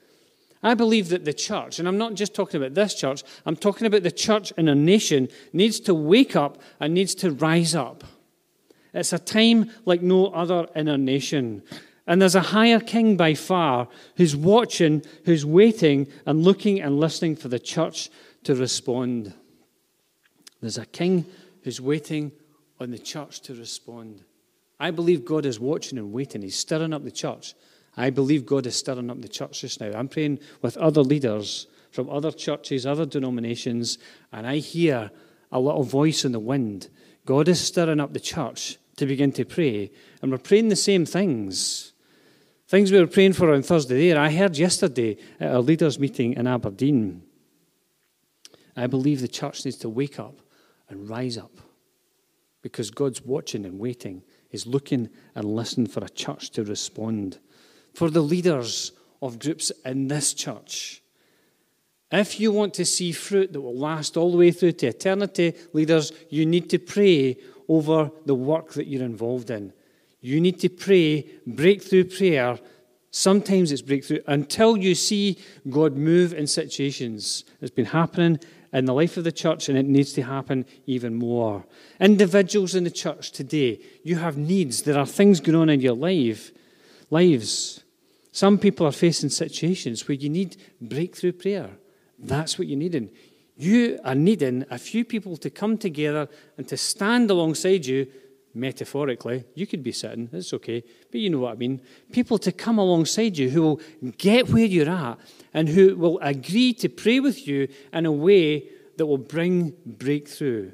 I 0.63 0.73
believe 0.73 1.09
that 1.09 1.25
the 1.25 1.33
church, 1.33 1.79
and 1.79 1.89
I'm 1.89 1.97
not 1.97 2.13
just 2.13 2.33
talking 2.33 2.61
about 2.61 2.73
this 2.73 2.95
church, 2.95 3.21
I'm 3.45 3.57
talking 3.57 3.85
about 3.85 4.03
the 4.03 4.11
church 4.11 4.53
in 4.53 4.69
a 4.69 4.75
nation, 4.75 5.27
needs 5.51 5.81
to 5.81 5.93
wake 5.93 6.37
up 6.37 6.61
and 6.79 6.93
needs 6.93 7.15
to 7.15 7.31
rise 7.31 7.75
up. 7.75 8.05
It's 8.93 9.11
a 9.11 9.19
time 9.19 9.71
like 9.83 10.01
no 10.01 10.27
other 10.27 10.67
in 10.73 10.87
our 10.87 10.97
nation. 10.97 11.63
And 12.05 12.21
there's 12.21 12.35
a 12.35 12.41
higher 12.41 12.79
king 12.79 13.15
by 13.15 13.33
far 13.33 13.87
who's 14.17 14.35
watching, 14.35 15.03
who's 15.25 15.45
waiting 15.45 16.07
and 16.25 16.43
looking 16.43 16.81
and 16.81 16.99
listening 16.99 17.35
for 17.35 17.47
the 17.47 17.59
church 17.59 18.09
to 18.43 18.55
respond. 18.55 19.33
There's 20.59 20.77
a 20.77 20.85
king 20.85 21.25
who's 21.63 21.79
waiting 21.79 22.31
on 22.79 22.91
the 22.91 22.99
church 22.99 23.41
to 23.41 23.53
respond. 23.53 24.23
I 24.79 24.91
believe 24.91 25.23
God 25.23 25.45
is 25.45 25.59
watching 25.59 25.97
and 25.97 26.11
waiting. 26.11 26.41
He's 26.41 26.57
stirring 26.57 26.93
up 26.93 27.03
the 27.05 27.11
church. 27.11 27.53
I 27.95 28.09
believe 28.09 28.45
God 28.45 28.65
is 28.65 28.75
stirring 28.75 29.09
up 29.09 29.21
the 29.21 29.29
church 29.29 29.61
just 29.61 29.79
now. 29.79 29.91
I'm 29.95 30.09
praying 30.09 30.39
with 30.61 30.75
other 30.77 31.01
leaders 31.01 31.67
from 31.91 32.09
other 32.09 32.31
churches, 32.31 32.85
other 32.85 33.05
denominations, 33.05 33.97
and 34.31 34.47
I 34.47 34.57
hear 34.57 35.11
a 35.51 35.59
little 35.59 35.83
voice 35.83 36.25
in 36.25 36.31
the 36.31 36.39
wind. 36.39 36.89
God 37.25 37.47
is 37.47 37.61
stirring 37.61 37.99
up 37.99 38.13
the 38.13 38.19
church 38.19 38.77
to 38.97 39.05
begin 39.05 39.31
to 39.33 39.45
pray, 39.45 39.91
and 40.21 40.31
we're 40.31 40.37
praying 40.37 40.69
the 40.69 40.75
same 40.75 41.05
things. 41.05 41.92
Things 42.73 42.91
we 42.91 42.99
were 42.99 43.05
praying 43.05 43.33
for 43.33 43.53
on 43.53 43.61
Thursday 43.61 44.09
there, 44.09 44.19
I 44.19 44.31
heard 44.31 44.57
yesterday 44.57 45.15
at 45.39 45.53
a 45.53 45.59
leaders' 45.59 45.99
meeting 45.99 46.33
in 46.33 46.47
Aberdeen. 46.47 47.21
I 48.75 48.87
believe 48.87 49.21
the 49.21 49.27
church 49.27 49.63
needs 49.63 49.77
to 49.77 49.89
wake 49.89 50.17
up 50.17 50.41
and 50.89 51.07
rise 51.07 51.37
up 51.37 51.51
because 52.63 52.89
God's 52.89 53.21
watching 53.21 53.63
and 53.65 53.77
waiting. 53.77 54.23
He's 54.49 54.65
looking 54.65 55.11
and 55.35 55.55
listening 55.55 55.85
for 55.85 56.03
a 56.03 56.09
church 56.09 56.49
to 56.53 56.63
respond. 56.63 57.37
For 57.93 58.09
the 58.09 58.23
leaders 58.23 58.91
of 59.21 59.37
groups 59.37 59.71
in 59.85 60.07
this 60.07 60.33
church, 60.33 61.03
if 62.11 62.39
you 62.39 62.51
want 62.51 62.73
to 62.73 62.85
see 62.85 63.11
fruit 63.11 63.53
that 63.53 63.61
will 63.61 63.77
last 63.77 64.17
all 64.17 64.31
the 64.31 64.37
way 64.39 64.49
through 64.49 64.71
to 64.71 64.87
eternity, 64.87 65.53
leaders, 65.73 66.11
you 66.31 66.47
need 66.47 66.71
to 66.71 66.79
pray 66.79 67.37
over 67.67 68.09
the 68.25 68.33
work 68.33 68.73
that 68.73 68.87
you're 68.87 69.05
involved 69.05 69.51
in. 69.51 69.73
You 70.23 70.39
need 70.39 70.57
to 70.61 70.69
pray 70.69 71.27
breakthrough 71.45 72.05
prayer. 72.05 72.57
Sometimes 73.11 73.73
it's 73.73 73.81
breakthrough 73.81 74.21
until 74.25 74.77
you 74.77 74.95
see 74.95 75.37
God 75.69 75.97
move 75.97 76.33
in 76.33 76.47
situations. 76.47 77.43
It's 77.59 77.69
been 77.69 77.83
happening 77.83 78.39
in 78.71 78.85
the 78.85 78.93
life 78.93 79.17
of 79.17 79.25
the 79.25 79.33
church, 79.33 79.67
and 79.67 79.77
it 79.77 79.85
needs 79.85 80.13
to 80.13 80.23
happen 80.23 80.65
even 80.87 81.13
more. 81.13 81.65
Individuals 81.99 82.73
in 82.73 82.85
the 82.85 82.89
church 82.89 83.33
today, 83.33 83.81
you 84.03 84.15
have 84.15 84.37
needs. 84.37 84.83
There 84.83 84.97
are 84.97 85.05
things 85.05 85.41
going 85.41 85.57
on 85.57 85.69
in 85.69 85.81
your 85.81 85.93
life, 85.93 86.51
lives. 87.09 87.83
Some 88.31 88.57
people 88.57 88.87
are 88.87 88.93
facing 88.93 89.29
situations 89.29 90.07
where 90.07 90.15
you 90.15 90.29
need 90.29 90.55
breakthrough 90.79 91.33
prayer. 91.33 91.69
That's 92.17 92.57
what 92.57 92.69
you're 92.69 92.79
needing. 92.79 93.11
You 93.57 93.99
are 94.05 94.15
needing 94.15 94.65
a 94.71 94.79
few 94.79 95.03
people 95.03 95.35
to 95.37 95.49
come 95.49 95.77
together 95.77 96.29
and 96.57 96.65
to 96.69 96.77
stand 96.77 97.29
alongside 97.29 97.85
you 97.85 98.07
metaphorically. 98.53 99.45
You 99.55 99.65
could 99.65 99.83
be 99.83 99.91
sitting, 99.91 100.29
it's 100.31 100.53
okay, 100.53 100.83
but 101.11 101.19
you 101.19 101.29
know 101.29 101.39
what 101.39 101.53
I 101.53 101.55
mean. 101.55 101.81
People 102.11 102.37
to 102.39 102.51
come 102.51 102.77
alongside 102.77 103.37
you 103.37 103.49
who 103.49 103.61
will 103.61 103.81
get 104.17 104.49
where 104.49 104.65
you're 104.65 104.89
at 104.89 105.17
and 105.53 105.69
who 105.69 105.95
will 105.95 106.19
agree 106.19 106.73
to 106.75 106.89
pray 106.89 107.19
with 107.19 107.47
you 107.47 107.67
in 107.91 108.05
a 108.05 108.11
way 108.11 108.69
that 108.97 109.05
will 109.05 109.17
bring 109.17 109.73
breakthrough. 109.85 110.71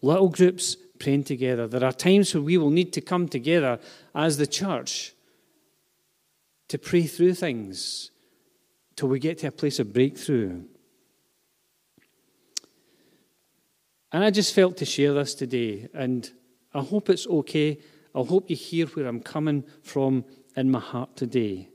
Little 0.00 0.28
groups 0.28 0.76
praying 0.98 1.24
together. 1.24 1.66
There 1.66 1.84
are 1.84 1.92
times 1.92 2.34
where 2.34 2.42
we 2.42 2.56
will 2.56 2.70
need 2.70 2.92
to 2.94 3.00
come 3.00 3.28
together 3.28 3.78
as 4.14 4.36
the 4.36 4.46
church 4.46 5.12
to 6.68 6.78
pray 6.78 7.02
through 7.02 7.34
things 7.34 8.10
till 8.96 9.08
we 9.08 9.18
get 9.18 9.38
to 9.38 9.48
a 9.48 9.50
place 9.50 9.78
of 9.78 9.92
breakthrough. 9.92 10.62
And 14.12 14.22
I 14.22 14.30
just 14.30 14.54
felt 14.54 14.76
to 14.76 14.84
share 14.84 15.12
this 15.12 15.34
today, 15.34 15.88
and 15.92 16.30
I 16.74 16.82
hope 16.82 17.08
it's 17.08 17.26
okay. 17.26 17.78
I 18.14 18.22
hope 18.22 18.50
you 18.50 18.56
hear 18.56 18.86
where 18.86 19.06
I'm 19.06 19.20
coming 19.20 19.64
from 19.82 20.24
in 20.56 20.70
my 20.70 20.80
heart 20.80 21.16
today. 21.16 21.68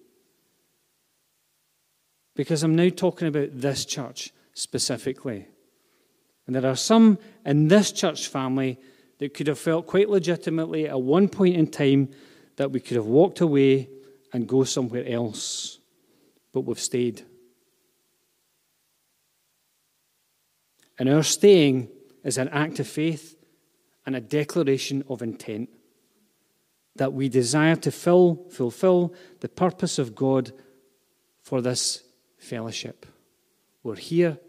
Because 2.36 2.64
I'm 2.64 2.76
now 2.76 2.90
talking 2.90 3.28
about 3.28 3.50
this 3.54 3.86
church 3.86 4.32
specifically. 4.54 5.48
And 6.46 6.56
there 6.56 6.66
are 6.66 6.76
some 6.76 7.18
in 7.46 7.68
this 7.68 7.92
church 7.92 8.28
family 8.28 8.80
that 9.20 9.34
could 9.34 9.48
have 9.48 9.60
felt 9.60 9.88
quite 9.88 10.10
legitimately 10.10 10.88
at 10.88 11.02
one 11.02 11.30
point 11.30 11.56
in 11.56 11.68
time 11.68 12.10
that 12.56 12.72
we 12.72 12.80
could 12.80 12.96
have 12.96 13.06
walked 13.06 13.42
away 13.42 13.90
and 14.34 14.48
go 14.48 14.64
somewhere 14.64 15.06
else, 15.06 15.80
but 16.54 16.62
we've 16.62 16.80
stayed. 16.80 17.24
And 20.98 21.10
our 21.10 21.24
staying 21.24 21.90
is 22.24 22.38
an 22.38 22.50
act 22.50 22.80
of 22.80 22.88
faith 22.88 23.39
and 24.10 24.16
a 24.16 24.22
declaration 24.22 25.04
of 25.08 25.22
intent 25.22 25.70
that 26.96 27.14
we 27.14 27.30
desire 27.30 27.76
to 27.76 27.92
fill, 27.92 28.44
fulfill 28.50 29.14
the 29.42 29.48
purpose 29.48 30.00
of 30.00 30.16
God 30.16 30.52
for 31.44 31.62
this 31.62 32.04
fellowship. 32.40 33.06
We're 33.84 33.98
here, 33.98 34.40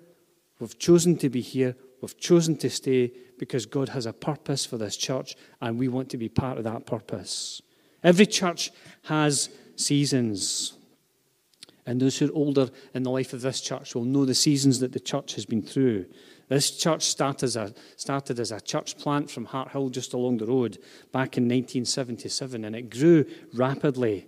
we've 0.61 0.79
chosen 0.79 1.18
to 1.18 1.29
be 1.29 1.42
here, 1.42 1.77
we've 2.01 2.16
chosen 2.16 2.57
to 2.57 2.70
stay 2.70 3.12
because 3.38 3.66
God 3.66 3.90
has 3.90 4.07
a 4.07 4.14
purpose 4.14 4.64
for 4.64 4.79
this 4.79 4.96
church 4.96 5.37
and 5.61 5.79
we 5.79 5.88
want 5.88 6.09
to 6.09 6.16
be 6.16 6.31
part 6.31 6.57
of 6.57 6.64
that 6.64 6.87
purpose. 6.87 7.61
Every 8.03 8.25
church 8.25 8.70
has 9.03 9.51
seasons. 9.77 10.73
And 11.85 12.00
those 12.00 12.17
who 12.17 12.29
are 12.29 12.35
older 12.35 12.71
in 12.94 13.02
the 13.02 13.11
life 13.11 13.35
of 13.35 13.42
this 13.42 13.61
church 13.61 13.94
will 13.94 14.06
know 14.06 14.25
the 14.25 14.35
seasons 14.35 14.81
that 14.81 14.92
the 14.92 15.00
church 15.00 15.35
has 15.35 15.44
been 15.44 15.61
through. 15.61 16.06
This 16.51 16.73
church 16.73 17.05
started 17.05 17.44
as, 17.44 17.55
a, 17.55 17.73
started 17.94 18.40
as 18.40 18.51
a 18.51 18.61
church 18.61 18.98
plant 18.98 19.31
from 19.31 19.44
Hart 19.44 19.71
Hill 19.71 19.88
just 19.88 20.15
along 20.15 20.38
the 20.38 20.46
road 20.46 20.79
back 21.13 21.38
in 21.38 21.44
1977, 21.44 22.65
and 22.65 22.75
it 22.75 22.90
grew 22.90 23.25
rapidly. 23.55 24.27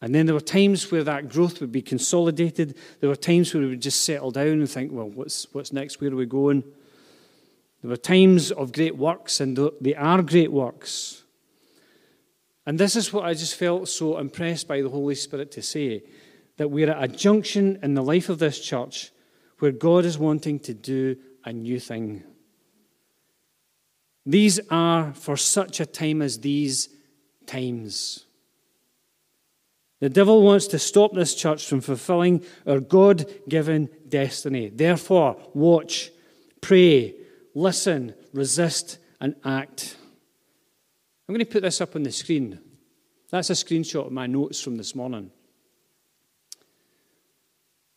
And 0.00 0.14
then 0.14 0.24
there 0.24 0.34
were 0.34 0.40
times 0.40 0.90
where 0.90 1.04
that 1.04 1.28
growth 1.28 1.60
would 1.60 1.70
be 1.70 1.82
consolidated. 1.82 2.78
There 3.00 3.10
were 3.10 3.14
times 3.14 3.52
where 3.52 3.62
we 3.62 3.68
would 3.68 3.82
just 3.82 4.06
settle 4.06 4.30
down 4.30 4.52
and 4.52 4.70
think, 4.70 4.90
well, 4.90 5.10
what's, 5.10 5.46
what's 5.52 5.70
next? 5.70 6.00
Where 6.00 6.10
are 6.10 6.16
we 6.16 6.24
going? 6.24 6.64
There 7.82 7.90
were 7.90 7.98
times 7.98 8.50
of 8.50 8.72
great 8.72 8.96
works, 8.96 9.40
and 9.40 9.58
they 9.82 9.94
are 9.94 10.22
great 10.22 10.50
works. 10.50 11.24
And 12.64 12.80
this 12.80 12.96
is 12.96 13.12
what 13.12 13.26
I 13.26 13.34
just 13.34 13.56
felt 13.56 13.86
so 13.90 14.16
impressed 14.16 14.66
by 14.66 14.80
the 14.80 14.88
Holy 14.88 15.14
Spirit 15.14 15.50
to 15.52 15.62
say 15.62 16.04
that 16.56 16.70
we're 16.70 16.90
at 16.90 17.04
a 17.04 17.08
junction 17.08 17.78
in 17.82 17.92
the 17.92 18.02
life 18.02 18.30
of 18.30 18.38
this 18.38 18.58
church 18.58 19.10
where 19.64 19.72
God 19.72 20.04
is 20.04 20.18
wanting 20.18 20.58
to 20.58 20.74
do 20.74 21.16
a 21.42 21.50
new 21.50 21.80
thing. 21.80 22.22
These 24.26 24.60
are 24.68 25.14
for 25.14 25.38
such 25.38 25.80
a 25.80 25.86
time 25.86 26.20
as 26.20 26.38
these 26.38 26.90
times. 27.46 28.26
The 30.00 30.10
devil 30.10 30.42
wants 30.42 30.66
to 30.66 30.78
stop 30.78 31.14
this 31.14 31.34
church 31.34 31.66
from 31.66 31.80
fulfilling 31.80 32.44
our 32.66 32.78
God 32.78 33.24
given 33.48 33.88
destiny. 34.06 34.68
Therefore, 34.68 35.38
watch, 35.54 36.10
pray, 36.60 37.14
listen, 37.54 38.12
resist, 38.34 38.98
and 39.18 39.34
act. 39.46 39.96
I'm 41.26 41.34
going 41.34 41.46
to 41.46 41.50
put 41.50 41.62
this 41.62 41.80
up 41.80 41.96
on 41.96 42.02
the 42.02 42.12
screen. 42.12 42.58
That's 43.30 43.48
a 43.48 43.54
screenshot 43.54 44.08
of 44.08 44.12
my 44.12 44.26
notes 44.26 44.60
from 44.60 44.76
this 44.76 44.94
morning. 44.94 45.30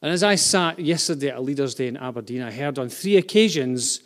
And 0.07 0.13
as 0.13 0.23
I 0.23 0.35
sat 0.35 0.79
yesterday 0.79 1.31
at 1.31 1.35
a 1.35 1.41
Leaders' 1.41 1.75
Day 1.75 1.89
in 1.89 1.97
Aberdeen, 1.97 2.41
I 2.41 2.49
heard 2.49 2.79
on 2.79 2.87
three 2.87 3.17
occasions 3.17 3.99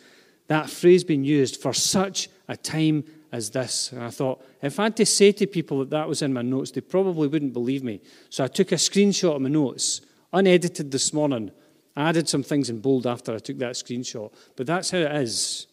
that 0.48 0.68
phrase 0.68 1.04
being 1.04 1.22
used 1.22 1.62
for 1.62 1.72
such 1.72 2.28
a 2.48 2.56
time 2.56 3.04
as 3.30 3.50
this. 3.50 3.92
And 3.92 4.02
I 4.02 4.10
thought, 4.10 4.44
if 4.62 4.80
I 4.80 4.82
had 4.82 4.96
to 4.96 5.06
say 5.06 5.30
to 5.30 5.46
people 5.46 5.78
that 5.78 5.90
that 5.90 6.08
was 6.08 6.20
in 6.20 6.32
my 6.32 6.42
notes, 6.42 6.72
they 6.72 6.80
probably 6.80 7.28
wouldn't 7.28 7.52
believe 7.52 7.84
me. 7.84 8.00
So 8.30 8.42
I 8.42 8.48
took 8.48 8.72
a 8.72 8.74
screenshot 8.74 9.36
of 9.36 9.42
my 9.42 9.48
notes, 9.48 10.00
unedited 10.32 10.90
this 10.90 11.12
morning. 11.12 11.52
I 11.94 12.08
added 12.08 12.28
some 12.28 12.42
things 12.42 12.68
in 12.68 12.80
bold 12.80 13.06
after 13.06 13.32
I 13.32 13.38
took 13.38 13.58
that 13.58 13.74
screenshot. 13.74 14.32
But 14.56 14.66
that's 14.66 14.90
how 14.90 14.98
it 14.98 15.12
is. 15.12 15.68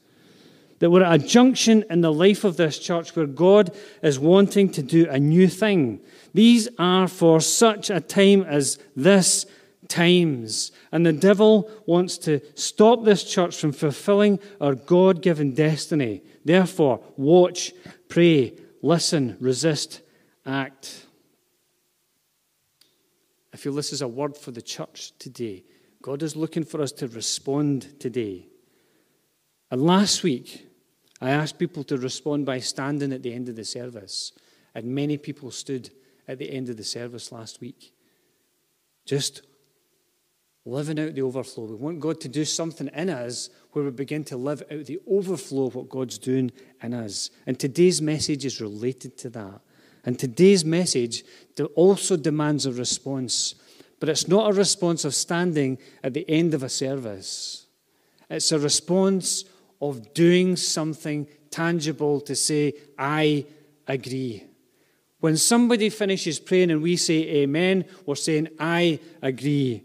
That 0.77 0.91
we're 0.91 1.05
at 1.05 1.21
a 1.21 1.25
junction 1.25 1.85
in 1.89 2.01
the 2.01 2.13
life 2.13 2.43
of 2.43 2.55
this 2.55 2.77
church 2.77 3.15
where 3.15 3.25
God 3.25 3.75
is 4.03 4.19
wanting 4.19 4.69
to 4.73 4.83
do 4.83 5.09
a 5.09 5.17
new 5.17 5.47
thing. 5.47 6.01
These 6.35 6.69
are 6.77 7.07
for 7.07 7.41
such 7.41 7.89
a 7.89 7.99
time 7.99 8.43
as 8.43 8.77
this 8.95 9.47
times. 9.89 10.71
And 10.91 11.05
the 11.05 11.11
devil 11.11 11.69
wants 11.85 12.17
to 12.19 12.39
stop 12.55 13.03
this 13.03 13.23
church 13.23 13.57
from 13.57 13.73
fulfilling 13.73 14.39
our 14.61 14.75
God 14.75 15.21
given 15.21 15.53
destiny. 15.53 16.21
Therefore, 16.45 17.03
watch, 17.17 17.73
pray, 18.07 18.55
listen, 18.81 19.35
resist, 19.39 20.01
act. 20.45 21.05
I 23.53 23.57
feel 23.57 23.73
this 23.73 23.91
is 23.91 24.01
a 24.01 24.07
word 24.07 24.37
for 24.37 24.51
the 24.51 24.61
church 24.61 25.11
today. 25.19 25.65
God 26.01 26.23
is 26.23 26.35
looking 26.35 26.63
for 26.63 26.81
us 26.81 26.93
to 26.93 27.07
respond 27.07 27.99
today. 27.99 28.47
And 29.69 29.81
last 29.81 30.23
week, 30.23 30.67
I 31.19 31.31
asked 31.31 31.59
people 31.59 31.83
to 31.85 31.97
respond 31.97 32.45
by 32.45 32.59
standing 32.59 33.11
at 33.11 33.23
the 33.23 33.33
end 33.33 33.49
of 33.49 33.55
the 33.55 33.65
service. 33.65 34.31
And 34.73 34.85
many 34.85 35.17
people 35.17 35.51
stood 35.51 35.89
at 36.27 36.37
the 36.37 36.49
end 36.49 36.69
of 36.69 36.77
the 36.77 36.83
service 36.83 37.31
last 37.31 37.59
week. 37.59 37.93
Just 39.05 39.41
living 40.69 40.99
out 40.99 41.15
the 41.15 41.21
overflow. 41.21 41.65
We 41.65 41.75
want 41.75 41.99
God 41.99 42.21
to 42.21 42.27
do 42.27 42.45
something 42.45 42.89
in 42.93 43.09
us 43.09 43.49
where 43.71 43.85
we 43.85 43.91
begin 43.91 44.23
to 44.25 44.37
live 44.37 44.63
out 44.71 44.85
the 44.85 44.99
overflow 45.07 45.67
of 45.67 45.75
what 45.75 45.89
God's 45.89 46.17
doing 46.17 46.51
in 46.81 46.93
us. 46.93 47.29
And 47.45 47.59
today's 47.59 48.01
message 48.01 48.45
is 48.45 48.61
related 48.61 49.17
to 49.19 49.29
that. 49.31 49.61
And 50.05 50.17
today's 50.17 50.63
message 50.63 51.23
also 51.75 52.15
demands 52.17 52.65
a 52.65 52.71
response. 52.71 53.55
But 53.99 54.09
it's 54.09 54.27
not 54.27 54.49
a 54.49 54.53
response 54.53 55.05
of 55.05 55.13
standing 55.13 55.77
at 56.03 56.13
the 56.13 56.27
end 56.29 56.53
of 56.53 56.63
a 56.63 56.69
service, 56.69 57.65
it's 58.29 58.51
a 58.51 58.59
response 58.59 59.45
of 59.81 60.13
doing 60.13 60.55
something 60.55 61.27
tangible 61.49 62.21
to 62.21 62.35
say, 62.35 62.73
I 62.97 63.45
agree. 63.87 64.45
When 65.19 65.35
somebody 65.35 65.89
finishes 65.89 66.39
praying 66.39 66.71
and 66.71 66.81
we 66.81 66.95
say 66.95 67.43
amen, 67.43 67.85
we're 68.05 68.15
saying, 68.15 68.49
I 68.59 68.99
agree. 69.21 69.83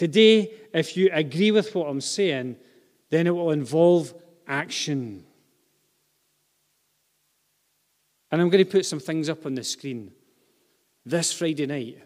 Today, 0.00 0.50
if 0.72 0.96
you 0.96 1.10
agree 1.12 1.50
with 1.50 1.74
what 1.74 1.86
I'm 1.86 2.00
saying, 2.00 2.56
then 3.10 3.26
it 3.26 3.32
will 3.32 3.50
involve 3.50 4.14
action. 4.46 5.26
And 8.32 8.40
I'm 8.40 8.48
going 8.48 8.64
to 8.64 8.70
put 8.70 8.86
some 8.86 8.98
things 8.98 9.28
up 9.28 9.44
on 9.44 9.54
the 9.56 9.62
screen. 9.62 10.12
This 11.04 11.34
Friday 11.34 11.66
night, 11.66 11.98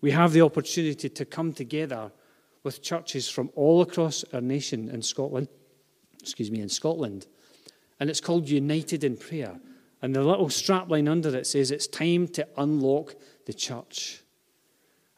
we 0.00 0.12
have 0.12 0.32
the 0.32 0.42
opportunity 0.42 1.08
to 1.08 1.24
come 1.24 1.52
together 1.52 2.12
with 2.62 2.84
churches 2.84 3.28
from 3.28 3.50
all 3.56 3.82
across 3.82 4.24
our 4.32 4.40
nation 4.40 4.88
in 4.88 5.02
Scotland. 5.02 5.48
Excuse 6.22 6.52
me, 6.52 6.60
in 6.60 6.68
Scotland. 6.68 7.26
And 7.98 8.08
it's 8.08 8.20
called 8.20 8.48
United 8.48 9.02
in 9.02 9.16
Prayer. 9.16 9.58
And 10.02 10.14
the 10.14 10.22
little 10.22 10.46
strapline 10.46 11.10
under 11.10 11.36
it 11.36 11.48
says 11.48 11.72
it's 11.72 11.88
time 11.88 12.28
to 12.28 12.46
unlock 12.56 13.16
the 13.44 13.54
church. 13.54 14.22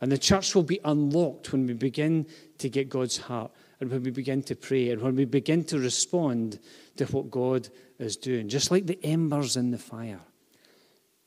And 0.00 0.12
the 0.12 0.18
church 0.18 0.54
will 0.54 0.62
be 0.62 0.80
unlocked 0.84 1.52
when 1.52 1.66
we 1.66 1.74
begin 1.74 2.26
to 2.58 2.68
get 2.68 2.88
God's 2.88 3.18
heart 3.18 3.50
and 3.80 3.90
when 3.90 4.02
we 4.02 4.10
begin 4.10 4.42
to 4.44 4.54
pray 4.54 4.90
and 4.90 5.02
when 5.02 5.16
we 5.16 5.24
begin 5.24 5.64
to 5.64 5.78
respond 5.78 6.60
to 6.96 7.06
what 7.06 7.30
God 7.30 7.68
is 7.98 8.16
doing, 8.16 8.48
just 8.48 8.70
like 8.70 8.86
the 8.86 8.98
embers 9.04 9.56
in 9.56 9.70
the 9.70 9.78
fire. 9.78 10.20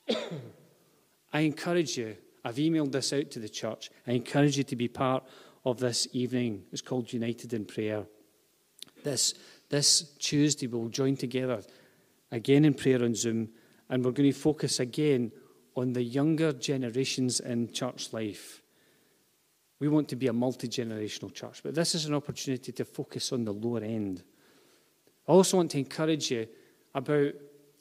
I 1.33 1.41
encourage 1.41 1.97
you, 1.97 2.15
I've 2.43 2.55
emailed 2.55 2.91
this 2.91 3.13
out 3.13 3.29
to 3.31 3.39
the 3.39 3.49
church. 3.49 3.89
I 4.07 4.11
encourage 4.11 4.57
you 4.57 4.63
to 4.63 4.75
be 4.75 4.87
part 4.87 5.23
of 5.65 5.79
this 5.79 6.07
evening. 6.13 6.63
It's 6.71 6.81
called 6.81 7.11
United 7.13 7.53
in 7.53 7.65
Prayer. 7.65 8.05
This, 9.03 9.33
this 9.69 10.13
Tuesday, 10.19 10.67
we'll 10.67 10.89
join 10.89 11.15
together 11.15 11.61
again 12.31 12.65
in 12.65 12.73
prayer 12.73 13.03
on 13.03 13.15
Zoom, 13.15 13.49
and 13.89 14.03
we're 14.03 14.11
going 14.11 14.31
to 14.31 14.37
focus 14.37 14.79
again 14.79 15.31
on 15.75 15.93
the 15.93 16.03
younger 16.03 16.51
generations 16.51 17.39
in 17.39 17.71
church 17.71 18.11
life. 18.13 18.60
We 19.81 19.87
want 19.87 20.09
to 20.09 20.15
be 20.15 20.27
a 20.27 20.33
multi 20.33 20.67
generational 20.67 21.33
church, 21.33 21.63
but 21.63 21.73
this 21.73 21.95
is 21.95 22.05
an 22.05 22.13
opportunity 22.13 22.71
to 22.71 22.85
focus 22.85 23.31
on 23.31 23.45
the 23.45 23.51
lower 23.51 23.79
end. 23.79 24.21
I 25.27 25.31
also 25.31 25.57
want 25.57 25.71
to 25.71 25.79
encourage 25.79 26.29
you 26.29 26.47
about 26.93 27.33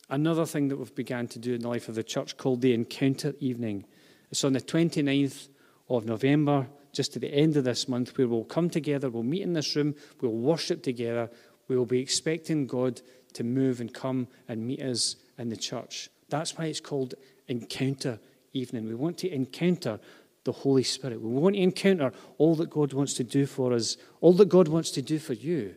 another 0.09 0.47
thing 0.47 0.69
that 0.69 0.79
we've 0.79 0.95
begun 0.95 1.29
to 1.29 1.39
do 1.39 1.53
in 1.53 1.61
the 1.61 1.69
life 1.69 1.91
of 1.91 1.97
the 1.97 2.03
church 2.03 2.39
called 2.39 2.63
the 2.63 2.73
Encounter 2.73 3.35
Evening. 3.39 3.85
It's 4.31 4.45
on 4.45 4.55
the 4.55 4.63
29th 4.63 5.49
of 5.91 6.07
November, 6.07 6.69
just 6.95 7.17
at 7.17 7.21
the 7.21 7.35
end 7.35 7.59
of 7.59 7.65
this 7.65 7.87
month, 7.87 8.17
where 8.17 8.27
we'll 8.27 8.45
come 8.45 8.71
together, 8.71 9.11
we'll 9.11 9.23
meet 9.23 9.43
in 9.43 9.53
this 9.53 9.77
room, 9.77 9.95
we'll 10.23 10.33
worship 10.33 10.83
together, 10.83 11.29
we 11.69 11.77
will 11.77 11.85
be 11.85 12.01
expecting 12.01 12.67
God 12.67 13.03
to 13.35 13.45
move 13.45 13.79
and 13.83 13.93
come 13.93 14.27
and 14.49 14.67
meet 14.67 14.81
us 14.81 15.17
in 15.37 15.51
the 15.51 15.57
church. 15.57 16.09
That's 16.31 16.57
why 16.57 16.65
it's 16.65 16.81
called 16.81 17.15
Encounter 17.49 18.19
Evening. 18.55 18.87
We 18.87 18.95
want 18.95 19.19
to 19.19 19.31
encounter 19.31 20.01
the 20.45 20.53
Holy 20.53 20.83
Spirit. 20.83 21.21
We 21.21 21.29
want 21.29 21.55
to 21.57 21.63
encounter 21.63 22.13
all 22.39 22.55
that 22.57 22.71
God 22.71 22.93
wants 22.93 23.15
to 23.15 23.25
do 23.25 23.47
for 23.47 23.73
us, 23.73 23.97
all 24.21 24.33
that 24.35 24.49
God 24.49 24.69
wants 24.69 24.91
to 24.93 25.03
do 25.03 25.19
for 25.19 25.35
you. 25.35 25.75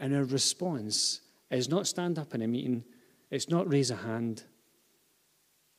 And 0.00 0.14
our 0.14 0.24
response 0.24 1.20
is 1.50 1.68
not 1.68 1.86
stand 1.86 2.18
up 2.18 2.34
in 2.34 2.42
a 2.42 2.48
meeting, 2.48 2.84
it's 3.30 3.48
not 3.48 3.70
raise 3.70 3.90
a 3.90 3.96
hand. 3.96 4.44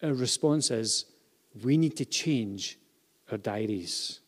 Our 0.02 0.14
response 0.14 0.72
is 0.72 1.06
we 1.64 1.78
need 1.78 1.98
to 1.98 2.06
change 2.06 2.78
our 3.32 3.38
diaries. 3.38 4.20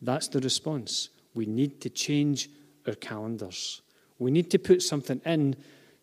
That's 0.00 0.28
the 0.28 0.40
response. 0.40 1.10
We 1.34 1.46
need 1.46 1.80
to 1.82 1.90
change 1.90 2.48
our 2.86 2.94
calendars. 2.94 3.82
We 4.18 4.30
need 4.30 4.50
to 4.50 4.58
put 4.58 4.82
something 4.82 5.20
in 5.24 5.56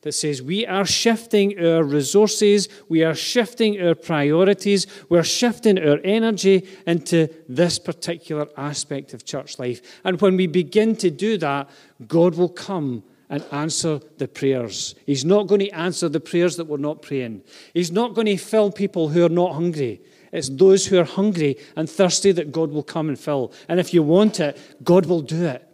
that 0.05 0.11
says 0.11 0.39
we 0.39 0.67
are 0.67 0.85
shifting 0.85 1.59
our 1.59 1.83
resources, 1.83 2.69
we 2.87 3.03
are 3.03 3.15
shifting 3.15 3.81
our 3.81 3.95
priorities, 3.95 4.85
we're 5.09 5.23
shifting 5.23 5.79
our 5.79 5.99
energy 6.03 6.63
into 6.85 7.27
this 7.49 7.79
particular 7.79 8.47
aspect 8.55 9.15
of 9.15 9.25
church 9.25 9.57
life. 9.57 9.81
And 10.03 10.21
when 10.21 10.37
we 10.37 10.45
begin 10.45 10.95
to 10.97 11.09
do 11.09 11.39
that, 11.39 11.71
God 12.07 12.35
will 12.35 12.49
come 12.49 13.03
and 13.29 13.43
answer 13.51 13.99
the 14.19 14.27
prayers. 14.27 14.93
He's 15.07 15.25
not 15.25 15.47
going 15.47 15.61
to 15.61 15.71
answer 15.71 16.07
the 16.07 16.19
prayers 16.19 16.55
that 16.57 16.65
we're 16.65 16.77
not 16.77 17.01
praying. 17.01 17.41
He's 17.73 17.91
not 17.91 18.13
going 18.13 18.27
to 18.27 18.37
fill 18.37 18.71
people 18.71 19.09
who 19.09 19.25
are 19.25 19.29
not 19.29 19.53
hungry. 19.53 20.01
It's 20.31 20.49
those 20.49 20.85
who 20.85 20.99
are 20.99 21.05
hungry 21.05 21.57
and 21.75 21.89
thirsty 21.89 22.31
that 22.33 22.51
God 22.51 22.69
will 22.69 22.83
come 22.83 23.09
and 23.09 23.17
fill. 23.17 23.53
And 23.67 23.79
if 23.79 23.91
you 23.91 24.03
want 24.03 24.39
it, 24.39 24.55
God 24.83 25.07
will 25.07 25.21
do 25.21 25.45
it. 25.45 25.67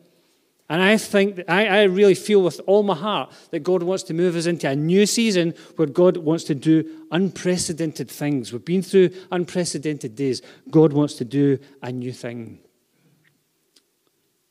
And 0.71 0.81
I 0.81 0.95
think, 0.95 1.41
I, 1.49 1.67
I 1.67 1.83
really 1.83 2.15
feel 2.15 2.41
with 2.41 2.61
all 2.65 2.81
my 2.81 2.95
heart 2.95 3.33
that 3.49 3.59
God 3.59 3.83
wants 3.83 4.03
to 4.03 4.13
move 4.13 4.37
us 4.37 4.45
into 4.45 4.69
a 4.69 4.75
new 4.75 5.05
season 5.05 5.53
where 5.75 5.85
God 5.85 6.15
wants 6.15 6.45
to 6.45 6.55
do 6.55 6.89
unprecedented 7.11 8.09
things. 8.09 8.53
We've 8.53 8.63
been 8.63 8.81
through 8.81 9.09
unprecedented 9.33 10.15
days. 10.15 10.41
God 10.69 10.93
wants 10.93 11.15
to 11.15 11.25
do 11.25 11.59
a 11.83 11.91
new 11.91 12.13
thing. 12.13 12.59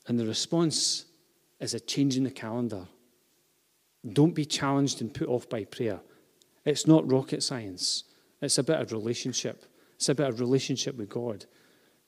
And 0.09 0.21
the 0.21 0.27
response 0.27 1.07
is 1.59 1.73
a 1.73 1.81
change 1.81 2.19
in 2.19 2.25
the 2.25 2.31
calendar. 2.31 2.87
Don't 4.13 4.35
be 4.35 4.45
challenged 4.45 5.01
and 5.01 5.15
put 5.15 5.27
off 5.27 5.49
by 5.49 5.65
prayer. 5.65 6.01
It's 6.67 6.87
not 6.87 7.11
rocket 7.11 7.43
science, 7.43 8.05
it's 8.43 8.59
a 8.59 8.63
bit 8.63 8.79
of 8.79 8.93
relationship. 8.93 9.65
It's 9.95 10.11
a 10.11 10.15
bit 10.15 10.29
of 10.29 10.41
relationship 10.41 10.97
with 10.97 11.09
God. 11.09 11.47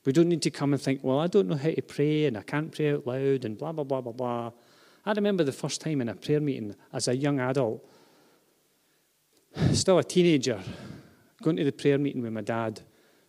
We 0.05 0.11
don't 0.11 0.27
need 0.27 0.41
to 0.41 0.51
come 0.51 0.73
and 0.73 0.81
think, 0.81 1.01
well, 1.03 1.19
I 1.19 1.27
don't 1.27 1.47
know 1.47 1.55
how 1.55 1.71
to 1.71 1.81
pray 1.81 2.25
and 2.25 2.37
I 2.37 2.41
can't 2.41 2.73
pray 2.73 2.91
out 2.91 3.07
loud 3.07 3.45
and 3.45 3.57
blah, 3.57 3.71
blah, 3.71 3.83
blah, 3.85 4.01
blah, 4.01 4.11
blah. 4.11 4.51
I 5.05 5.11
remember 5.13 5.43
the 5.43 5.51
first 5.51 5.81
time 5.81 6.01
in 6.01 6.09
a 6.09 6.15
prayer 6.15 6.41
meeting 6.41 6.75
as 6.91 7.07
a 7.07 7.15
young 7.15 7.39
adult, 7.39 7.85
still 9.71 9.99
a 9.99 10.03
teenager, 10.03 10.61
going 11.41 11.57
to 11.57 11.63
the 11.63 11.71
prayer 11.71 11.97
meeting 11.97 12.21
with 12.21 12.33
my 12.33 12.41
dad 12.41 12.81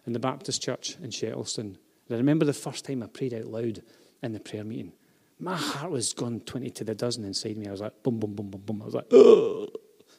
in 0.07 0.13
the 0.13 0.19
Baptist 0.19 0.63
church 0.63 0.97
in 1.03 1.11
Shettleston. 1.11 1.77
I 2.11 2.15
remember 2.15 2.45
the 2.45 2.53
first 2.53 2.85
time 2.85 3.03
I 3.03 3.07
prayed 3.07 3.35
out 3.35 3.47
loud 3.47 3.83
in 4.23 4.33
the 4.33 4.41
prayer 4.41 4.65
meeting. 4.65 4.93
My 5.39 5.57
heart 5.57 5.91
was 5.91 6.13
gone 6.13 6.41
20 6.41 6.71
to 6.71 6.85
the 6.85 6.95
dozen 6.95 7.25
inside 7.25 7.57
me. 7.57 7.67
I 7.67 7.73
was 7.73 7.81
like, 7.81 8.03
boom, 8.03 8.19
boom, 8.19 8.35
boom, 8.35 8.51
boom, 8.51 8.61
boom. 8.61 8.83
I 8.83 8.85
was 8.85 8.95
like, 8.95 9.07
oh, 9.13 9.69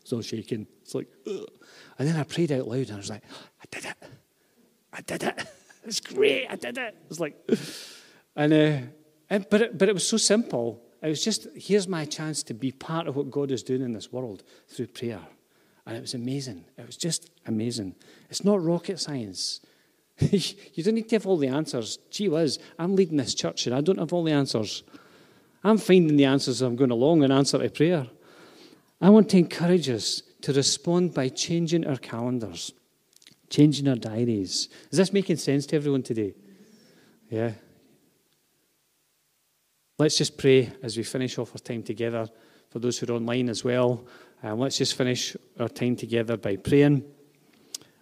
It's 0.02 0.12
all 0.12 0.22
shaking. 0.22 0.68
It's 0.82 0.94
like, 0.94 1.08
Ugh. 1.28 1.46
and 1.98 2.08
then 2.08 2.16
I 2.16 2.24
prayed 2.24 2.52
out 2.52 2.68
loud 2.68 2.88
and 2.88 2.94
I 2.94 2.98
was 2.98 3.10
like, 3.10 3.24
I 3.62 3.66
did 3.72 3.86
it. 3.86 3.96
I 4.94 5.02
did 5.02 5.24
it. 5.24 5.48
It's 5.86 6.00
great. 6.00 6.48
I 6.50 6.56
did 6.56 6.78
it. 6.78 6.98
It's 7.10 7.20
like, 7.20 7.36
and, 8.36 8.54
uh, 8.54 8.78
and 9.30 9.46
but, 9.50 9.62
it, 9.62 9.78
but 9.78 9.90
it 9.90 9.94
was 9.94 10.08
so 10.08 10.18
simple. 10.18 10.82
It 11.02 11.10
was 11.10 11.24
just, 11.24 11.48
here's 11.56 11.88
my 11.88 12.06
chance 12.06 12.42
to 12.44 12.54
be 12.54 12.72
part 12.72 13.08
of 13.08 13.16
what 13.16 13.30
God 13.30 13.52
is 13.52 13.64
doing 13.64 13.82
in 13.82 13.94
this 13.94 14.12
world 14.12 14.44
through 14.68 14.88
prayer. 14.88 15.22
And 15.86 15.96
it 15.96 16.02
was 16.02 16.16
amazing. 16.16 16.66
It 16.78 16.86
was 16.86 16.98
just 16.98 17.30
amazing. 17.46 17.96
It's 18.30 18.44
not 18.44 18.64
rocket 18.64 19.00
science. 19.00 19.62
you 20.20 20.84
don't 20.84 20.96
need 20.96 21.10
to 21.10 21.16
have 21.16 21.28
all 21.28 21.38
the 21.38 21.48
answers. 21.48 22.00
Gee 22.10 22.30
whiz, 22.30 22.58
I'm 22.80 22.96
leading 22.96 23.18
this 23.18 23.36
church 23.36 23.68
and 23.68 23.76
I 23.76 23.82
don't 23.82 24.00
have 24.00 24.14
all 24.14 24.24
the 24.24 24.32
answers. 24.32 24.84
I'm 25.64 25.78
finding 25.78 26.18
the 26.18 26.26
answers 26.26 26.62
as 26.62 26.62
I'm 26.62 26.76
going 26.76 26.92
along 26.92 27.24
in 27.24 27.32
answer 27.32 27.58
to 27.58 27.70
prayer. 27.70 28.08
I 29.02 29.10
want 29.10 29.30
to 29.30 29.38
encourage 29.38 29.90
us 29.90 30.22
to 30.42 30.54
respond 30.54 31.14
by 31.14 31.30
changing 31.30 31.86
our 31.86 31.98
calendars, 31.98 32.72
changing 33.56 33.88
our 33.88 33.96
diaries. 33.96 34.68
Is 34.92 34.98
this 34.98 35.14
making 35.14 35.38
sense 35.38 35.66
to 35.68 35.78
everyone 35.78 36.04
today? 36.04 36.34
Yeah. 37.30 37.52
Let's 39.98 40.18
just 40.18 40.38
pray 40.38 40.74
as 40.84 40.98
we 40.98 41.04
finish 41.04 41.38
off 41.38 41.52
our 41.54 41.60
time 41.60 41.82
together. 41.82 42.28
For 42.70 42.80
those 42.80 42.98
who 42.98 43.06
are 43.08 43.16
online 43.16 43.48
as 43.48 43.64
well, 43.64 44.06
um, 44.44 44.60
let's 44.60 44.78
just 44.78 44.96
finish 44.96 45.38
our 45.58 45.70
time 45.70 45.96
together 45.96 46.36
by 46.36 46.58
praying. 46.58 47.06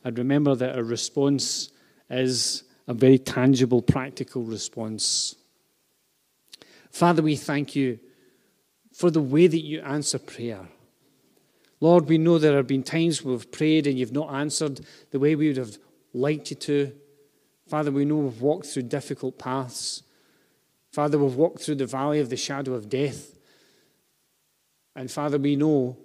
And 0.04 0.18
remember 0.18 0.56
that 0.56 0.76
our 0.76 0.84
response 0.84 1.70
is 2.10 2.64
a 2.88 2.96
very 2.96 3.20
tangible, 3.20 3.84
practical 3.84 4.42
response. 4.42 5.36
Father, 6.90 7.22
we 7.22 7.36
thank 7.36 7.76
you 7.76 8.00
for 8.92 9.12
the 9.12 9.22
way 9.22 9.46
that 9.46 9.64
you 9.64 9.82
answer 9.82 10.18
prayer. 10.18 10.68
Lord, 11.84 12.08
we 12.08 12.18
know 12.18 12.38
there 12.38 12.56
have 12.56 12.66
been 12.66 12.82
times 12.82 13.26
we've 13.26 13.52
prayed 13.52 13.88
and 13.88 14.00
you've 14.00 14.14
not 14.14 14.34
answered 14.34 14.80
the 15.12 15.20
way 15.20 15.36
we 15.36 15.50
would 15.50 15.58
have 15.58 15.78
liked 16.14 16.50
you 16.50 16.56
to. 16.56 16.94
Father, 17.68 17.92
we 17.92 18.06
know 18.06 18.16
we've 18.16 18.40
walked 18.40 18.68
through 18.68 18.84
difficult 18.84 19.38
paths. 19.38 20.02
Father, 20.94 21.18
we've 21.18 21.36
walked 21.36 21.62
through 21.62 21.76
the 21.76 21.86
valley 21.86 22.22
of 22.22 22.30
the 22.30 22.38
shadow 22.38 22.74
of 22.74 22.88
death. 22.88 23.38
And 24.96 25.12
Father, 25.12 25.38
we 25.38 25.58
know, 25.58 25.98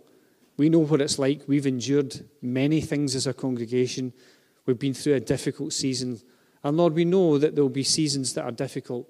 we 0.57 0.69
know 0.69 0.81
what 0.81 1.01
it's 1.01 1.17
like. 1.17 1.43
We've 1.47 1.65
endured 1.65 2.25
many 2.43 2.81
things 2.81 3.15
as 3.15 3.29
a 3.29 3.33
congregation. 3.33 4.13
We've 4.67 4.81
been 4.81 4.95
through 4.95 5.15
a 5.15 5.21
difficult 5.21 5.73
season. 5.73 6.21
And 6.65 6.77
Lord, 6.77 6.95
we 6.95 7.05
know 7.05 7.39
that 7.39 7.55
there 7.55 7.63
will 7.63 7.71
be 7.71 7.85
seasons 7.85 8.35
that 8.35 8.43
are 8.43 8.51
difficult 8.51 9.09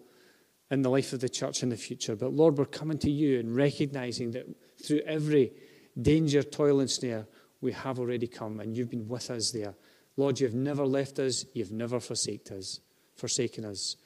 in 0.71 0.83
the 0.83 0.91
life 0.91 1.15
of 1.15 1.21
the 1.21 1.31
church 1.31 1.63
in 1.63 1.71
the 1.71 1.79
future. 1.79 2.15
But 2.15 2.35
Lord, 2.35 2.59
we're 2.59 2.67
coming 2.67 2.99
to 2.99 3.11
you 3.11 3.41
and 3.41 3.57
recognizing 3.57 4.33
that 4.33 4.47
through 4.85 5.01
every 5.07 5.53
danger, 6.01 6.43
toil, 6.43 6.81
and 6.81 6.91
snare, 6.91 7.27
we 7.61 7.73
have 7.73 7.99
already 7.99 8.27
come 8.27 8.61
and 8.61 8.77
you've 8.77 8.91
been 8.91 9.09
with 9.09 9.31
us 9.31 9.51
there. 9.51 9.75
Lord, 10.17 10.41
you've 10.41 10.55
never 10.55 10.85
left 10.85 11.19
us, 11.19 11.45
you've 11.53 11.73
never 11.73 12.01
forsaken 12.01 12.59
us, 12.59 12.81
forsaken 13.17 13.65
us. 13.65 13.97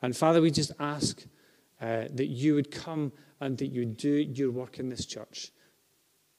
And 0.00 0.16
Father, 0.16 0.40
we 0.40 0.50
just 0.50 0.72
ask 0.78 1.24
uh, 1.80 2.04
that 2.10 2.26
you 2.26 2.54
would 2.54 2.70
come 2.70 3.12
and 3.40 3.58
that 3.58 3.68
you 3.68 3.84
do 3.84 4.10
your 4.10 4.50
work 4.50 4.78
in 4.78 4.88
this 4.88 5.06
church. 5.06 5.50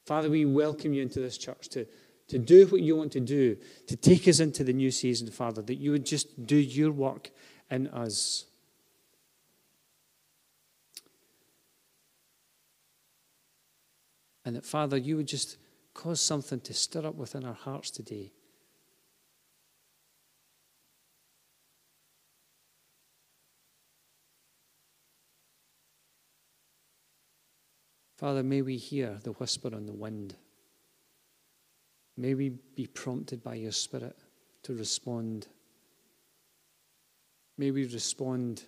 Father, 0.06 0.30
we 0.30 0.44
welcome 0.44 0.92
you 0.92 1.02
into 1.02 1.20
this 1.20 1.38
church 1.38 1.68
to 1.70 1.86
to 2.28 2.38
do 2.38 2.66
what 2.66 2.80
you 2.80 2.96
want 2.96 3.12
to 3.12 3.20
do, 3.20 3.56
to 3.86 3.96
take 3.96 4.26
us 4.28 4.40
into 4.40 4.64
the 4.64 4.72
new 4.72 4.90
season, 4.90 5.30
Father, 5.30 5.62
that 5.62 5.76
you 5.76 5.90
would 5.90 6.06
just 6.06 6.46
do 6.46 6.56
your 6.56 6.90
work 6.90 7.30
in 7.70 7.86
us. 7.88 8.46
And 14.44 14.56
that, 14.56 14.66
Father, 14.66 14.96
you 14.96 15.16
would 15.16 15.28
just 15.28 15.56
cause 15.94 16.20
something 16.20 16.60
to 16.60 16.74
stir 16.74 17.06
up 17.06 17.14
within 17.14 17.44
our 17.44 17.54
hearts 17.54 17.90
today. 17.90 18.32
Father, 28.16 28.42
may 28.42 28.62
we 28.62 28.76
hear 28.76 29.18
the 29.22 29.32
whisper 29.32 29.74
on 29.74 29.86
the 29.86 29.92
wind. 29.92 30.36
May 32.16 32.34
we 32.34 32.50
be 32.76 32.86
prompted 32.86 33.42
by 33.42 33.56
your 33.56 33.72
Spirit 33.72 34.16
to 34.62 34.74
respond. 34.74 35.48
May 37.58 37.70
we 37.70 37.84
respond 37.86 38.64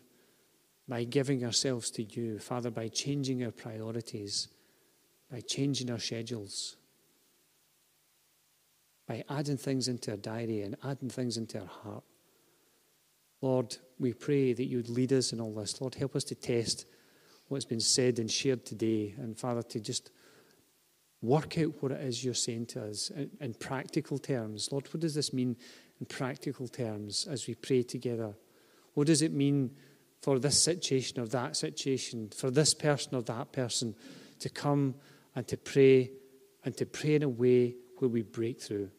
by 0.89 1.05
giving 1.05 1.45
ourselves 1.45 1.91
to 1.93 2.03
you, 2.03 2.39
Father, 2.39 2.70
by 2.70 2.89
changing 2.89 3.45
our 3.45 3.51
priorities, 3.51 4.49
by 5.31 5.41
changing 5.41 5.91
our 5.91 5.99
schedules, 5.99 6.77
by 9.07 9.24
adding 9.29 9.57
things 9.57 9.89
into 9.89 10.12
our 10.12 10.16
diary 10.16 10.62
and 10.62 10.77
adding 10.85 11.11
things 11.11 11.37
into 11.37 11.61
our 11.61 11.66
heart. 11.66 12.05
Lord, 13.43 13.77
we 13.99 14.12
pray 14.12 14.53
that 14.53 14.64
you 14.64 14.79
would 14.79 14.89
lead 14.89 15.12
us 15.12 15.33
in 15.33 15.41
all 15.41 15.55
this. 15.55 15.81
Lord, 15.81 15.95
help 15.95 16.16
us 16.16 16.24
to 16.24 16.35
test 16.35 16.87
what's 17.49 17.64
been 17.64 17.81
said 17.81 18.18
and 18.18 18.31
shared 18.31 18.64
today. 18.64 19.14
And 19.18 19.39
Father, 19.39 19.62
to 19.62 19.81
just 19.81 20.11
work 21.22 21.59
out 21.59 21.83
what 21.83 21.93
it 21.93 22.01
is 22.01 22.24
you're 22.24 22.35
saying 22.35 22.66
to 22.66 22.87
us 22.87 23.11
in, 23.11 23.31
in 23.41 23.55
practical 23.55 24.18
terms. 24.18 24.70
Lord, 24.70 24.87
what 24.93 25.01
does 25.01 25.14
this 25.14 25.33
mean 25.33 25.57
in 26.01 26.07
practical 26.07 26.68
terms 26.68 27.27
as 27.31 27.47
we 27.47 27.55
pray 27.55 27.83
together? 27.83 28.35
What 28.95 29.07
does 29.07 29.22
it 29.22 29.33
mean 29.33 29.70
for 30.22 30.39
this 30.39 30.61
situation 30.61 31.20
or 31.20 31.27
that 31.27 31.57
situation, 31.57 32.31
for 32.35 32.51
this 32.51 32.74
person 32.74 33.14
or 33.14 33.22
that 33.22 33.53
person 33.53 33.95
to 34.41 34.49
come 34.49 34.95
and 35.37 35.47
to 35.47 35.57
pray 35.57 36.11
and 36.64 36.76
to 36.76 36.84
pray 36.84 37.14
in 37.14 37.22
a 37.22 37.28
way 37.28 37.76
where 37.99 38.09
we 38.09 38.22
break 38.22 38.61
through? 38.61 38.91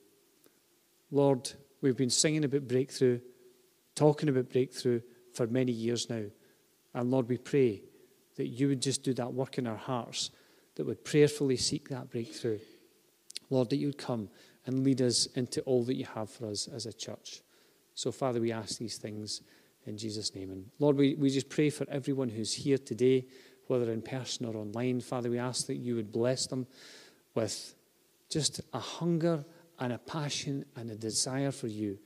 Lord, 1.12 1.52
we've 1.82 1.98
been 1.98 2.10
singing 2.10 2.46
about 2.46 2.68
breakthrough, 2.68 3.20
talking 3.96 4.30
about 4.30 4.50
breakthrough 4.50 5.02
for 5.34 5.48
many 5.48 5.74
years 5.74 6.10
now. 6.10 6.24
And 6.94 7.12
Lord, 7.12 7.28
we 7.28 7.38
pray 7.38 7.82
that 8.38 8.48
you 8.48 8.70
would 8.70 8.82
just 8.82 9.04
do 9.04 9.14
that 9.16 9.34
work 9.34 9.58
in 9.58 9.68
our 9.68 9.76
hearts 9.76 10.32
that 10.76 10.86
would 10.86 11.04
prayerfully 11.04 11.58
seek 11.58 11.90
that 11.90 12.10
breakthrough. 12.10 12.60
Lord, 13.50 13.70
that 13.72 13.78
you 13.78 13.88
would 13.88 13.98
come 13.98 14.30
and 14.66 14.84
lead 14.84 15.02
us 15.02 15.26
into 15.28 15.62
all 15.62 15.84
that 15.86 15.96
you 15.96 16.06
have 16.14 16.30
for 16.30 16.48
us 16.48 16.68
as 16.68 16.86
a 16.86 16.94
church. 16.94 17.42
So, 17.96 18.12
Father, 18.12 18.40
we 18.40 18.52
ask 18.52 18.78
these 18.78 18.98
things 18.98 19.42
in 19.86 19.98
Jesus' 19.98 20.36
name. 20.36 20.52
And 20.52 20.70
Lord, 20.80 20.98
we, 20.98 21.16
we 21.16 21.30
just 21.30 21.50
pray 21.50 21.70
for 21.70 21.88
everyone 21.90 22.30
who's 22.30 22.54
here 22.54 22.78
today, 22.78 23.26
whether 23.68 23.92
in 23.92 24.02
person 24.02 24.46
or 24.46 24.56
online. 24.56 25.02
Father, 25.02 25.30
we 25.30 25.40
ask 25.40 25.68
that 25.68 25.76
you 25.76 25.96
would 25.96 26.12
bless 26.12 26.48
them 26.48 26.68
with 27.36 27.76
just 28.30 28.62
a 28.74 28.80
hunger 28.80 29.46
and 29.80 29.94
a 29.94 29.98
passion 29.98 30.66
and 30.76 30.90
a 30.90 30.96
desire 30.96 31.52
for 31.52 31.68
you. 31.68 31.98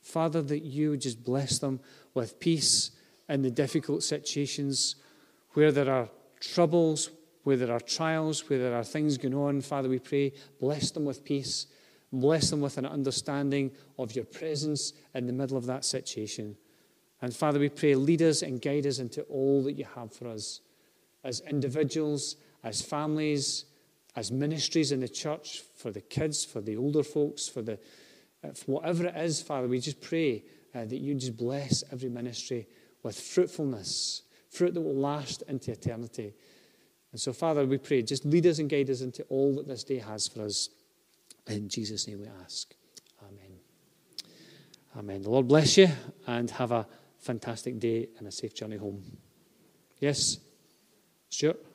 Father, 0.00 0.40
that 0.42 0.60
you 0.60 0.90
would 0.90 1.00
just 1.00 1.22
bless 1.22 1.58
them 1.58 1.80
with 2.14 2.40
peace 2.40 2.92
in 3.28 3.42
the 3.42 3.50
difficult 3.50 4.02
situations 4.02 4.96
where 5.52 5.72
there 5.72 5.90
are 5.90 6.08
troubles, 6.40 7.10
where 7.42 7.56
there 7.56 7.72
are 7.72 7.80
trials, 7.80 8.48
where 8.48 8.58
there 8.58 8.74
are 8.74 8.84
things 8.84 9.18
going 9.18 9.34
on, 9.34 9.60
Father, 9.60 9.88
we 9.88 9.98
pray, 9.98 10.32
bless 10.60 10.90
them 10.90 11.04
with 11.04 11.24
peace. 11.24 11.66
Bless 12.12 12.50
them 12.50 12.60
with 12.60 12.78
an 12.78 12.86
understanding 12.86 13.70
of 13.98 14.14
your 14.14 14.24
presence 14.24 14.94
in 15.14 15.26
the 15.26 15.32
middle 15.32 15.58
of 15.58 15.66
that 15.66 15.84
situation. 15.84 16.56
And 17.20 17.34
Father, 17.34 17.58
we 17.58 17.68
pray, 17.68 17.94
lead 17.94 18.22
us 18.22 18.42
and 18.42 18.62
guide 18.62 18.86
us 18.86 18.98
into 18.98 19.22
all 19.22 19.62
that 19.64 19.72
you 19.72 19.84
have 19.94 20.12
for 20.12 20.28
us 20.28 20.60
as 21.24 21.40
individuals, 21.40 22.36
as 22.64 22.82
families, 22.82 23.64
as 24.16 24.32
ministries 24.32 24.92
in 24.92 25.00
the 25.00 25.08
church, 25.08 25.62
for 25.76 25.90
the 25.90 26.00
kids, 26.00 26.44
for 26.44 26.60
the 26.60 26.76
older 26.76 27.02
folks, 27.02 27.48
for 27.48 27.62
the 27.62 27.78
uh, 28.44 28.52
for 28.52 28.80
whatever 28.80 29.06
it 29.06 29.16
is, 29.16 29.42
Father, 29.42 29.66
we 29.66 29.80
just 29.80 30.00
pray 30.00 30.44
uh, 30.74 30.84
that 30.84 30.98
you 30.98 31.14
just 31.14 31.36
bless 31.36 31.82
every 31.90 32.08
ministry 32.08 32.68
with 33.02 33.18
fruitfulness, 33.18 34.22
fruit 34.48 34.74
that 34.74 34.80
will 34.80 34.94
last 34.94 35.42
into 35.48 35.72
eternity. 35.72 36.34
And 37.10 37.20
so, 37.20 37.32
Father, 37.32 37.66
we 37.66 37.78
pray, 37.78 38.02
just 38.02 38.24
lead 38.24 38.46
us 38.46 38.58
and 38.58 38.68
guide 38.68 38.90
us 38.90 39.00
into 39.00 39.24
all 39.24 39.56
that 39.56 39.66
this 39.66 39.82
day 39.82 39.98
has 39.98 40.28
for 40.28 40.42
us. 40.42 40.68
In 41.46 41.68
Jesus' 41.68 42.06
name 42.06 42.20
we 42.20 42.28
ask. 42.44 42.74
Amen. 43.22 43.58
Amen. 44.96 45.22
The 45.22 45.30
Lord 45.30 45.48
bless 45.48 45.76
you 45.76 45.88
and 46.26 46.50
have 46.50 46.70
a 46.70 46.86
fantastic 47.18 47.78
day 47.80 48.08
and 48.18 48.28
a 48.28 48.30
safe 48.30 48.54
journey 48.54 48.76
home. 48.76 49.02
Yes, 49.98 50.38
Stuart? 51.30 51.67